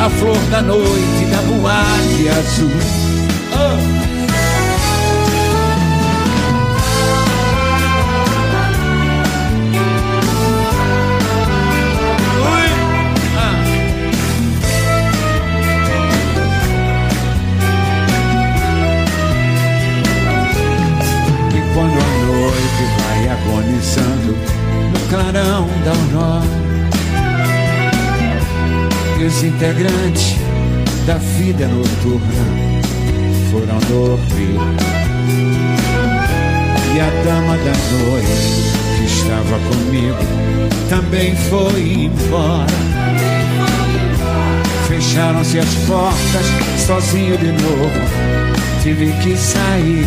a 0.00 0.08
flor 0.08 0.38
da 0.52 0.62
noite 0.62 1.24
da 1.28 1.42
boate 1.42 2.28
azul. 2.28 2.70
Oh. 3.52 4.03
Quando 21.74 21.92
a 21.92 22.06
noite 22.26 22.84
vai 22.98 23.28
agonizando 23.28 24.32
no 24.92 25.08
clarão 25.08 25.66
da 25.84 25.90
aurora. 25.90 26.64
E 29.18 29.24
os 29.24 29.42
integrantes 29.42 30.36
da 31.04 31.16
vida 31.16 31.66
noturna 31.66 32.44
foram 33.50 33.78
dormir. 33.88 34.60
E 36.94 37.00
a 37.00 37.10
dama 37.24 37.56
da 37.58 37.74
noite 37.98 38.64
que 38.96 39.04
estava 39.04 39.58
comigo 39.68 40.44
também 40.88 41.34
foi 41.34 42.04
embora. 42.04 42.66
fecharam-se 44.86 45.58
as 45.58 45.74
portas, 45.86 46.46
sozinho 46.86 47.36
de 47.36 47.50
novo, 47.50 47.90
tive 48.82 49.12
que 49.22 49.36
sair. 49.36 50.06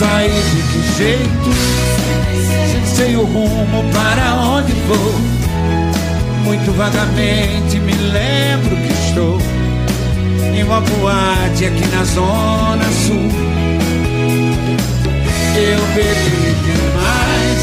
Saí 0.00 0.30
de 0.30 0.62
que 0.62 0.96
jeito, 0.96 1.50
sem 2.72 2.86
sei 2.86 3.16
o 3.16 3.24
rumo 3.24 3.84
para 3.92 4.34
onde 4.34 4.72
vou. 4.88 5.14
Muito 6.42 6.72
vagamente 6.72 7.78
me 7.80 7.92
lembro 7.92 8.76
que 8.76 8.92
estou 8.94 9.38
em 10.56 10.62
uma 10.62 10.80
boate 10.80 11.66
aqui 11.66 11.86
na 11.88 12.02
Zona 12.04 12.84
Sul. 13.06 13.28
Eu 15.54 15.80
bebi 15.94 16.54
demais 16.64 17.62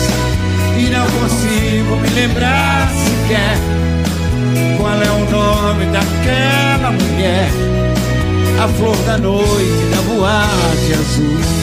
e 0.78 0.92
não 0.92 1.08
consigo 1.20 1.96
me 1.96 2.10
lembrar 2.10 2.88
sequer 2.92 3.58
qual 4.78 4.94
é 4.94 5.10
o 5.10 5.32
nome 5.32 5.86
daquela 5.86 6.92
mulher, 6.92 7.50
a 8.64 8.68
flor 8.68 8.96
da 9.08 9.18
noite 9.18 9.88
da 9.90 10.02
boate 10.04 10.94
azul. 10.94 11.57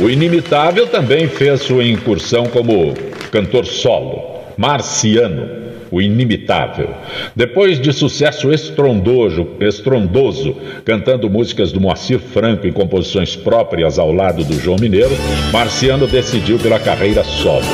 O 0.00 0.10
Inimitável 0.10 0.88
também 0.88 1.28
fez 1.28 1.62
sua 1.62 1.84
incursão 1.84 2.46
como 2.46 2.94
cantor 3.30 3.64
solo, 3.64 4.40
Marciano, 4.56 5.48
o 5.88 6.02
Inimitável. 6.02 6.90
Depois 7.36 7.80
de 7.80 7.92
sucesso 7.92 8.52
estrondoso, 8.52 9.46
estrondoso, 9.60 10.56
cantando 10.84 11.30
músicas 11.30 11.70
do 11.70 11.80
Moacir 11.80 12.18
Franco 12.18 12.66
em 12.66 12.72
composições 12.72 13.36
próprias 13.36 13.96
ao 13.96 14.12
lado 14.12 14.42
do 14.42 14.58
João 14.58 14.78
Mineiro, 14.80 15.16
Marciano 15.52 16.08
decidiu 16.08 16.58
pela 16.58 16.80
carreira 16.80 17.22
solo. 17.22 17.64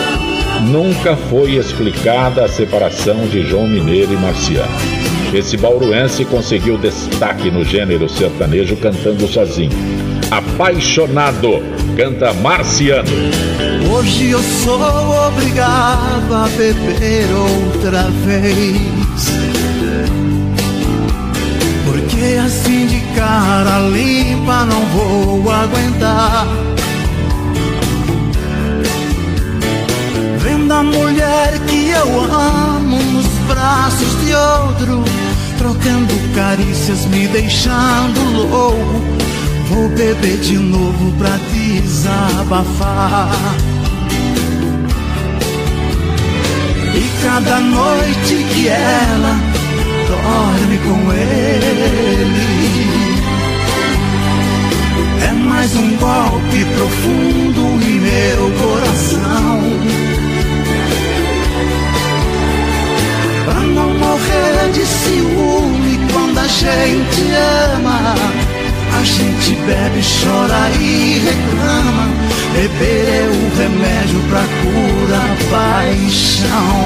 Nunca 0.70 1.16
foi 1.16 1.52
explicada 1.52 2.44
a 2.44 2.48
separação 2.48 3.26
de 3.28 3.40
João 3.40 3.66
Mineiro 3.66 4.12
e 4.12 4.16
Marciano. 4.16 4.68
Esse 5.32 5.56
bauruense 5.56 6.26
conseguiu 6.26 6.76
destaque 6.76 7.50
no 7.50 7.64
gênero 7.64 8.10
sertanejo 8.10 8.76
cantando 8.76 9.26
sozinho. 9.26 9.70
Apaixonado, 10.30 11.79
canta 12.00 12.32
Marciano. 12.32 13.10
Hoje 13.92 14.30
eu 14.30 14.40
sou 14.64 14.80
obrigado 15.28 16.34
a 16.34 16.48
beber 16.56 17.26
outra 17.34 18.04
vez. 18.24 19.28
Porque 21.84 22.38
assim 22.42 22.86
de 22.86 23.00
cara 23.14 23.80
limpa 23.80 24.64
não 24.64 24.80
vou 24.86 25.52
aguentar. 25.52 26.46
Vendo 30.38 30.72
a 30.72 30.82
mulher 30.82 31.58
que 31.68 31.90
eu 31.90 32.24
amo 32.32 32.96
nos 32.96 33.26
braços 33.46 34.24
de 34.24 34.34
outro, 34.34 35.04
trocando 35.58 36.14
carícias, 36.34 37.04
me 37.04 37.28
deixando 37.28 38.48
louco. 38.48 39.20
Vou 39.70 39.88
beber 39.90 40.36
de 40.38 40.58
novo 40.58 41.12
pra 41.16 41.38
desabafar. 41.52 43.30
E 46.92 47.22
cada 47.22 47.60
noite 47.60 48.44
que 48.52 48.66
ela 48.66 49.38
dorme 50.08 50.76
com 50.78 51.12
ele 51.12 52.50
é 55.22 55.32
mais 55.32 55.72
um 55.76 55.96
golpe 55.98 56.64
profundo 56.74 57.60
em 57.86 58.00
meu 58.00 58.50
coração. 58.60 59.60
Pra 63.44 63.60
não 63.60 63.94
morrer 63.98 64.72
de 64.72 64.84
ciúme 64.84 66.00
quando 66.12 66.38
a 66.38 66.48
gente 66.48 67.30
ama 67.76 68.49
a 69.00 69.04
gente 69.04 69.54
bebe, 69.66 70.00
chora 70.02 70.70
e 70.78 71.18
reclama. 71.20 72.06
Beber 72.52 73.08
é 73.08 73.28
o 73.28 73.56
remédio 73.56 74.20
pra 74.28 74.44
curar 74.60 75.30
a 75.30 75.36
paixão. 75.50 76.76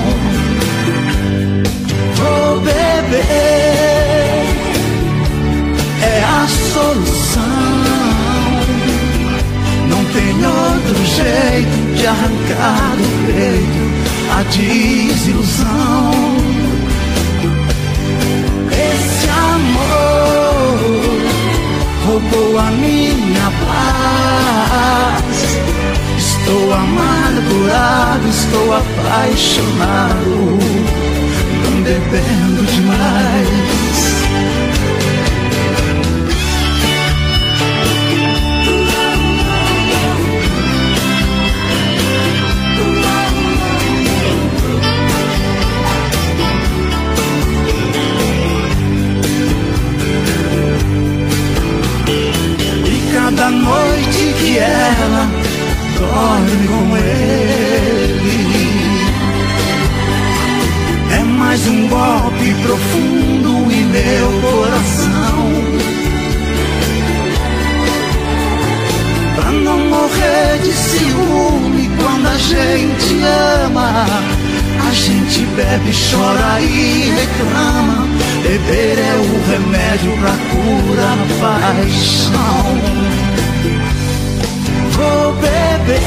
Vou 2.15 2.61
beber, 2.61 3.25
é 6.03 6.25
a 6.25 6.47
solução. 6.73 7.43
Não 9.89 10.05
tem 10.13 10.35
outro 10.47 11.05
jeito 11.17 11.77
de 11.97 12.07
arrancar 12.07 12.97
do 12.97 13.09
peito 13.27 13.85
a 14.31 14.43
desilusão. 14.45 16.13
Esse 18.71 19.29
amor 19.31 20.44
roubou 22.15 22.59
a 22.59 22.71
minha 22.71 23.51
paz. 23.67 25.25
Estou 26.17 26.73
amargurado, 26.73 28.29
estou 28.29 28.75
apaixonado, 28.75 30.59
não 31.65 31.83
bebendo 31.83 32.63
demais. 32.67 33.84
Dorme 56.25 56.69
com 56.69 56.97
ele. 56.97 58.39
É 61.11 61.23
mais 61.23 61.67
um 61.67 61.89
golpe 61.89 62.55
profundo 62.63 63.71
em 63.71 63.85
meu 63.85 64.29
coração. 64.41 65.45
Pra 69.37 69.51
não 69.51 69.79
morrer 69.79 70.59
de 70.63 70.73
ciúme 70.73 71.91
quando 71.99 72.27
a 72.27 72.39
gente 72.39 73.23
ama. 73.67 74.07
A 74.89 74.91
gente 74.93 75.41
bebe, 75.57 75.93
chora 75.93 76.61
e 76.61 77.13
reclama. 77.21 78.09
Beber 78.43 78.99
é 78.99 79.15
o 79.17 79.51
remédio 79.51 80.13
pra 80.21 80.35
curar 80.51 81.19
a 81.19 81.27
paixão. 81.41 83.34
Vou 84.95 85.33
beber, 85.35 85.99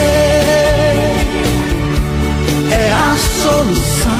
é 2.71 2.91
a 2.93 3.15
solução. 3.43 4.11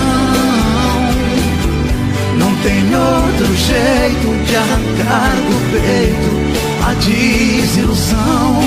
Não 2.37 2.53
tem 2.57 2.95
outro 2.95 3.55
jeito 3.55 4.27
de 4.45 4.55
arrancar 4.55 5.35
do 5.35 5.57
peito 5.71 6.37
a 6.87 6.93
desilusão. 6.93 8.61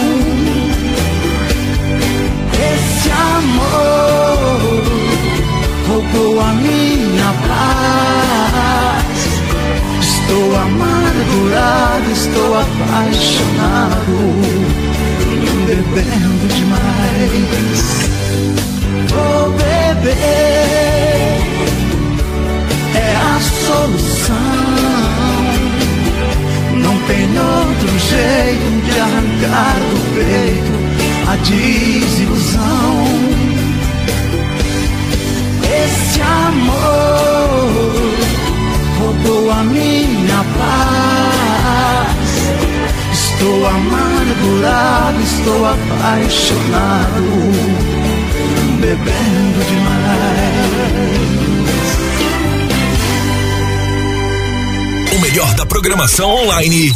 Esse 2.53 3.11
amor 3.11 4.61
roubou 5.89 6.41
a 6.41 6.53
minha 6.55 7.33
paz. 7.49 9.21
Estou 10.01 10.57
amargurado, 10.57 12.11
estou 12.13 12.51
apaixonado, 12.59 14.15
bebendo 15.67 16.49
demais. 16.55 18.11
Vou 19.09 19.51
beber, 19.53 20.15
é 22.95 23.17
a 23.17 23.41
solução. 23.67 24.37
Não 26.75 26.97
tem 27.07 27.27
outro 27.39 27.99
jeito 27.99 28.71
de 31.43 32.01
desilusão. 32.01 33.05
Esse 35.63 36.21
amor 36.21 37.71
roubou 38.99 39.51
a 39.51 39.65
minha 39.65 40.45
paz. 40.59 41.50
Estou 43.41 43.67
amargurado, 43.67 45.23
estou 45.23 45.65
apaixonado, 45.65 47.25
bebendo 48.79 49.65
demais. 49.67 50.61
O 55.17 55.19
melhor 55.23 55.55
da 55.55 55.65
programação 55.65 56.29
online. 56.29 56.93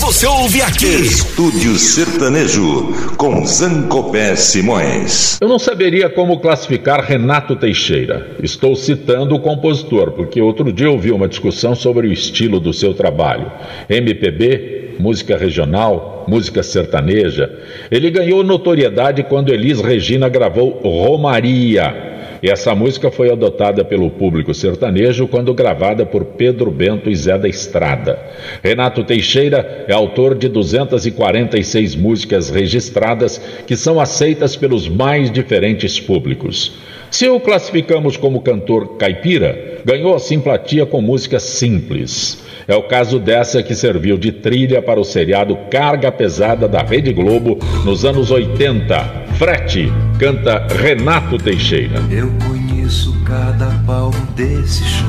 Você 0.00 0.24
ouve 0.26 0.62
aqui. 0.62 0.86
Estúdio 0.86 1.76
Sertanejo 1.76 3.16
com 3.16 3.44
Zancopé 3.44 4.36
Simões. 4.36 5.36
Eu 5.40 5.48
não 5.48 5.58
saberia 5.58 6.08
como 6.08 6.38
classificar 6.38 7.04
Renato 7.04 7.56
Teixeira. 7.56 8.36
Estou 8.40 8.76
citando 8.76 9.34
o 9.34 9.40
compositor, 9.40 10.12
porque 10.12 10.40
outro 10.40 10.72
dia 10.72 10.88
ouvi 10.88 11.10
uma 11.10 11.26
discussão 11.26 11.74
sobre 11.74 12.06
o 12.06 12.12
estilo 12.12 12.60
do 12.60 12.72
seu 12.72 12.94
trabalho. 12.94 13.50
MPB, 13.90 14.77
música 14.98 15.36
regional, 15.36 16.24
música 16.28 16.62
sertaneja. 16.62 17.50
Ele 17.90 18.10
ganhou 18.10 18.42
notoriedade 18.42 19.22
quando 19.22 19.52
Elis 19.52 19.80
Regina 19.80 20.28
gravou 20.28 20.80
Romaria. 20.82 22.08
E 22.42 22.48
essa 22.48 22.74
música 22.74 23.10
foi 23.10 23.30
adotada 23.32 23.84
pelo 23.84 24.10
público 24.10 24.54
sertanejo 24.54 25.26
quando 25.26 25.52
gravada 25.52 26.06
por 26.06 26.24
Pedro 26.24 26.70
Bento 26.70 27.10
e 27.10 27.16
Zé 27.16 27.36
da 27.36 27.48
Estrada. 27.48 28.18
Renato 28.62 29.02
Teixeira 29.02 29.84
é 29.88 29.92
autor 29.92 30.36
de 30.36 30.48
246 30.48 31.96
músicas 31.96 32.48
registradas 32.48 33.38
que 33.66 33.76
são 33.76 34.00
aceitas 34.00 34.54
pelos 34.54 34.88
mais 34.88 35.30
diferentes 35.30 35.98
públicos. 35.98 36.78
Se 37.10 37.28
o 37.28 37.40
classificamos 37.40 38.16
como 38.16 38.42
cantor 38.42 38.96
caipira, 38.96 39.80
ganhou 39.84 40.14
a 40.14 40.18
simpatia 40.18 40.84
com 40.84 41.00
músicas 41.00 41.42
simples. 41.42 42.44
É 42.66 42.76
o 42.76 42.82
caso 42.82 43.18
dessa 43.18 43.62
que 43.62 43.74
serviu 43.74 44.18
de 44.18 44.30
trilha 44.30 44.82
para 44.82 45.00
o 45.00 45.04
seriado 45.04 45.56
Carga 45.70 46.12
Pesada 46.12 46.68
da 46.68 46.82
Rede 46.82 47.12
Globo 47.14 47.58
nos 47.84 48.04
anos 48.04 48.30
80. 48.30 49.26
Frete, 49.38 49.90
canta 50.18 50.66
Renato 50.66 51.38
Teixeira. 51.38 51.98
Eu 52.10 52.30
conheço 52.46 53.14
cada 53.24 53.70
palmo 53.86 54.20
desse 54.36 54.84
chão. 54.84 55.08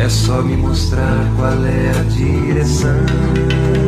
É 0.00 0.08
só 0.08 0.40
me 0.40 0.56
mostrar 0.56 1.30
qual 1.36 1.52
é 1.66 1.90
a 1.90 2.02
direção. 2.04 3.87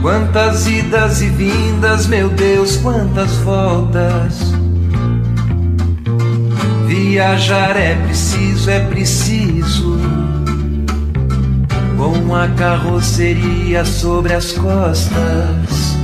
Quantas 0.00 0.66
idas 0.66 1.20
e 1.20 1.28
vindas, 1.28 2.06
meu 2.06 2.30
Deus, 2.30 2.76
quantas 2.78 3.32
voltas. 3.38 4.54
Viajar 6.86 7.76
é 7.76 7.94
preciso, 7.96 8.70
é 8.70 8.80
preciso. 8.80 9.98
Com 11.98 12.34
a 12.34 12.48
carroceria 12.48 13.84
sobre 13.84 14.32
as 14.32 14.52
costas. 14.52 15.96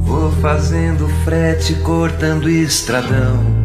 Vou 0.00 0.32
fazendo 0.40 1.06
frete, 1.24 1.74
cortando 1.82 2.48
estradão. 2.48 3.64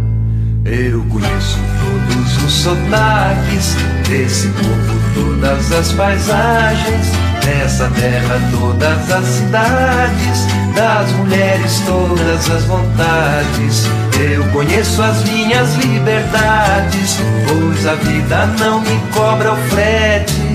Eu 0.66 1.04
conheço 1.06 1.58
todos 1.80 2.44
os 2.44 2.52
sotaques 2.52 3.76
desse 4.08 4.50
povo, 4.50 5.00
todas 5.16 5.72
as 5.72 5.92
paisagens, 5.94 7.08
dessa 7.50 7.90
terra, 7.90 8.40
todas 8.52 9.12
as 9.12 9.26
cidades, 9.26 10.48
das 10.76 11.12
mulheres, 11.14 11.82
todas 11.86 12.50
as 12.50 12.64
vontades. 12.66 13.86
Eu 14.20 14.44
conheço 14.52 15.02
as 15.02 15.24
minhas 15.24 15.74
liberdades, 15.76 17.18
pois 17.48 17.88
a 17.88 17.96
vida 17.96 18.46
não 18.60 18.82
me 18.82 19.00
cobra 19.14 19.54
o 19.54 19.58
frete. 19.70 20.50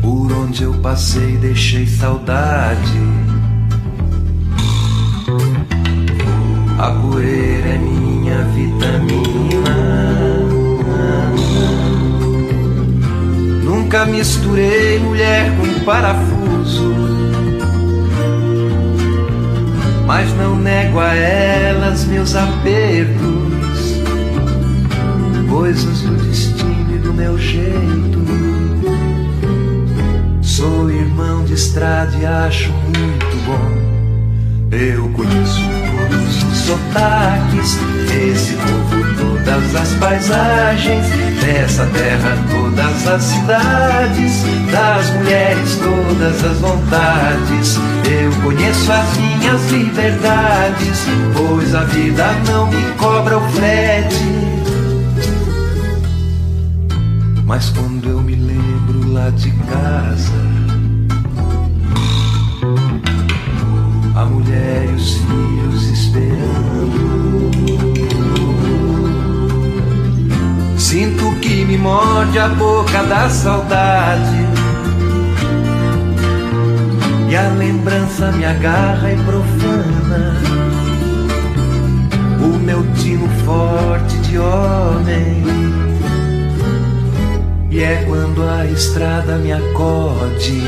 Por 0.00 0.32
onde 0.32 0.62
eu 0.62 0.74
passei, 0.74 1.36
deixei 1.38 1.86
saudade. 1.86 3.00
A 6.78 6.90
poeira 6.90 7.68
é 7.68 7.78
minha 7.78 8.44
vitamina. 8.44 10.41
Nunca 13.92 14.06
misturei 14.06 14.98
mulher 15.00 15.52
com 15.58 15.84
parafuso. 15.84 16.94
Mas 20.06 20.32
não 20.32 20.56
nego 20.56 20.98
a 20.98 21.14
elas 21.14 22.06
meus 22.06 22.34
apertos, 22.34 24.00
coisas 25.46 26.00
do 26.00 26.14
destino 26.26 26.94
e 26.94 26.98
do 27.00 27.12
meu 27.12 27.36
jeito. 27.36 28.24
Sou 30.40 30.90
irmão 30.90 31.44
de 31.44 31.52
estrada 31.52 32.16
e 32.16 32.24
acho 32.24 32.72
muito 32.72 33.36
bom. 33.44 34.74
Eu 34.74 35.06
conheço 35.10 35.60
todos 36.08 36.42
os 36.44 36.56
sotaques, 36.60 37.78
esse 38.10 38.54
povo, 38.54 39.31
todas 39.44 39.74
as 39.74 39.94
paisagens, 39.94 41.06
dessa 41.40 41.86
terra, 41.86 42.38
todas 42.50 43.06
as 43.06 43.22
cidades, 43.22 44.44
das 44.70 45.10
mulheres, 45.14 45.76
todas 45.76 46.44
as 46.44 46.58
vontades. 46.58 47.78
Eu 48.08 48.42
conheço 48.42 48.92
as 48.92 49.16
minhas 49.16 49.70
liberdades, 49.70 51.06
pois 51.34 51.74
a 51.74 51.84
vida 51.84 52.32
não 52.46 52.66
me 52.68 52.82
cobra 52.98 53.38
o 53.38 53.48
frete. 53.50 54.24
Mas 57.44 57.70
quando 57.70 58.08
eu 58.08 58.20
me 58.20 58.34
lembro 58.34 59.12
lá 59.12 59.30
de 59.30 59.50
casa, 59.50 60.32
a 64.14 64.24
mulher 64.24 64.88
e 64.88 64.94
os 64.94 65.14
filhos 65.16 65.82
esperando. 65.90 67.11
Sinto 70.92 71.34
que 71.40 71.64
me 71.64 71.78
morde 71.78 72.38
a 72.38 72.50
boca 72.50 73.02
da 73.04 73.26
saudade. 73.26 74.46
E 77.30 77.34
a 77.34 77.48
lembrança 77.48 78.30
me 78.32 78.44
agarra 78.44 79.10
e 79.10 79.16
profana. 79.24 80.36
O 82.44 82.58
meu 82.58 82.84
tino 82.96 83.26
forte 83.42 84.18
de 84.18 84.38
homem. 84.38 85.42
E 87.70 87.80
é 87.80 88.04
quando 88.06 88.46
a 88.46 88.66
estrada 88.66 89.38
me 89.38 89.50
acode. 89.50 90.62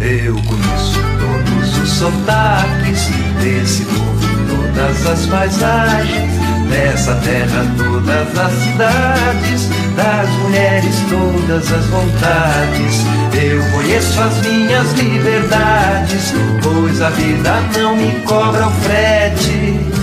Eu 0.00 0.34
conheço 0.34 0.98
todos 1.20 1.78
os 1.82 1.90
sotaques 1.90 3.10
desse 3.38 3.84
povo, 3.84 4.72
todas 4.72 5.06
as 5.06 5.26
paisagens, 5.26 6.43
dessa 6.68 7.14
terra, 7.16 7.66
todas 7.76 8.38
as 8.38 8.52
cidades, 8.52 9.68
das 9.96 10.28
mulheres, 10.40 10.96
todas 11.08 11.72
as 11.72 11.84
vontades. 11.86 13.04
Eu 13.32 13.62
conheço 13.72 14.20
as 14.20 14.46
minhas 14.46 14.92
liberdades, 14.92 16.32
pois 16.62 17.02
a 17.02 17.10
vida 17.10 17.60
não 17.76 17.96
me 17.96 18.20
cobra 18.22 18.66
o 18.66 18.70
frete. 18.70 19.94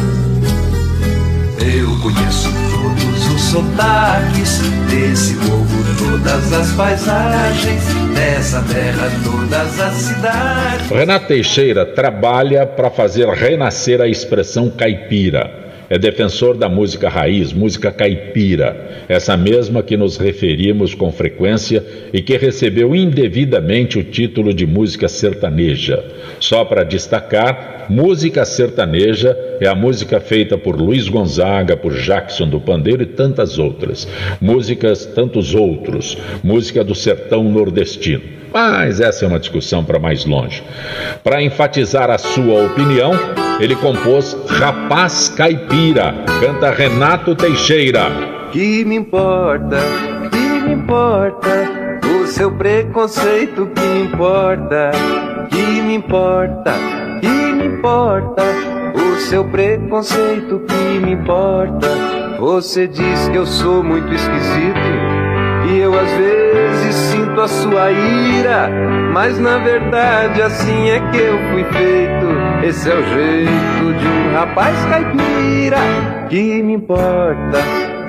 Eu 1.59 1.97
conheço 2.01 2.51
todos 2.71 3.27
os 3.27 3.41
sotaques 3.41 4.59
desse 4.89 5.35
povo, 5.35 5.83
todas 5.97 6.53
as 6.53 6.71
paisagens, 6.71 7.83
dessa 8.15 8.61
terra, 8.63 9.11
todas 9.23 9.79
as 9.79 9.93
cidades. 9.93 10.89
Renato 10.89 11.27
Teixeira 11.27 11.85
trabalha 11.85 12.65
para 12.65 12.89
fazer 12.89 13.27
renascer 13.29 14.01
a 14.01 14.07
expressão 14.07 14.69
caipira. 14.69 15.70
É 15.91 15.97
defensor 15.97 16.55
da 16.55 16.69
música 16.69 17.09
raiz, 17.09 17.51
música 17.51 17.91
caipira, 17.91 19.03
essa 19.09 19.35
mesma 19.35 19.83
que 19.83 19.97
nos 19.97 20.15
referimos 20.15 20.95
com 20.95 21.11
frequência 21.11 21.85
e 22.13 22.21
que 22.21 22.37
recebeu 22.37 22.95
indevidamente 22.95 23.99
o 23.99 24.03
título 24.05 24.53
de 24.53 24.65
música 24.65 25.09
sertaneja. 25.09 26.01
Só 26.39 26.63
para 26.63 26.85
destacar, 26.85 27.87
música 27.89 28.45
sertaneja 28.45 29.37
é 29.59 29.67
a 29.67 29.75
música 29.75 30.21
feita 30.21 30.57
por 30.57 30.79
Luiz 30.79 31.09
Gonzaga, 31.09 31.75
por 31.75 31.93
Jackson 31.93 32.47
do 32.47 32.61
Pandeiro 32.61 33.03
e 33.03 33.07
tantas 33.07 33.59
outras. 33.59 34.07
Músicas, 34.39 35.05
tantos 35.05 35.53
outros. 35.53 36.17
Música 36.41 36.85
do 36.85 36.95
sertão 36.95 37.43
nordestino. 37.43 38.40
Mas 38.53 38.99
essa 38.99 39.25
é 39.25 39.27
uma 39.27 39.39
discussão 39.39 39.83
para 39.83 39.99
mais 39.99 40.25
longe. 40.25 40.63
Para 41.23 41.41
enfatizar 41.41 42.09
a 42.09 42.17
sua 42.17 42.65
opinião, 42.65 43.13
ele 43.59 43.75
compôs 43.75 44.35
Rapaz 44.47 45.29
Caipira, 45.29 46.13
canta 46.39 46.71
Renato 46.71 47.35
Teixeira. 47.35 48.07
Que 48.51 48.83
me 48.83 48.95
importa, 48.95 49.77
que 50.31 50.37
me 50.37 50.73
importa 50.73 51.81
seu 52.31 52.49
preconceito 52.49 53.69
que 53.75 53.81
me 53.81 54.03
importa, 54.05 54.91
que 55.49 55.81
me 55.81 55.95
importa, 55.95 56.73
que 57.19 57.27
me 57.27 57.65
importa. 57.65 58.41
O 58.95 59.19
seu 59.19 59.43
preconceito 59.45 60.61
que 60.61 60.99
me 61.05 61.11
importa. 61.11 61.87
Você 62.39 62.87
diz 62.87 63.27
que 63.29 63.37
eu 63.37 63.45
sou 63.45 63.83
muito 63.83 64.11
esquisito. 64.13 64.79
E 65.69 65.79
eu 65.79 65.93
às 65.93 66.09
vezes 66.13 66.60
a 67.41 67.47
sua 67.47 67.91
ira, 67.91 68.69
mas 69.11 69.39
na 69.39 69.57
verdade 69.57 70.43
assim 70.43 70.89
é 70.89 70.99
que 71.11 71.17
eu 71.17 71.39
fui 71.49 71.63
feito. 71.63 72.27
Esse 72.63 72.89
é 72.89 72.95
o 72.95 73.03
jeito 73.03 73.99
de 73.99 74.07
um 74.07 74.33
rapaz 74.33 74.77
caipira 74.85 75.77
que 76.29 76.61
me 76.61 76.73
importa, 76.73 77.59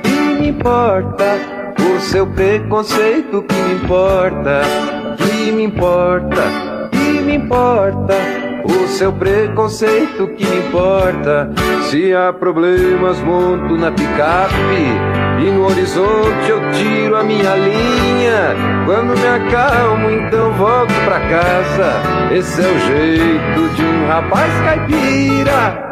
que 0.03 0.11
me 0.11 0.49
importa. 0.49 1.39
O 1.81 2.01
seu 2.01 2.27
preconceito 2.27 3.43
que 3.43 3.55
me 3.55 3.75
importa, 3.75 4.63
que 5.17 5.51
me 5.51 5.65
importa, 5.65 6.43
que 6.91 7.21
me 7.23 7.37
importa. 7.37 8.15
O 8.65 8.87
seu 8.87 9.13
preconceito 9.13 10.29
que 10.37 10.45
me 10.45 10.59
importa. 10.59 11.51
Se 11.85 12.13
há 12.15 12.33
problemas, 12.33 13.19
monto 13.21 13.77
na 13.77 13.91
picape. 13.91 15.22
E 15.43 15.51
no 15.51 15.67
horizonte 15.67 16.49
eu 16.49 16.71
tiro 16.71 17.17
a 17.17 17.25
minha 17.25 17.57
linha. 17.57 18.55
Quando 18.87 19.19
me 19.19 19.27
acalmo, 19.27 20.09
então 20.09 20.53
volto 20.53 20.95
pra 21.05 21.19
casa. 21.19 22.33
Esse 22.33 22.63
é 22.63 22.69
o 22.69 22.79
jeito 22.79 23.75
de 23.75 23.83
um 23.83 24.07
rapaz 24.07 24.53
caipira. 24.65 25.91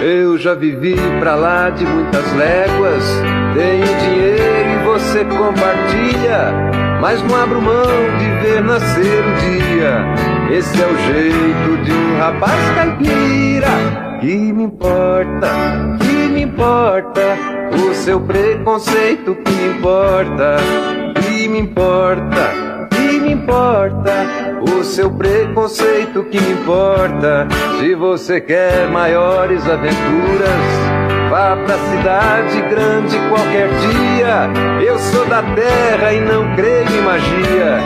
Eu 0.00 0.38
já 0.38 0.54
vivi 0.54 0.96
pra 1.20 1.34
lá 1.34 1.68
de 1.68 1.84
muitas 1.84 2.32
léguas. 2.32 3.04
Tenho 3.54 3.98
dinheiro 3.98 4.70
e 4.70 4.84
você 4.84 5.26
compartilha. 5.26 6.54
Mas 7.02 7.22
não 7.22 7.36
abro 7.36 7.60
mão 7.60 8.16
de 8.18 8.30
ver 8.40 8.62
nascer 8.62 9.24
o 9.26 9.32
dia. 9.40 10.31
Esse 10.52 10.82
é 10.82 10.86
o 10.86 10.98
jeito 10.98 11.82
de 11.82 11.92
um 11.92 12.18
rapaz 12.18 12.60
caipira. 12.74 14.18
Que 14.20 14.52
me 14.52 14.64
importa, 14.64 15.48
que 15.98 16.28
me 16.28 16.42
importa. 16.42 17.38
O 17.72 17.94
seu 17.94 18.20
preconceito 18.20 19.34
que 19.34 19.50
me 19.50 19.78
importa, 19.78 20.56
que 21.22 21.48
me 21.48 21.58
importa, 21.58 22.88
que 22.90 23.18
me 23.18 23.32
importa. 23.32 24.26
O 24.60 24.84
seu 24.84 25.10
preconceito 25.10 26.22
que 26.24 26.38
me 26.38 26.52
importa. 26.52 27.48
Se 27.80 27.94
você 27.94 28.38
quer 28.38 28.90
maiores 28.90 29.66
aventuras, 29.66 31.01
vá 31.32 31.56
pra 31.64 31.78
cidade 31.78 32.60
grande 32.68 33.16
qualquer 33.30 33.68
dia. 33.68 34.50
Eu 34.86 34.98
sou 34.98 35.24
da 35.24 35.42
terra 35.42 36.12
e 36.12 36.20
não 36.20 36.54
creio 36.54 36.90
em 36.90 37.00
magia. 37.00 37.78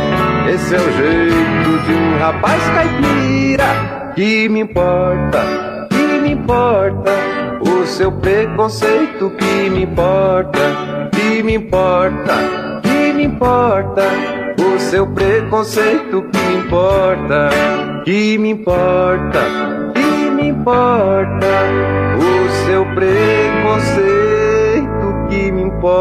Esse 0.53 0.75
é 0.75 0.79
o 0.79 0.93
jeito 0.93 1.87
de 1.87 1.93
um 1.93 2.19
rapaz 2.19 2.61
caipira 2.71 4.13
que 4.17 4.49
me 4.49 4.61
importa, 4.61 5.87
que 5.91 6.19
me 6.19 6.33
importa. 6.33 7.13
O 7.61 7.87
seu 7.87 8.11
preconceito 8.11 9.31
que 9.39 9.71
me 9.71 9.85
importa, 9.85 10.61
que 11.13 11.43
me 11.45 11.55
importa, 11.55 12.35
que 12.83 13.13
me 13.13 13.25
importa 13.25 14.03
o 14.61 14.79
seu 14.81 15.07
preconceito 15.07 16.23
que 16.33 16.39
me 16.39 16.57
importa, 16.57 17.49
que 18.05 18.39
me 18.39 18.51
importa, 18.51 19.41
que 19.95 20.01
me 20.01 20.05
importa, 20.05 20.06
o 22.19 22.49
seu 22.67 22.85
preconceito 22.95 24.07
que 25.29 25.51
me 25.53 25.63
importa. 25.63 25.97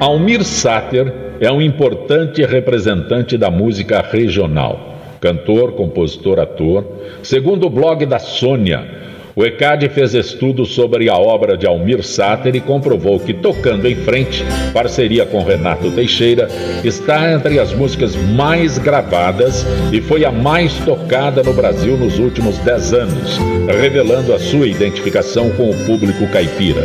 Almir 0.00 0.44
Sater 0.44 1.12
é 1.40 1.50
um 1.50 1.60
importante 1.62 2.44
representante 2.44 3.38
da 3.38 3.50
música 3.50 4.00
regional. 4.02 4.96
Cantor, 5.20 5.72
compositor, 5.72 6.38
ator. 6.38 6.84
Segundo 7.22 7.66
o 7.66 7.70
blog 7.70 8.06
da 8.06 8.18
Sônia, 8.18 9.09
o 9.34 9.44
ECAD 9.44 9.88
fez 9.90 10.14
estudo 10.14 10.66
sobre 10.66 11.08
a 11.08 11.16
obra 11.16 11.56
de 11.56 11.66
Almir 11.66 12.02
Sater 12.04 12.54
e 12.56 12.60
comprovou 12.60 13.18
que 13.18 13.32
Tocando 13.32 13.86
em 13.86 13.94
Frente, 13.94 14.44
parceria 14.72 15.24
com 15.24 15.42
Renato 15.42 15.90
Teixeira, 15.90 16.48
está 16.84 17.32
entre 17.32 17.58
as 17.58 17.72
músicas 17.72 18.16
mais 18.16 18.78
gravadas 18.78 19.64
e 19.92 20.00
foi 20.00 20.24
a 20.24 20.32
mais 20.32 20.74
tocada 20.78 21.42
no 21.42 21.52
Brasil 21.52 21.96
nos 21.96 22.18
últimos 22.18 22.58
10 22.58 22.92
anos, 22.92 23.38
revelando 23.80 24.34
a 24.34 24.38
sua 24.38 24.66
identificação 24.66 25.50
com 25.50 25.70
o 25.70 25.86
público 25.86 26.26
caipira. 26.28 26.82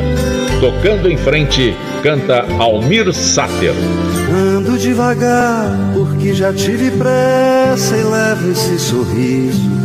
Tocando 0.60 1.10
em 1.10 1.18
Frente, 1.18 1.76
canta 2.02 2.46
Almir 2.60 3.12
Sater. 3.14 3.74
Ando 4.32 4.78
devagar, 4.78 5.76
porque 5.94 6.34
já 6.34 6.54
tive 6.54 6.92
pressa 6.92 7.98
e 7.98 8.04
levo 8.04 8.52
esse 8.52 8.80
sorriso 8.80 9.85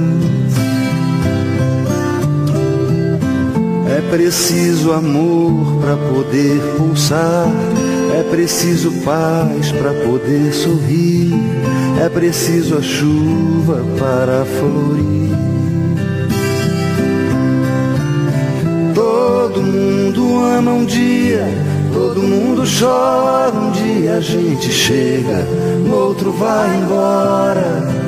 preciso 4.11 4.91
amor 4.91 5.79
para 5.79 5.95
poder 5.95 6.59
pulsar, 6.77 7.47
é 8.13 8.21
preciso 8.23 8.91
paz 9.05 9.71
para 9.71 9.93
poder 10.05 10.53
sorrir, 10.53 11.33
é 12.03 12.09
preciso 12.09 12.77
a 12.77 12.81
chuva 12.81 13.85
para 13.97 14.43
florir. 14.43 15.31
Todo 18.93 19.63
mundo 19.63 20.43
ama 20.43 20.73
um 20.73 20.85
dia, 20.85 21.47
todo 21.93 22.21
mundo 22.21 22.63
chora 22.65 23.53
um 23.55 23.71
dia, 23.71 24.15
a 24.15 24.19
gente 24.19 24.69
chega, 24.73 25.47
no 25.87 25.95
outro 25.95 26.33
vai 26.33 26.77
embora. 26.79 28.00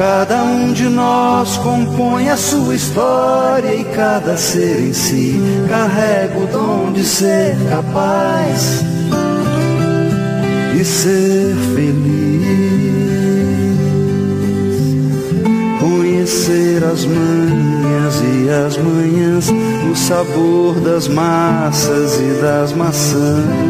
Cada 0.00 0.42
um 0.44 0.72
de 0.72 0.88
nós 0.88 1.58
compõe 1.58 2.30
a 2.30 2.36
sua 2.38 2.74
história 2.74 3.74
e 3.74 3.84
cada 3.84 4.34
ser 4.34 4.80
em 4.80 4.94
si 4.94 5.38
carrega 5.68 6.38
o 6.38 6.46
dom 6.46 6.90
de 6.90 7.04
ser 7.04 7.54
capaz 7.68 8.82
e 10.74 10.82
ser 10.82 11.54
feliz. 11.74 12.40
Conhecer 15.78 16.82
as 16.82 17.04
manhas 17.04 18.22
e 18.22 18.48
as 18.48 18.78
manhãs, 18.78 19.50
o 19.50 19.94
sabor 19.94 20.80
das 20.80 21.08
massas 21.08 22.18
e 22.18 22.40
das 22.40 22.72
maçãs. 22.72 23.69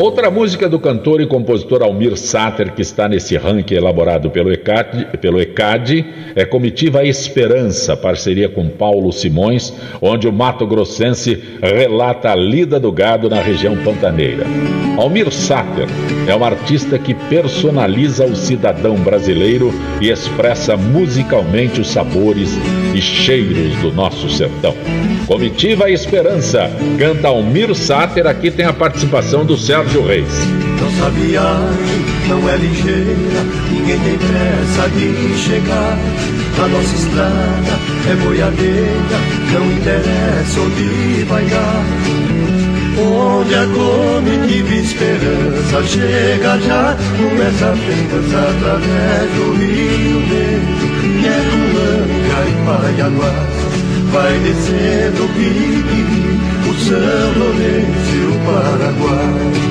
Outra 0.00 0.30
música 0.30 0.66
do 0.66 0.78
cantor 0.78 1.20
e 1.20 1.26
compositor 1.26 1.82
Almir 1.82 2.16
Sater, 2.16 2.72
que 2.72 2.80
está 2.80 3.06
nesse 3.06 3.36
ranking 3.36 3.74
elaborado 3.74 4.30
pelo 4.30 4.50
ECAD, 4.50 5.18
pelo 5.20 5.38
ECAD 5.38 6.06
é 6.34 6.42
Comitiva 6.46 7.04
Esperança, 7.04 7.94
parceria 7.94 8.48
com 8.48 8.66
Paulo 8.66 9.12
Simões, 9.12 9.74
onde 10.00 10.26
o 10.26 10.32
Mato 10.32 10.66
Grossense 10.66 11.38
relata 11.60 12.30
a 12.30 12.34
lida 12.34 12.80
do 12.80 12.90
gado 12.90 13.28
na 13.28 13.42
região 13.42 13.76
pantaneira. 13.84 14.46
Almir 14.96 15.30
Sater 15.30 15.86
é 16.26 16.34
um 16.34 16.44
artista 16.44 16.98
que 16.98 17.12
personaliza 17.12 18.24
o 18.24 18.34
cidadão 18.34 18.96
brasileiro 18.96 19.70
e 20.00 20.08
expressa 20.08 20.78
musicalmente 20.78 21.78
os 21.78 21.88
sabores 21.88 22.50
e 22.94 23.02
cheiros 23.02 23.76
do 23.82 23.92
nosso 23.92 24.30
sertão. 24.30 24.74
Comitiva 25.26 25.90
Esperança, 25.90 26.70
canta 26.98 27.28
Almir 27.28 27.74
Sater, 27.74 28.26
aqui 28.26 28.50
tem 28.50 28.66
a 28.66 28.72
participação 28.72 29.44
do 29.44 29.56
Sérgio 29.56 29.89
Sérgio 29.90 30.06
Reis. 30.06 30.28
Nossa 30.80 31.10
viagem 31.10 32.04
não 32.28 32.48
é 32.48 32.56
ligeira, 32.56 33.42
ninguém 33.70 33.98
tem 33.98 34.18
pressa 34.18 34.88
de 34.90 35.36
chegar. 35.36 35.98
A 36.62 36.68
nossa 36.68 36.94
estrada 36.94 37.78
é 38.08 38.14
boiadeira, 38.24 39.18
não 39.52 39.72
interessa 39.72 40.60
onde 40.60 41.24
vai 41.24 41.44
dar. 41.46 41.84
Onde 43.02 43.54
a 43.54 43.66
comitiva 43.66 44.74
esperança 44.74 45.82
chega 45.84 46.58
já, 46.60 46.96
começa 47.16 47.66
apenas 47.66 48.34
através 48.34 49.30
do 49.32 49.52
Rio 49.54 50.20
Negro, 50.20 50.86
que 51.20 51.26
é 51.26 51.42
Colândia 51.50 52.40
e 52.46 52.54
Paiaguás. 52.64 53.60
Vai 54.12 54.38
descendo 54.40 55.24
o 55.24 55.28
Pique, 55.28 56.02
o 56.68 56.74
São 56.74 57.38
Lourenço 57.38 58.14
e 58.14 58.26
o 58.26 58.38
Paraguai. 58.44 59.69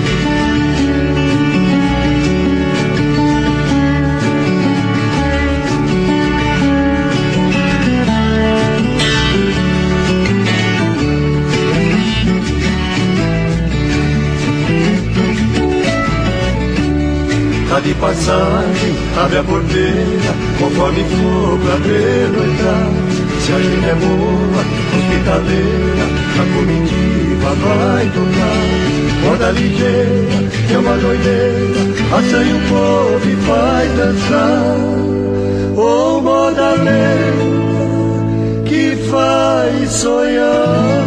Passagem, 18.30 18.94
abre 19.18 19.38
a 19.40 19.44
porteira, 19.44 20.34
conforme 20.60 21.04
for 21.04 21.60
pra 21.60 21.78
no 21.78 22.44
entrar. 22.46 22.90
Se 23.42 23.52
a 23.52 23.60
gente 23.60 23.90
é 23.90 23.96
boa, 23.96 24.64
hospitaleira, 24.96 26.06
a 26.36 26.44
comitiva 26.54 27.50
vai 27.64 28.06
tocar. 28.14 28.68
Roda 29.26 29.52
ligeira, 29.52 30.40
é 30.72 30.78
uma 30.78 30.96
doideira, 30.98 31.82
assanha 32.18 32.56
o 32.56 32.62
povo 32.70 33.30
e 33.30 33.36
vai 33.36 33.88
dançar. 33.90 34.78
Ô 35.76 36.18
oh, 36.18 36.22
moda 36.22 36.76
lenta, 36.76 38.64
que 38.66 38.96
faz 39.10 39.92
sonhar. 39.92 41.00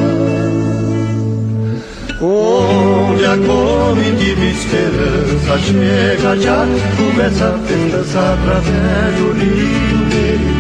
Onde 3.13 3.27
a 3.27 3.37
comitiva 3.37 4.45
esperança. 4.45 5.59
Chega 5.59 6.37
já 6.41 6.67
Começa 6.97 7.45
a 7.45 7.59
festança 7.59 8.19
através 8.33 9.15
do 9.19 9.33
Rio 9.33 9.99
Negro 10.09 10.55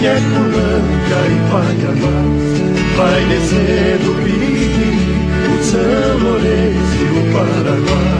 E 0.00 0.06
é 0.06 0.16
Colândia 0.32 1.20
e 1.26 1.38
Paianás 1.50 2.48
Vai 2.96 3.24
descendo 3.26 4.10
o 4.10 4.14
Pique, 4.24 4.90
o 5.46 5.62
São 5.62 6.18
Lourenço 6.18 6.98
e 6.98 7.04
o 7.16 7.22
Paraguai. 7.32 8.18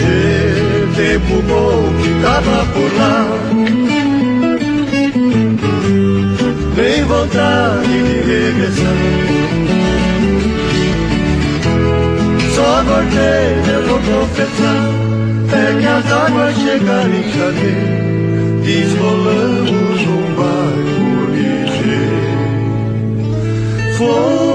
E 0.00 0.96
tempo 0.96 1.36
bom 1.42 1.80
que 2.02 2.10
tava 2.22 2.58
por 2.72 2.90
lá. 2.96 3.14
Vem 6.74 7.04
vontade 7.04 7.88
de 7.88 8.14
regressar 8.22 9.29
voltei, 12.90 13.74
eu 13.74 13.80
vou 13.86 13.98
confessar 13.98 14.90
É 15.52 15.78
que 15.78 15.86
as 15.86 16.12
águas 16.12 16.54
chegaram 16.56 17.14
em 17.14 17.30
janeiro 17.30 18.00
Desrolamos 18.62 20.00
um 20.02 20.34
barco 20.34 21.30
ligeiro. 21.32 22.30
Fomos 23.96 24.49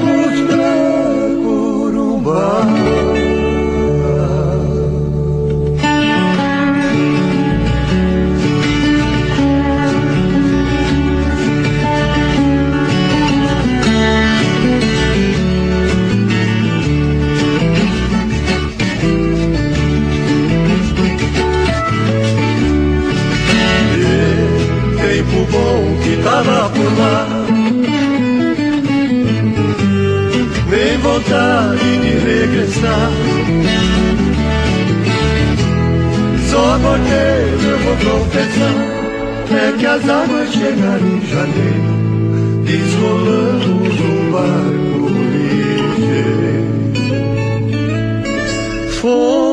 tava 26.24 26.70
por 26.70 26.92
lá. 27.00 27.28
Vem 30.70 30.98
vontade 30.98 31.98
de 32.00 32.14
regressar. 32.26 33.12
Só 36.50 36.80
porque 36.80 37.22
eu 37.66 37.78
vou 37.80 37.96
confessar 37.98 38.96
é 39.52 39.72
que 39.78 39.86
as 39.86 40.10
águas 40.10 40.52
chegaram 40.52 41.08
em 41.08 41.22
janeiro, 41.28 41.94
desrolamos 42.66 44.00
um 44.02 44.32
barco 44.32 45.10
ligeiro. 45.32 46.76
Fomos 49.00 49.45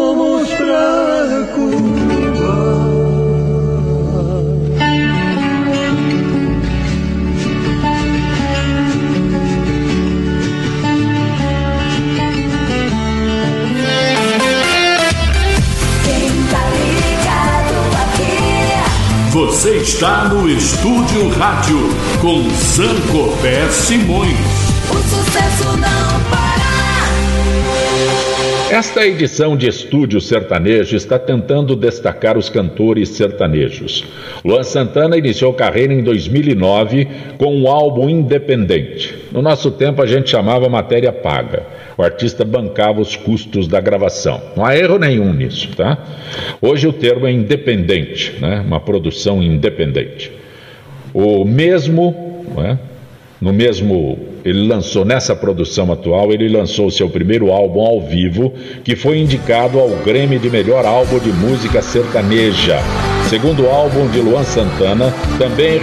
Você 19.53 19.77
está 19.77 20.31
no 20.31 20.49
Estúdio 20.49 21.29
Rádio 21.29 21.77
com 22.23 22.41
Zancopé 22.49 23.69
Simões. 23.69 24.33
O 24.91 24.97
sucesso 24.97 25.77
não 25.77 26.31
para. 26.31 26.53
Esta 28.75 29.07
edição 29.07 29.55
de 29.55 29.69
Estúdio 29.69 30.23
Sertanejo 30.23 30.97
está 30.97 31.19
tentando 31.19 31.77
destacar 31.77 32.39
os 32.39 32.49
cantores 32.49 33.11
sertanejos. 33.11 34.07
Luan 34.43 34.63
Santana 34.63 35.19
iniciou 35.19 35.53
carreira 35.53 35.93
em 35.93 36.03
2009 36.03 37.07
com 37.37 37.55
um 37.55 37.69
álbum 37.69 38.09
independente. 38.09 39.15
No 39.31 39.43
nosso 39.43 39.71
tempo 39.71 40.01
a 40.01 40.07
gente 40.07 40.31
chamava 40.31 40.67
matéria 40.71 41.13
paga. 41.13 41.67
O 41.97 42.03
artista 42.03 42.45
bancava 42.45 43.01
os 43.01 43.17
custos 43.17 43.69
da 43.69 43.81
gravação. 43.81 44.41
Não 44.57 44.65
há 44.65 44.77
erro 44.77 44.99
nenhum 44.99 45.33
nisso, 45.33 45.69
tá? 45.77 45.99
Hoje 46.61 46.87
o 46.87 46.93
termo 46.93 47.27
é 47.27 47.33
independente, 47.33 48.37
né? 48.41 48.63
Uma 48.67 48.81
produção 48.81 49.43
independente. 49.43 50.33
O 51.13 51.45
mesmo, 51.45 52.45
é? 52.59 52.79
no 53.41 53.53
mesmo, 53.53 54.19
ele 54.45 54.67
lançou 54.67 55.05
nessa 55.05 55.37
produção 55.37 55.93
atual, 55.93 56.33
ele 56.33 56.49
lançou 56.49 56.91
seu 56.91 57.11
primeiro 57.11 57.51
álbum 57.51 57.81
ao 57.81 58.01
vivo, 58.01 58.55
que 58.83 58.97
foi 58.97 59.19
indicado 59.19 59.79
ao 59.79 59.91
Grêmio 60.05 60.39
de 60.39 60.49
melhor 60.49 60.87
álbum 60.87 61.19
de 61.19 61.31
música 61.31 61.83
sertaneja. 61.83 62.79
Segundo 63.29 63.67
álbum 63.67 64.09
de 64.09 64.21
Luan 64.21 64.45
Santana, 64.45 65.13
também 65.39 65.79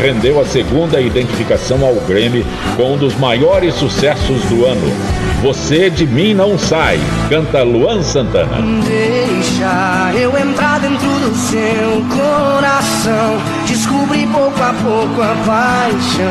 rendeu 0.00 0.40
a 0.40 0.44
segunda 0.44 1.00
identificação 1.00 1.84
ao 1.84 1.94
Grêmio 2.06 2.44
com 2.76 2.92
um 2.92 2.96
dos 2.96 3.16
maiores 3.16 3.74
sucessos 3.74 4.42
do 4.44 4.64
ano. 4.64 5.27
Você 5.42 5.88
de 5.88 6.04
mim 6.04 6.34
não 6.34 6.58
sai, 6.58 6.98
canta 7.30 7.62
Luan 7.62 8.02
Santana. 8.02 8.58
Deixa 8.84 10.10
eu 10.20 10.36
entrar 10.36 10.80
dentro 10.80 11.06
do 11.06 11.32
seu 11.36 12.04
coração, 12.10 13.38
descobrir 13.64 14.26
pouco 14.26 14.60
a 14.60 14.74
pouco 14.82 15.22
a 15.22 15.36
paixão. 15.46 16.28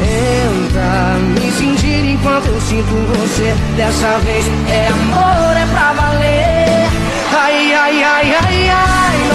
Tenta 0.00 1.18
me 1.38 1.52
sentir 1.52 2.12
enquanto 2.12 2.46
eu 2.46 2.60
sinto 2.62 2.94
você. 3.18 3.54
Dessa 3.76 4.18
vez 4.20 4.46
é 4.70 4.88
amor, 4.88 5.54
é 5.54 5.66
pra 5.66 5.92
valer. 5.92 6.88
Ai, 7.32 7.74
ai, 7.74 8.02
ai, 8.02 8.34
ai, 8.42 8.68
ai, 8.70 9.29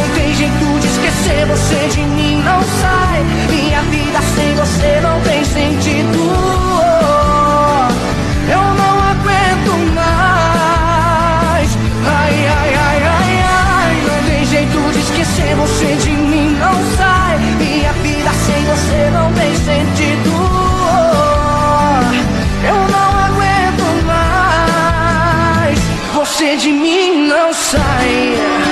esquecer 1.26 1.46
você 1.48 1.88
de 1.90 2.02
mim, 2.02 2.44
não 2.44 2.62
sai. 2.62 3.24
Minha 3.50 3.82
vida 3.84 4.20
sem 4.36 4.54
você 4.56 5.00
não 5.02 5.20
tem 5.22 5.44
sentido. 5.44 6.20
Eu 8.48 8.62
não 8.62 9.00
aguento 9.12 9.72
mais. 9.96 11.78
Ai, 12.06 12.48
ai, 12.48 12.76
ai, 12.76 13.04
ai, 13.04 13.44
ai, 13.44 13.96
não 14.08 14.24
tem 14.30 14.46
jeito 14.46 14.92
de 14.94 15.00
esquecer 15.00 15.56
você 15.56 15.96
de 15.96 16.12
mim, 16.12 16.58
não 16.60 16.74
sai. 16.96 17.38
Minha 17.58 17.94
vida 17.94 18.32
sem 18.46 18.64
você 18.66 19.10
não 19.12 19.34
tem 19.34 19.56
sentido. 19.56 20.30
Eu 22.68 22.88
não 22.90 23.06
você 26.36 26.56
de 26.58 26.72
mim 26.72 27.28
não 27.28 27.54
sai. 27.54 28.65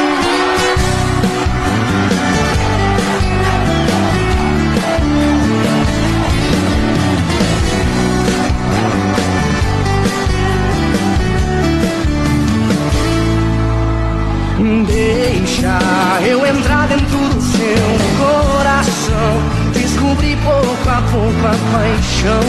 Deixa 15.64 16.28
eu 16.28 16.46
entrar 16.46 16.90
dentro 16.90 17.18
do 17.18 17.42
seu 17.42 17.88
coração, 18.20 19.72
descobrir 19.72 20.36
pouco 20.44 20.90
a 20.90 21.02
pouco 21.10 21.48
a 21.48 21.56
paixão. 21.72 22.42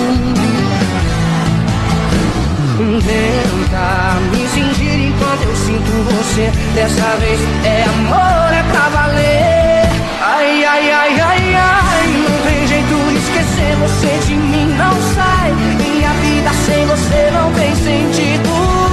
Tenta 3.07 4.21
me 4.33 4.49
sentir 4.49 5.07
enquanto 5.07 5.43
eu 5.45 5.55
sinto 5.55 5.93
você. 6.11 6.51
Dessa 6.75 7.17
vez 7.21 7.39
é 7.65 7.85
amor, 7.85 8.53
é 8.53 8.65
pra 8.73 8.89
valer. 8.89 9.89
Ai, 10.21 10.65
ai, 10.65 10.91
ai, 10.91 11.21
ai, 11.21 11.55
ai. 11.55 12.07
Não 12.29 12.51
tem 12.51 12.67
jeito 12.67 12.97
de 13.11 13.17
esquecer 13.17 13.77
você 13.77 14.27
de 14.27 14.35
mim, 14.35 14.75
não 14.77 14.93
sai. 15.15 15.53
Minha 15.53 16.13
vida 16.15 16.51
sem 16.67 16.85
você 16.87 17.31
não 17.31 17.53
tem 17.53 17.77
sentido. 17.77 18.84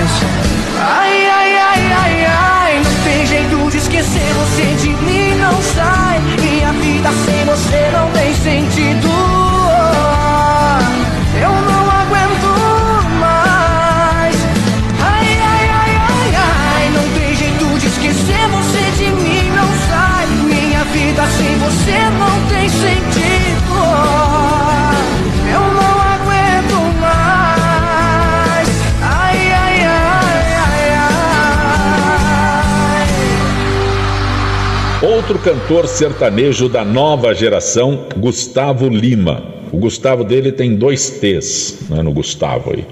Ai, 0.00 1.26
ai, 1.26 1.56
ai, 1.56 1.92
ai, 1.92 2.24
ai. 2.24 2.82
Não 2.84 3.04
tem 3.04 3.26
jeito 3.26 3.70
de 3.70 3.78
esquecer 3.78 4.32
você 4.34 4.62
de 4.80 4.90
mim, 4.90 5.34
não 5.34 5.60
sai. 5.60 6.20
Minha 6.40 6.72
vida 6.72 7.10
sem 7.24 7.44
você 7.44 7.90
não 7.92 8.10
tem 8.12 8.34
sentido. 8.34 9.27
Outro 35.28 35.44
cantor 35.44 35.86
sertanejo 35.86 36.70
da 36.70 36.82
nova 36.82 37.34
geração, 37.34 38.06
Gustavo 38.16 38.88
Lima. 38.88 39.44
O 39.70 39.76
Gustavo 39.76 40.24
dele 40.24 40.50
tem 40.50 40.74
dois 40.74 41.10
T's 41.20 41.80
né, 41.90 42.00
no 42.00 42.10
Gustavo 42.12 42.72
aí. 42.72 42.86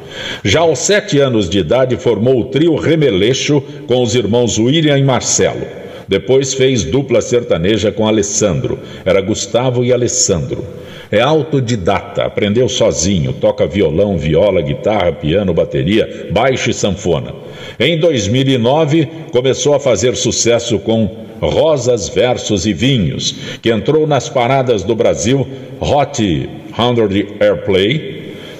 Já 0.44 0.60
aos 0.60 0.80
sete 0.80 1.18
anos 1.18 1.48
de 1.48 1.60
idade 1.60 1.96
formou 1.96 2.38
o 2.38 2.44
trio 2.44 2.76
Remeleixo 2.76 3.62
com 3.86 4.02
os 4.02 4.14
irmãos 4.14 4.58
William 4.58 4.98
e 4.98 5.02
Marcelo. 5.02 5.66
Depois 6.06 6.52
fez 6.52 6.84
dupla 6.84 7.22
sertaneja 7.22 7.90
com 7.90 8.06
Alessandro. 8.06 8.78
Era 9.02 9.22
Gustavo 9.22 9.82
e 9.82 9.90
Alessandro. 9.90 10.62
É 11.10 11.20
autodidata, 11.20 12.24
aprendeu 12.24 12.68
sozinho, 12.68 13.32
toca 13.32 13.66
violão, 13.66 14.18
viola, 14.18 14.60
guitarra, 14.60 15.12
piano, 15.12 15.54
bateria, 15.54 16.28
baixo 16.32 16.70
e 16.70 16.74
sanfona. 16.74 17.32
Em 17.78 17.98
2009, 17.98 19.08
começou 19.30 19.74
a 19.74 19.80
fazer 19.80 20.16
sucesso 20.16 20.78
com 20.80 21.08
Rosas, 21.40 22.08
Versos 22.08 22.66
e 22.66 22.72
Vinhos, 22.72 23.58
que 23.62 23.70
entrou 23.70 24.06
nas 24.06 24.28
paradas 24.28 24.82
do 24.82 24.96
Brasil 24.96 25.46
Hot 25.80 26.16
100 26.16 27.26
Airplay, 27.40 28.16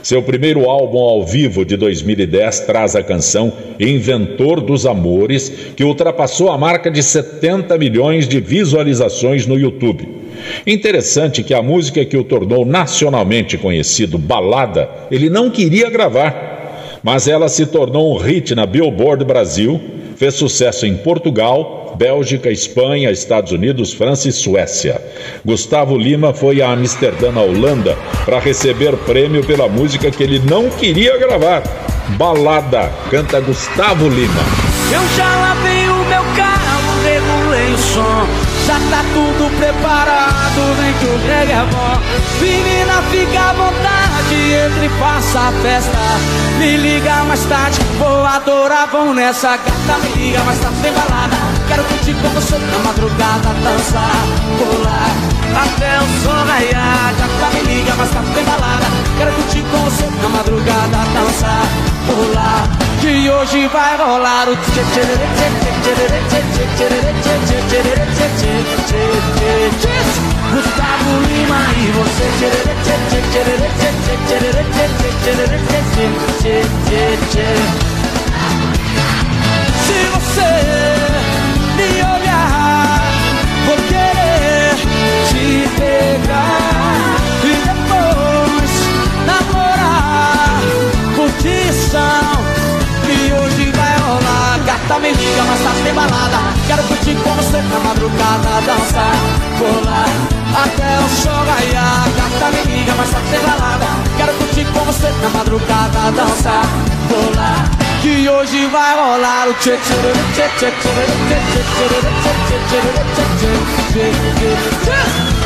seu 0.07 0.23
primeiro 0.23 0.71
álbum 0.71 0.99
ao 0.99 1.27
vivo 1.27 1.65
de 1.65 1.77
2010 1.77 2.61
traz 2.61 2.95
a 2.95 3.03
canção 3.03 3.53
Inventor 3.81 4.61
dos 4.61 4.87
Amores, 4.87 5.49
que 5.75 5.83
ultrapassou 5.83 6.49
a 6.49 6.57
marca 6.57 6.89
de 6.89 7.03
70 7.03 7.77
milhões 7.77 8.29
de 8.29 8.39
visualizações 8.39 9.49
no 9.49 9.59
YouTube. 9.59 10.26
Interessante 10.67 11.43
que 11.43 11.55
a 11.55 11.63
música 11.63 12.05
que 12.05 12.17
o 12.17 12.25
tornou 12.25 12.65
nacionalmente 12.65 13.57
conhecido, 13.57 14.19
Balada, 14.19 14.89
ele 15.11 15.31
não 15.31 15.51
queria 15.51 15.91
gravar, 15.91 17.01
mas 17.03 17.29
ela 17.29 17.49
se 17.49 17.67
tornou 17.67 18.15
um 18.15 18.19
hit 18.19 18.55
na 18.55 18.67
Billboard 18.67 19.25
Brasil, 19.25 19.81
fez 20.17 20.35
sucesso 20.35 20.87
em 20.87 20.97
Portugal, 20.97 21.95
Bélgica, 21.97 22.51
Espanha, 22.51 23.11
Estados 23.11 23.53
Unidos, 23.53 23.93
França 23.93 24.29
e 24.29 24.33
Suécia. 24.33 25.01
Gustavo 25.45 25.97
Lima 25.97 26.35
foi 26.35 26.61
a 26.61 26.71
Amsterdã, 26.71 27.33
na 27.33 27.41
Holanda, 27.41 27.97
para 28.25 28.39
receber 28.39 28.97
prêmio 28.99 29.45
pela 29.45 29.69
música 29.69 30.11
que 30.11 30.23
ele 30.23 30.39
não 30.39 30.69
queria 30.69 31.17
gravar. 31.17 31.63
Balada, 32.19 32.91
canta 33.11 33.41
Gustavo 33.41 34.09
Lima. 34.09 34.43
Eu 34.93 35.17
já 35.17 35.37
lavei 35.37 35.89
o 35.89 36.05
meu 36.05 36.23
carro, 36.37 37.03
regulei 37.03 37.75
o 37.75 37.79
som. 37.79 38.46
Já 38.67 38.75
tá 38.91 39.05
tudo 39.15 39.49
preparado, 39.59 40.75
vem 40.81 40.93
que 40.95 41.07
o 41.07 41.19
Greg 41.25 41.53
é 41.53 41.65
bom. 41.71 42.01
Menina, 42.41 43.01
fica 43.13 43.41
à 43.41 43.53
vontade, 43.53 44.35
entre 44.35 44.87
e 44.87 44.99
faça 44.99 45.39
a 45.39 45.53
festa. 45.63 45.99
Me 46.59 46.77
liga 46.77 47.25
mais 47.25 47.45
tarde, 47.45 47.79
vou 47.97 48.27
adorar, 48.27 48.89
vão 48.89 49.15
nessa 49.15 49.57
gata. 49.57 49.99
Me 50.03 50.09
liga 50.17 50.43
mais 50.43 50.59
tarde, 50.59 50.81
vem 50.83 50.93
balada 50.93 51.46
Quero 51.77 51.89
curtir 51.89 52.15
com 52.15 52.29
você 52.31 52.57
na 52.57 52.79
madrugada, 52.79 53.53
dançar, 53.63 54.25
pular 54.57 55.13
Até 55.63 55.99
o 56.01 56.07
sol 56.23 56.43
raiar, 56.47 57.15
gata 57.19 57.53
me 57.53 57.61
liga 57.71 57.95
mais 57.97 58.11
tarde, 58.13 58.33
vem 58.33 58.45
balada 58.47 58.87
Quero 59.19 59.33
curtir 59.33 59.61
com 59.61 59.77
você 59.85 60.07
na 60.23 60.29
madrugada, 60.31 60.97
dançar, 61.13 61.67
pular 62.07 62.67
Que 63.03 63.29
hoje 63.29 63.67
vai 63.67 63.95
rolar 63.99 64.49
o 64.49 64.57
tchê 64.57 64.83
tchê 64.95 65.03
tchê 65.03 65.49
tchê 65.53 65.91
tchê 66.49 66.65
tchê 66.79 67.37
me 81.89 82.03
olhar, 82.03 83.01
vou 83.67 83.77
querer 83.89 84.75
te 85.29 85.69
pegar 85.77 87.17
e 87.45 87.53
depois 87.69 88.73
namorar, 89.27 90.61
curtição 91.15 92.45
que 93.05 93.33
hoje 93.33 93.71
vai 93.73 93.99
rolar. 93.99 94.59
Gata 94.65 94.99
me 94.99 95.13
liga, 95.13 95.45
mas 95.49 95.61
tá 95.61 95.73
sem 95.83 95.95
balada. 95.95 96.39
Quero 96.67 96.83
curtir 96.85 97.15
com 97.17 97.31
você 97.35 97.63
na 97.63 97.79
madrugada, 97.81 98.61
dançar, 98.67 99.17
colar 99.59 100.37
até 100.65 100.99
o 100.99 101.09
sol 101.09 101.45
raiar. 101.45 102.09
Gata 102.17 102.51
me 102.57 102.77
liga, 102.77 102.95
mas 102.97 103.11
tá 103.11 103.21
sem 103.31 103.41
balada. 103.41 103.87
Quero 104.17 104.33
curtir 104.35 104.65
com 104.73 104.81
você 104.81 105.09
na 105.23 105.29
madrugada, 105.29 106.11
dançar, 106.13 106.65
colar 107.09 107.86
que 108.03 108.29
hoje 108.29 108.67
vai 108.67 108.95
rolar 108.95 109.49
o 109.49 109.55
tchê 109.55 109.77
tchê 109.77 109.95
tchê 110.35 110.47
tchê 110.59 110.71
tchê 110.81 111.01
tchê 111.07 111.31
tchê 112.69 112.81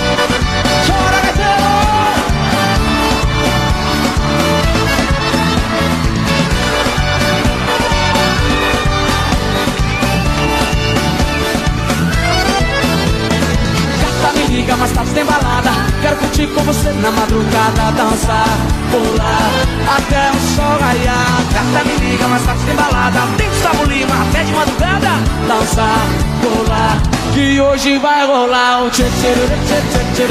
liga, 14.70 14.76
mas 14.78 14.92
tá 14.92 15.06
sem 15.06 15.26
balada 15.26 15.72
Quero 16.02 16.16
curtir 16.18 16.48
com 16.48 16.62
você 16.62 16.92
na 16.92 17.12
madrugada 17.12 17.92
Dançar, 17.98 18.58
pular, 18.92 19.52
até 19.98 20.30
o 20.32 20.40
sol 20.56 20.78
raiar 20.80 21.42
Gata 21.54 21.84
me 21.86 21.96
liga, 21.98 22.28
mas 22.28 22.46
tá 22.46 22.56
sem 22.66 22.76
balada 22.76 23.20
Tem 23.38 23.50
Gustavo 23.50 23.86
Lima, 23.86 24.16
até 24.30 24.44
de 24.44 24.54
madrugada 24.54 25.10
Dançar, 25.48 26.06
pular, 26.42 27.02
que 27.34 27.60
hoje 27.60 27.98
vai 27.98 28.26
rolar 28.28 28.84
o 28.84 28.90
tchê 28.92 29.04
tchê 29.04 29.34
tchê 29.66 29.82
tchê 30.14 30.28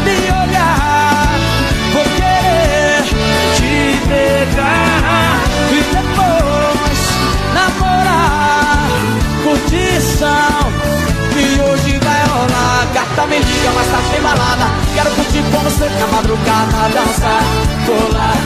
me 0.05 0.17
olhar, 0.33 1.39
vou 1.93 2.05
querer 2.17 3.05
te 3.57 4.01
pegar 4.09 5.41
e 5.71 5.81
depois 5.93 7.01
namorar. 7.53 8.89
Curtição 9.43 10.73
que 11.33 11.61
hoje 11.61 11.99
vai 11.99 12.27
rolar. 12.27 12.87
Gata 12.95 13.27
me 13.27 13.39
liga, 13.39 13.71
mas 13.75 13.87
tá 13.89 13.99
sem 14.11 14.23
balada. 14.23 14.71
Quero 14.95 15.11
curtir 15.11 15.43
com 15.43 15.59
você 15.59 15.89
na 16.01 16.07
madrugada, 16.07 16.89
dançar, 16.95 17.43
colar 17.87 18.37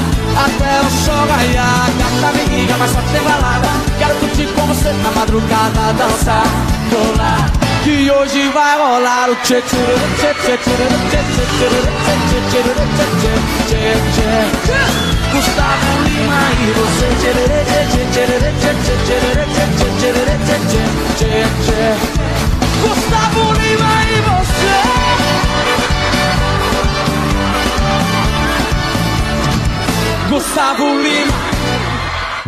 até 0.44 0.80
o 0.80 0.90
sol 0.90 1.26
raiar. 1.28 1.90
Gata 1.98 2.32
me 2.36 2.56
liga, 2.56 2.76
mas 2.78 2.92
tá 2.92 3.02
sem 3.12 3.22
balada. 3.22 3.68
Quero 3.98 4.14
curtir 4.16 4.46
com 4.54 4.66
você 4.66 4.92
na 4.92 5.10
madrugada, 5.12 5.92
dançar, 5.92 6.44
colar 6.90 7.57
que 7.88 8.10
hoje 8.10 8.48
vai 8.50 8.76
rolar 8.76 9.30
o 9.30 9.36
tchê 9.36 9.62
tchê 9.62 9.80
tchê 10.18 10.30
tchê 10.42 10.56
tchê 10.58 10.80
tchê 10.88 11.44
tchê 11.56 11.68
tchê 12.50 12.60
tchê 13.68 13.82
tchê 14.12 14.32
Gustavo 15.32 15.92
Lima 16.04 16.42
e 16.60 16.70
você 16.76 17.08
tchê 17.20 17.30
tchê 17.32 17.80
tchê 17.88 18.02
tchê 18.04 18.72
tchê 18.76 18.96
tchê 19.06 19.24
tchê 19.48 20.12
tchê 20.28 20.84
tchê 21.16 21.32
tchê 21.64 21.82
Gustavo 22.82 23.44
Lima 23.58 23.94
e 24.04 24.20
você 24.28 24.76
Gustavo 30.28 30.88
Lima 31.02 31.38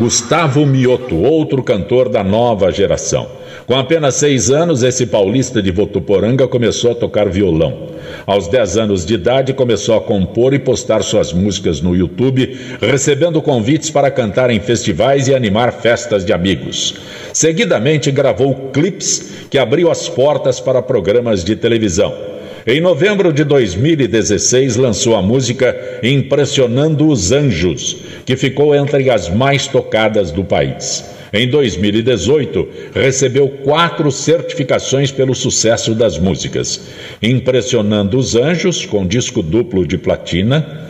Gustavo 0.00 0.64
Mioto, 0.64 1.14
outro 1.14 1.62
cantor 1.62 2.08
da 2.08 2.24
nova 2.24 2.72
geração. 2.72 3.28
Com 3.70 3.76
apenas 3.76 4.16
seis 4.16 4.50
anos, 4.50 4.82
esse 4.82 5.06
paulista 5.06 5.62
de 5.62 5.70
Votuporanga 5.70 6.48
começou 6.48 6.90
a 6.90 6.94
tocar 6.96 7.28
violão. 7.28 7.86
Aos 8.26 8.48
dez 8.48 8.76
anos 8.76 9.06
de 9.06 9.14
idade, 9.14 9.52
começou 9.52 9.96
a 9.96 10.00
compor 10.00 10.52
e 10.52 10.58
postar 10.58 11.04
suas 11.04 11.32
músicas 11.32 11.80
no 11.80 11.94
YouTube, 11.94 12.58
recebendo 12.80 13.40
convites 13.40 13.88
para 13.88 14.10
cantar 14.10 14.50
em 14.50 14.58
festivais 14.58 15.28
e 15.28 15.34
animar 15.36 15.72
festas 15.72 16.24
de 16.24 16.32
amigos. 16.32 16.96
Seguidamente, 17.32 18.10
gravou 18.10 18.72
clipes 18.72 19.46
que 19.48 19.56
abriu 19.56 19.88
as 19.88 20.08
portas 20.08 20.58
para 20.58 20.82
programas 20.82 21.44
de 21.44 21.54
televisão. 21.54 22.39
Em 22.66 22.78
novembro 22.78 23.32
de 23.32 23.42
2016, 23.42 24.76
lançou 24.76 25.16
a 25.16 25.22
música 25.22 25.74
Impressionando 26.02 27.08
os 27.08 27.32
Anjos, 27.32 27.96
que 28.26 28.36
ficou 28.36 28.74
entre 28.74 29.08
as 29.08 29.30
mais 29.30 29.66
tocadas 29.66 30.30
do 30.30 30.44
país. 30.44 31.04
Em 31.32 31.48
2018, 31.48 32.68
recebeu 32.94 33.48
quatro 33.48 34.12
certificações 34.12 35.10
pelo 35.10 35.34
sucesso 35.34 35.94
das 35.94 36.18
músicas: 36.18 36.82
Impressionando 37.22 38.18
os 38.18 38.36
Anjos, 38.36 38.84
com 38.84 39.06
disco 39.06 39.42
duplo 39.42 39.86
de 39.86 39.96
platina. 39.96 40.88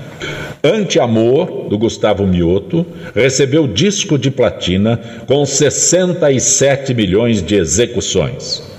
Ante-Amor, 0.65 1.69
do 1.69 1.79
Gustavo 1.79 2.27
Mioto, 2.27 2.85
recebeu 3.15 3.69
disco 3.69 4.19
de 4.19 4.31
platina 4.31 5.01
com 5.27 5.47
67 5.47 6.93
milhões 6.95 7.41
de 7.41 7.55
execuções. 7.55 8.70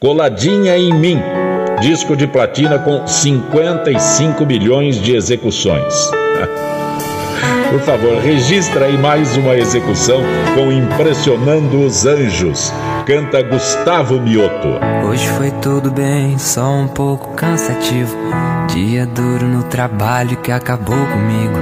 Coladinha 0.00 0.76
em 0.76 0.92
Mim, 0.92 1.20
disco 1.80 2.16
de 2.16 2.26
platina 2.26 2.78
com 2.78 3.06
55 3.06 4.44
milhões 4.44 4.96
de 5.00 5.14
execuções. 5.14 5.94
Por 7.70 7.80
favor, 7.80 8.18
registra 8.20 8.86
aí 8.86 8.96
mais 8.98 9.36
uma 9.36 9.56
execução 9.56 10.20
com 10.54 10.70
Impressionando 10.70 11.84
os 11.84 12.06
Anjos. 12.06 12.72
Canta 13.06 13.42
Gustavo 13.42 14.20
Mioto. 14.20 14.68
Hoje 15.06 15.26
foi 15.28 15.50
tudo 15.50 15.90
bem, 15.90 16.38
só 16.38 16.70
um 16.70 16.86
pouco 16.86 17.34
cansativo. 17.34 18.16
Dia 18.72 19.06
duro 19.06 19.46
no 19.46 19.64
trabalho 19.64 20.36
que 20.38 20.52
acabou 20.52 20.96
comigo. 21.06 21.54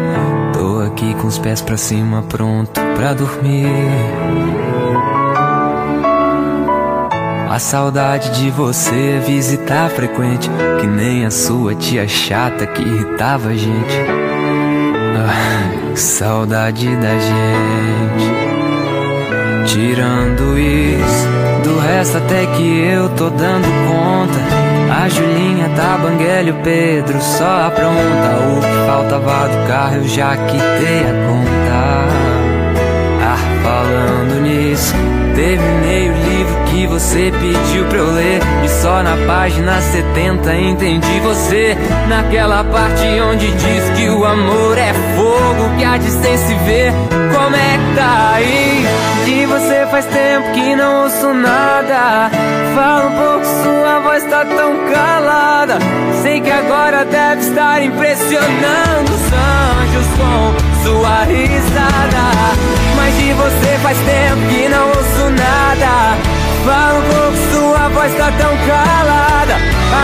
Tô 0.53 0.81
aqui 0.81 1.15
com 1.15 1.27
os 1.27 1.39
pés 1.39 1.61
pra 1.61 1.77
cima, 1.77 2.23
pronto 2.29 2.81
pra 2.97 3.15
dormir. 3.15 3.67
A 7.53 7.59
saudade 7.59 8.31
de 8.31 8.49
você 8.49 9.19
é 9.19 9.19
visitar 9.19 9.91
frequente, 9.91 10.49
que 10.81 10.87
nem 10.87 11.27
a 11.27 11.31
sua 11.31 11.74
tia 11.74 12.09
chata 12.09 12.66
que 12.66 12.81
irritava 12.81 13.51
a 13.51 13.55
gente. 13.55 13.95
Ah. 15.19 15.95
Saudade 15.95 16.87
da 16.97 17.11
gente. 17.19 18.33
Tirando 19.66 20.59
isso, 20.59 21.29
do 21.62 21.79
resto 21.79 22.16
até 22.16 22.47
que 22.47 22.85
eu 22.87 23.11
tô 23.11 23.29
dando 23.29 23.69
conta. 23.87 25.03
A 25.05 25.07
Julinha 25.11 25.69
tá 25.77 25.99
banguela 25.99 26.49
e 26.49 26.53
o 26.53 26.62
Pedro 26.62 27.20
só 27.20 27.66
apronta. 27.66 28.31
O 28.49 28.61
que 28.62 28.87
faltava 28.87 29.49
do 29.49 29.69
carro 29.69 29.97
eu 29.97 30.09
já 30.09 30.35
quitei 30.39 31.01
a 31.01 31.29
conta. 31.29 31.62
Falando 33.63 34.41
nisso. 34.41 34.93
Terminei 35.35 36.11
o 36.11 36.15
livro 36.15 36.65
que 36.67 36.87
você 36.87 37.33
pediu 37.33 37.85
pra 37.87 37.99
eu 37.99 38.13
ler. 38.13 38.41
E 38.65 38.69
só 38.69 39.03
na 39.03 39.17
página 39.27 39.81
70 39.81 40.55
entendi 40.57 41.21
você. 41.21 41.77
Naquela 42.09 42.65
parte 42.65 43.07
onde 43.21 43.51
diz 43.53 43.91
que 43.97 44.09
o 44.11 44.25
amor 44.25 44.77
é 44.77 44.93
fogo 45.17 45.77
Que 45.79 45.85
a 45.85 45.97
distância 45.97 46.37
se 46.39 46.55
vê 46.67 46.93
Como 47.35 47.57
é 47.57 47.79
que 47.79 47.97
tá 47.97 48.33
aí? 48.35 48.85
De 49.25 49.47
você 49.47 49.87
faz 49.91 50.05
tempo 50.07 50.53
que 50.53 50.75
não 50.75 51.05
ouço 51.05 51.33
nada. 51.33 52.31
Fala 52.75 53.07
um 53.07 53.13
pouco, 53.13 53.45
sua 53.63 54.01
voz 54.01 54.25
tá 54.25 54.45
tão 54.45 54.93
calada. 54.93 55.79
Sei 56.23 56.41
que 56.41 56.51
agora 56.51 57.05
deve 57.05 57.43
estar 57.43 57.83
impressionando 57.83 59.13
os 59.13 59.33
anjos 59.33 60.07
com 60.19 60.83
sua 60.85 61.25
risada 61.25 62.91
De 63.19 63.33
você 63.35 63.79
faz 63.83 63.99
tempo 63.99 64.49
que 64.49 64.69
não 64.69 64.89
ouço 64.89 65.31
nada. 65.31 66.17
Fala 66.65 66.99
um 66.99 67.03
pouco, 67.03 67.37
sua 67.53 67.89
voz 67.89 68.13
tá 68.17 68.33
tão 68.39 68.57
calada. 68.67 69.57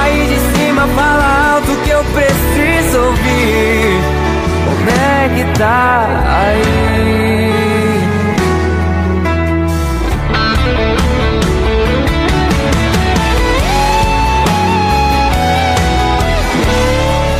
Aí 0.02 0.26
de 0.26 0.58
cima 0.58 0.86
fala 0.88 1.54
alto 1.54 1.76
que 1.84 1.90
eu 1.90 2.04
preciso 2.04 2.98
ouvir. 2.98 4.00
Como 4.64 4.90
é 4.90 5.28
que 5.34 5.58
tá 5.58 6.06
aí? 6.46 6.78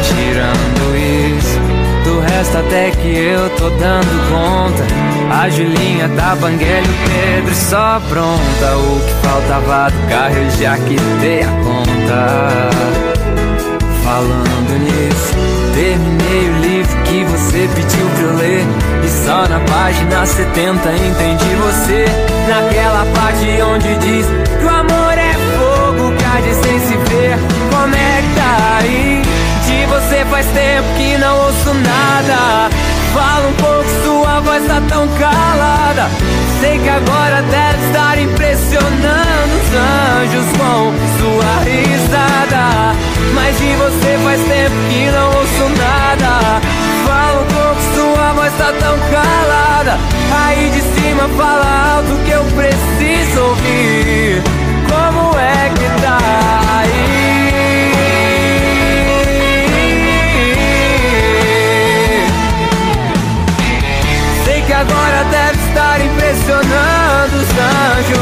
Tirando 0.03 0.97
isso, 1.37 1.61
do 2.05 2.21
resto 2.21 2.59
até 2.59 2.91
que 2.91 3.17
eu 3.17 3.51
tô 3.51 3.71
dando 3.71 4.31
conta. 4.31 5.08
A 5.31 5.49
Julinha 5.51 6.09
da 6.09 6.35
Banguela 6.35 6.87
e 6.87 6.91
o 6.91 7.09
Pedro 7.09 7.55
só 7.55 8.01
pronta 8.09 8.77
O 8.77 9.01
que 9.01 9.27
faltava 9.27 9.91
do 9.91 10.09
carro 10.09 10.37
eu 10.37 10.51
já 10.51 10.77
quitei 10.79 11.43
a 11.43 11.51
conta 11.63 12.79
falando 14.09 14.79
nisso. 14.81 15.35
Terminei 15.75 16.49
o 16.49 16.59
livro 16.61 17.03
que 17.03 17.25
você 17.25 17.69
pediu 17.75 18.09
pra 18.17 18.25
eu 18.25 18.37
ler. 18.37 18.65
E 19.05 19.09
só 19.09 19.47
na 19.47 19.61
página 19.61 20.25
70 20.25 20.93
entendi 20.93 21.55
você. 21.57 22.07
Naquela 22.49 23.05
parte 23.15 23.63
onde 23.63 23.95
diz 23.99 24.27
que 24.59 24.65
o 24.65 24.71
amor 24.71 25.19
é 25.19 25.35
fogo 25.59 26.13
que 26.17 26.25
há 26.25 26.55
sem 26.55 26.81
se 26.81 26.97
ver. 27.11 27.37
Como 27.71 27.95
é 27.95 28.23
tá 28.35 28.79
aí? 28.81 29.23
De 29.67 29.87
você 29.87 30.25
faz 30.25 30.47
tempo 30.47 30.89
que 30.97 31.19
não 31.19 31.39
ouço 31.45 31.75
nada. 31.75 32.71
Fala 33.13 33.49
um 33.49 33.53
pouco, 33.55 33.78
voz 34.59 34.67
tá 34.67 34.81
tão 34.89 35.07
calada. 35.19 36.11
Sei 36.61 36.79
que 36.79 36.89
agora 36.89 37.43
deve 37.43 37.87
estar 37.87 38.19
impressionando 38.19 39.55
os 39.55 39.71
anjos 39.75 40.47
com 40.57 40.93
sua 41.19 41.65
risada. 41.65 42.97
Mas 43.35 43.57
de 43.59 43.75
você 43.77 44.19
faz 44.25 44.41
tempo 44.43 44.77
que 44.91 45.11
não 45.11 45.27
ouço 45.29 45.69
nada. 45.79 46.61
Fala 47.07 47.43
um 47.43 47.47
pouco, 47.47 47.81
sua 47.95 48.33
voz 48.33 48.53
tá 48.59 48.73
tão 48.81 48.99
calada. 49.11 49.99
Aí 50.47 50.71
de 50.71 50.81
cima 50.81 51.29
fala 51.37 51.97
alto 51.97 52.25
que 52.25 52.31
eu 52.31 52.45
preciso 52.45 53.41
ouvir. 53.41 54.43
Como 54.89 55.39
é 55.39 55.71
que 55.71 56.03
tá 56.03 56.19
aí? 56.81 57.38
Impressionando 67.59 68.13
os 68.13 68.18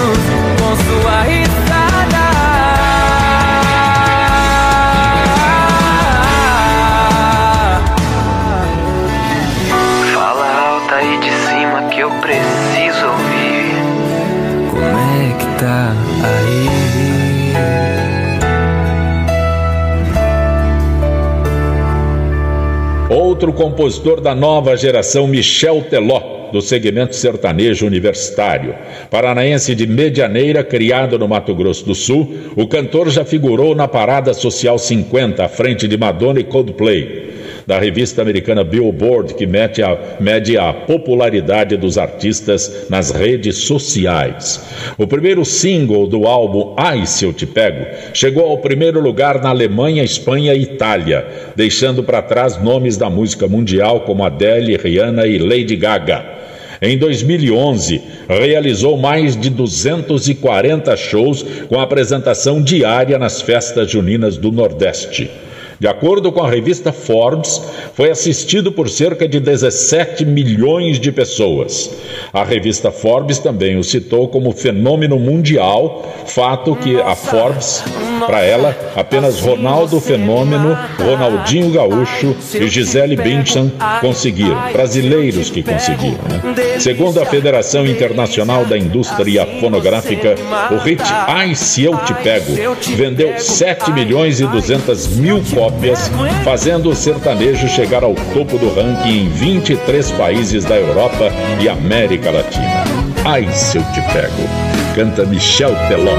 Outro 23.46 23.64
compositor 23.64 24.20
da 24.20 24.34
nova 24.34 24.76
geração, 24.76 25.28
Michel 25.28 25.84
Teló, 25.88 26.50
do 26.52 26.60
segmento 26.60 27.14
sertanejo 27.14 27.86
universitário. 27.86 28.74
Paranaense 29.08 29.72
de 29.72 29.86
Medianeira, 29.86 30.64
criado 30.64 31.16
no 31.16 31.28
Mato 31.28 31.54
Grosso 31.54 31.86
do 31.86 31.94
Sul, 31.94 32.34
o 32.56 32.66
cantor 32.66 33.08
já 33.08 33.24
figurou 33.24 33.72
na 33.72 33.86
Parada 33.86 34.34
Social 34.34 34.80
50, 34.80 35.44
à 35.44 35.48
frente 35.48 35.86
de 35.86 35.96
Madonna 35.96 36.40
e 36.40 36.44
Coldplay 36.44 37.26
da 37.66 37.80
revista 37.80 38.22
americana 38.22 38.62
Billboard, 38.62 39.34
que 39.34 39.46
mede 39.46 39.82
a, 39.82 39.98
mede 40.20 40.56
a 40.56 40.72
popularidade 40.72 41.76
dos 41.76 41.98
artistas 41.98 42.86
nas 42.88 43.10
redes 43.10 43.58
sociais. 43.58 44.64
O 44.96 45.06
primeiro 45.06 45.44
single 45.44 46.06
do 46.06 46.26
álbum 46.26 46.74
Ai 46.76 47.04
Se 47.06 47.24
Eu 47.24 47.32
Te 47.32 47.44
Pego 47.44 47.84
chegou 48.14 48.44
ao 48.44 48.58
primeiro 48.58 49.00
lugar 49.00 49.42
na 49.42 49.48
Alemanha, 49.48 50.04
Espanha 50.04 50.54
e 50.54 50.62
Itália, 50.62 51.26
deixando 51.56 52.04
para 52.04 52.22
trás 52.22 52.62
nomes 52.62 52.96
da 52.96 53.10
música 53.10 53.48
mundial 53.48 54.02
como 54.02 54.24
Adele, 54.24 54.76
Rihanna 54.76 55.26
e 55.26 55.38
Lady 55.38 55.74
Gaga. 55.74 56.36
Em 56.80 56.98
2011, 56.98 58.02
realizou 58.28 58.96
mais 58.98 59.34
de 59.34 59.48
240 59.48 60.94
shows 60.96 61.42
com 61.68 61.80
apresentação 61.80 62.62
diária 62.62 63.18
nas 63.18 63.40
festas 63.40 63.90
juninas 63.90 64.36
do 64.36 64.52
Nordeste. 64.52 65.30
De 65.78 65.86
acordo 65.86 66.32
com 66.32 66.42
a 66.42 66.48
revista 66.48 66.90
Forbes, 66.90 67.60
foi 67.92 68.10
assistido 68.10 68.72
por 68.72 68.88
cerca 68.88 69.28
de 69.28 69.38
17 69.38 70.24
milhões 70.24 70.98
de 70.98 71.12
pessoas. 71.12 71.90
A 72.32 72.44
revista 72.44 72.90
Forbes 72.90 73.38
também 73.38 73.76
o 73.76 73.84
citou 73.84 74.28
como 74.28 74.52
fenômeno 74.52 75.18
mundial, 75.18 76.02
fato 76.26 76.74
que 76.76 76.98
a 76.98 77.14
Forbes, 77.14 77.84
para 78.26 78.40
ela, 78.40 78.74
apenas 78.96 79.38
Ronaldo 79.38 80.00
Fenômeno, 80.00 80.76
Ronaldinho 80.98 81.70
Gaúcho 81.70 82.34
e 82.54 82.68
Gisele 82.68 83.16
Bündchen 83.16 83.70
conseguiram, 84.00 84.72
brasileiros 84.72 85.50
que 85.50 85.62
conseguiram. 85.62 86.24
Né? 86.28 86.78
Segundo 86.78 87.20
a 87.20 87.26
Federação 87.26 87.86
Internacional 87.86 88.64
da 88.64 88.78
Indústria 88.78 89.46
Fonográfica, 89.60 90.36
o 90.70 90.76
hit 90.78 91.02
Ai 91.26 91.54
Se 91.54 91.84
Eu 91.84 91.98
Te 91.98 92.14
Pego 92.14 92.76
vendeu 92.96 93.38
7 93.38 93.92
milhões 93.92 94.40
e 94.40 94.46
200 94.46 95.08
mil 95.18 95.42
cópias 95.54 95.65
cópias, 95.66 96.10
fazendo 96.44 96.90
o 96.90 96.94
sertanejo 96.94 97.66
chegar 97.68 98.04
ao 98.04 98.14
topo 98.14 98.56
do 98.56 98.72
ranking 98.72 99.24
em 99.24 99.28
23 99.28 100.12
países 100.12 100.64
da 100.64 100.76
Europa 100.76 101.32
e 101.60 101.68
América 101.68 102.30
Latina. 102.30 102.84
Ai, 103.24 103.48
se 103.52 103.78
eu 103.78 103.82
te 103.92 104.00
pego, 104.12 104.48
canta 104.94 105.24
Michel 105.24 105.74
Teló. 105.88 106.14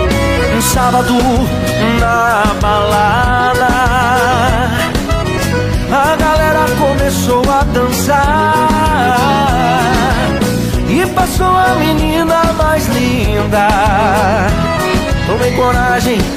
Um 0.58 0.62
sábado 0.62 1.14
na 2.00 2.54
balada, 2.60 3.68
a 5.92 6.16
galera 6.18 6.66
começou 6.78 7.42
a 7.50 7.64
dançar 7.64 8.68
e 10.90 11.06
passou 11.14 11.48
a 11.48 11.76
menina 11.76 12.44
mais 12.58 12.86
linda. 12.88 13.68
Tomei 15.26 15.52
coragem 15.52 16.20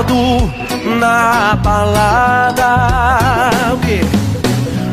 Sábado 0.00 0.16
na 0.98 1.54
balada? 1.56 3.50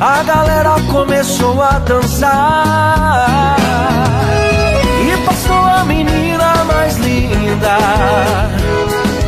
A 0.02 0.24
galera 0.24 0.76
começou 0.92 1.64
a 1.64 1.80
dançar 1.80 3.56
e 5.02 5.18
passou 5.26 5.56
a 5.56 5.86
menina 5.86 6.66
mais 6.66 6.98
linda. 6.98 7.78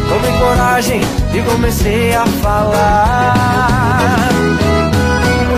Tomei 0.10 0.38
coragem 0.38 1.01
e 1.34 1.41
comecei 1.49 2.14
a 2.14 2.26
falar. 2.43 4.38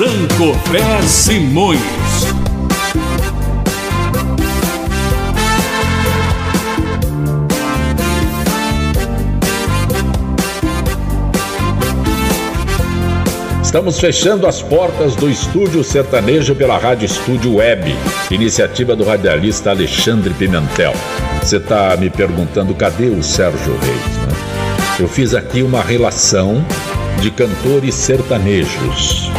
Zancofré 0.00 1.02
Simões. 1.02 1.78
Estamos 13.62 14.00
fechando 14.00 14.46
as 14.46 14.62
portas 14.62 15.14
do 15.14 15.28
Estúdio 15.28 15.84
Sertanejo 15.84 16.54
pela 16.54 16.78
Rádio 16.78 17.04
Estúdio 17.04 17.56
Web, 17.56 17.94
iniciativa 18.30 18.96
do 18.96 19.04
radialista 19.04 19.68
Alexandre 19.68 20.32
Pimentel. 20.32 20.94
Você 21.42 21.58
está 21.58 21.94
me 21.98 22.08
perguntando 22.08 22.74
cadê 22.74 23.10
o 23.10 23.22
Sérgio 23.22 23.76
Reis? 23.76 24.16
Né? 24.16 24.98
Eu 24.98 25.08
fiz 25.08 25.34
aqui 25.34 25.62
uma 25.62 25.82
relação 25.82 26.64
de 27.20 27.30
cantores 27.30 27.94
sertanejos 27.94 29.30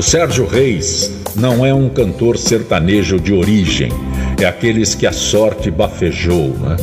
o 0.00 0.02
Sérgio 0.02 0.46
Reis 0.46 1.12
não 1.36 1.64
é 1.64 1.74
um 1.74 1.86
cantor 1.86 2.38
sertanejo 2.38 3.20
de 3.20 3.34
origem, 3.34 3.92
é 4.40 4.46
aqueles 4.46 4.94
que 4.94 5.06
a 5.06 5.12
sorte 5.12 5.70
bafejou. 5.70 6.56
Né? 6.58 6.76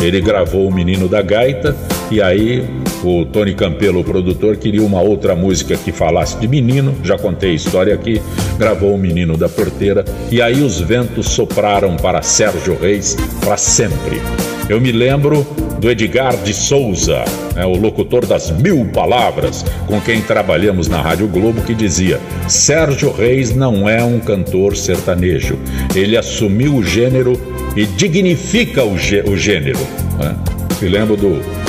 Ele 0.00 0.22
gravou 0.22 0.66
O 0.66 0.72
Menino 0.72 1.06
da 1.06 1.20
Gaita 1.20 1.76
e 2.10 2.22
aí 2.22 2.66
o 3.04 3.26
Tony 3.26 3.54
Campelo, 3.54 4.00
o 4.00 4.04
produtor, 4.04 4.56
queria 4.56 4.82
uma 4.82 5.02
outra 5.02 5.36
música 5.36 5.76
que 5.76 5.92
falasse 5.92 6.38
de 6.38 6.48
menino, 6.48 6.94
já 7.04 7.18
contei 7.18 7.50
a 7.50 7.54
história 7.54 7.94
aqui, 7.94 8.22
gravou 8.58 8.94
O 8.94 8.98
Menino 8.98 9.36
da 9.36 9.50
Porteira 9.50 10.02
e 10.30 10.40
aí 10.40 10.62
os 10.62 10.80
ventos 10.80 11.28
sopraram 11.28 11.98
para 11.98 12.22
Sérgio 12.22 12.74
Reis 12.80 13.18
para 13.44 13.58
sempre. 13.58 14.18
Eu 14.66 14.80
me 14.80 14.92
lembro 14.92 15.46
do 15.82 15.90
Edgar 15.90 16.36
de 16.36 16.54
Souza, 16.54 17.24
né, 17.56 17.66
o 17.66 17.76
locutor 17.76 18.24
das 18.24 18.52
mil 18.52 18.84
palavras, 18.92 19.64
com 19.88 20.00
quem 20.00 20.22
trabalhamos 20.22 20.86
na 20.86 21.02
Rádio 21.02 21.26
Globo, 21.26 21.60
que 21.62 21.74
dizia: 21.74 22.20
Sérgio 22.48 23.10
Reis 23.10 23.52
não 23.52 23.88
é 23.88 24.02
um 24.02 24.20
cantor 24.20 24.76
sertanejo. 24.76 25.58
Ele 25.92 26.16
assumiu 26.16 26.76
o 26.76 26.84
gênero 26.84 27.32
e 27.74 27.84
dignifica 27.84 28.84
o, 28.84 28.96
gênero. 28.96 29.80
Né? 30.20 30.36
Me 30.80 30.88
lembro 30.88 31.16
do 31.16 31.61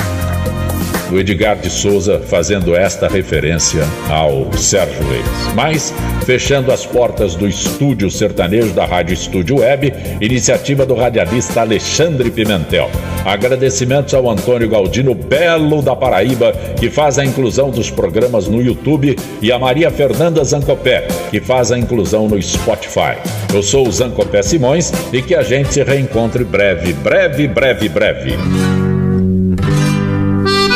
do 1.14 1.20
Edgar 1.20 1.56
de 1.58 1.70
Souza 1.70 2.20
fazendo 2.28 2.76
esta 2.76 3.08
referência 3.08 3.84
ao 4.10 4.52
Sérgio 4.54 5.08
Reis. 5.08 5.26
Mas, 5.54 5.94
fechando 6.26 6.72
as 6.72 6.88
portas 6.88 7.36
do 7.36 7.48
estúdio 7.48 8.10
sertanejo 8.10 8.74
da 8.74 8.84
Rádio 8.84 9.14
Estúdio 9.14 9.60
Web, 9.60 9.94
iniciativa 10.20 10.88
do 10.88 10.96
radialista 10.96 11.62
Alexandre 11.62 12.32
Pimentel. 12.32 12.90
Agradecimentos 13.24 14.16
ao 14.16 14.28
Antônio 14.28 14.68
Galdino 14.68 15.14
Belo 15.14 15.84
da 15.84 15.96
Paraíba, 15.96 16.52
que 16.80 16.90
faz 16.90 17.20
a 17.20 17.26
inclusão 17.26 17.70
dos 17.70 17.92
programas 17.92 18.48
no 18.48 18.60
YouTube, 18.60 19.16
e 19.40 19.52
a 19.52 19.60
Maria 19.60 19.92
Fernanda 19.92 20.44
Zancopé, 20.44 21.08
que 21.30 21.40
faz 21.40 21.72
a 21.72 21.78
inclusão 21.78 22.28
no 22.28 22.42
Spotify. 22.42 23.18
Eu 23.54 23.62
sou 23.62 23.88
o 23.88 23.92
Zancopé 23.92 24.42
Simões 24.42 24.92
e 25.14 25.22
que 25.22 25.36
a 25.36 25.44
gente 25.44 25.76
se 25.76 25.84
reencontre 25.84 26.44
breve, 26.44 26.92
breve, 26.92 27.48
breve, 27.48 27.88
breve. 27.88 28.83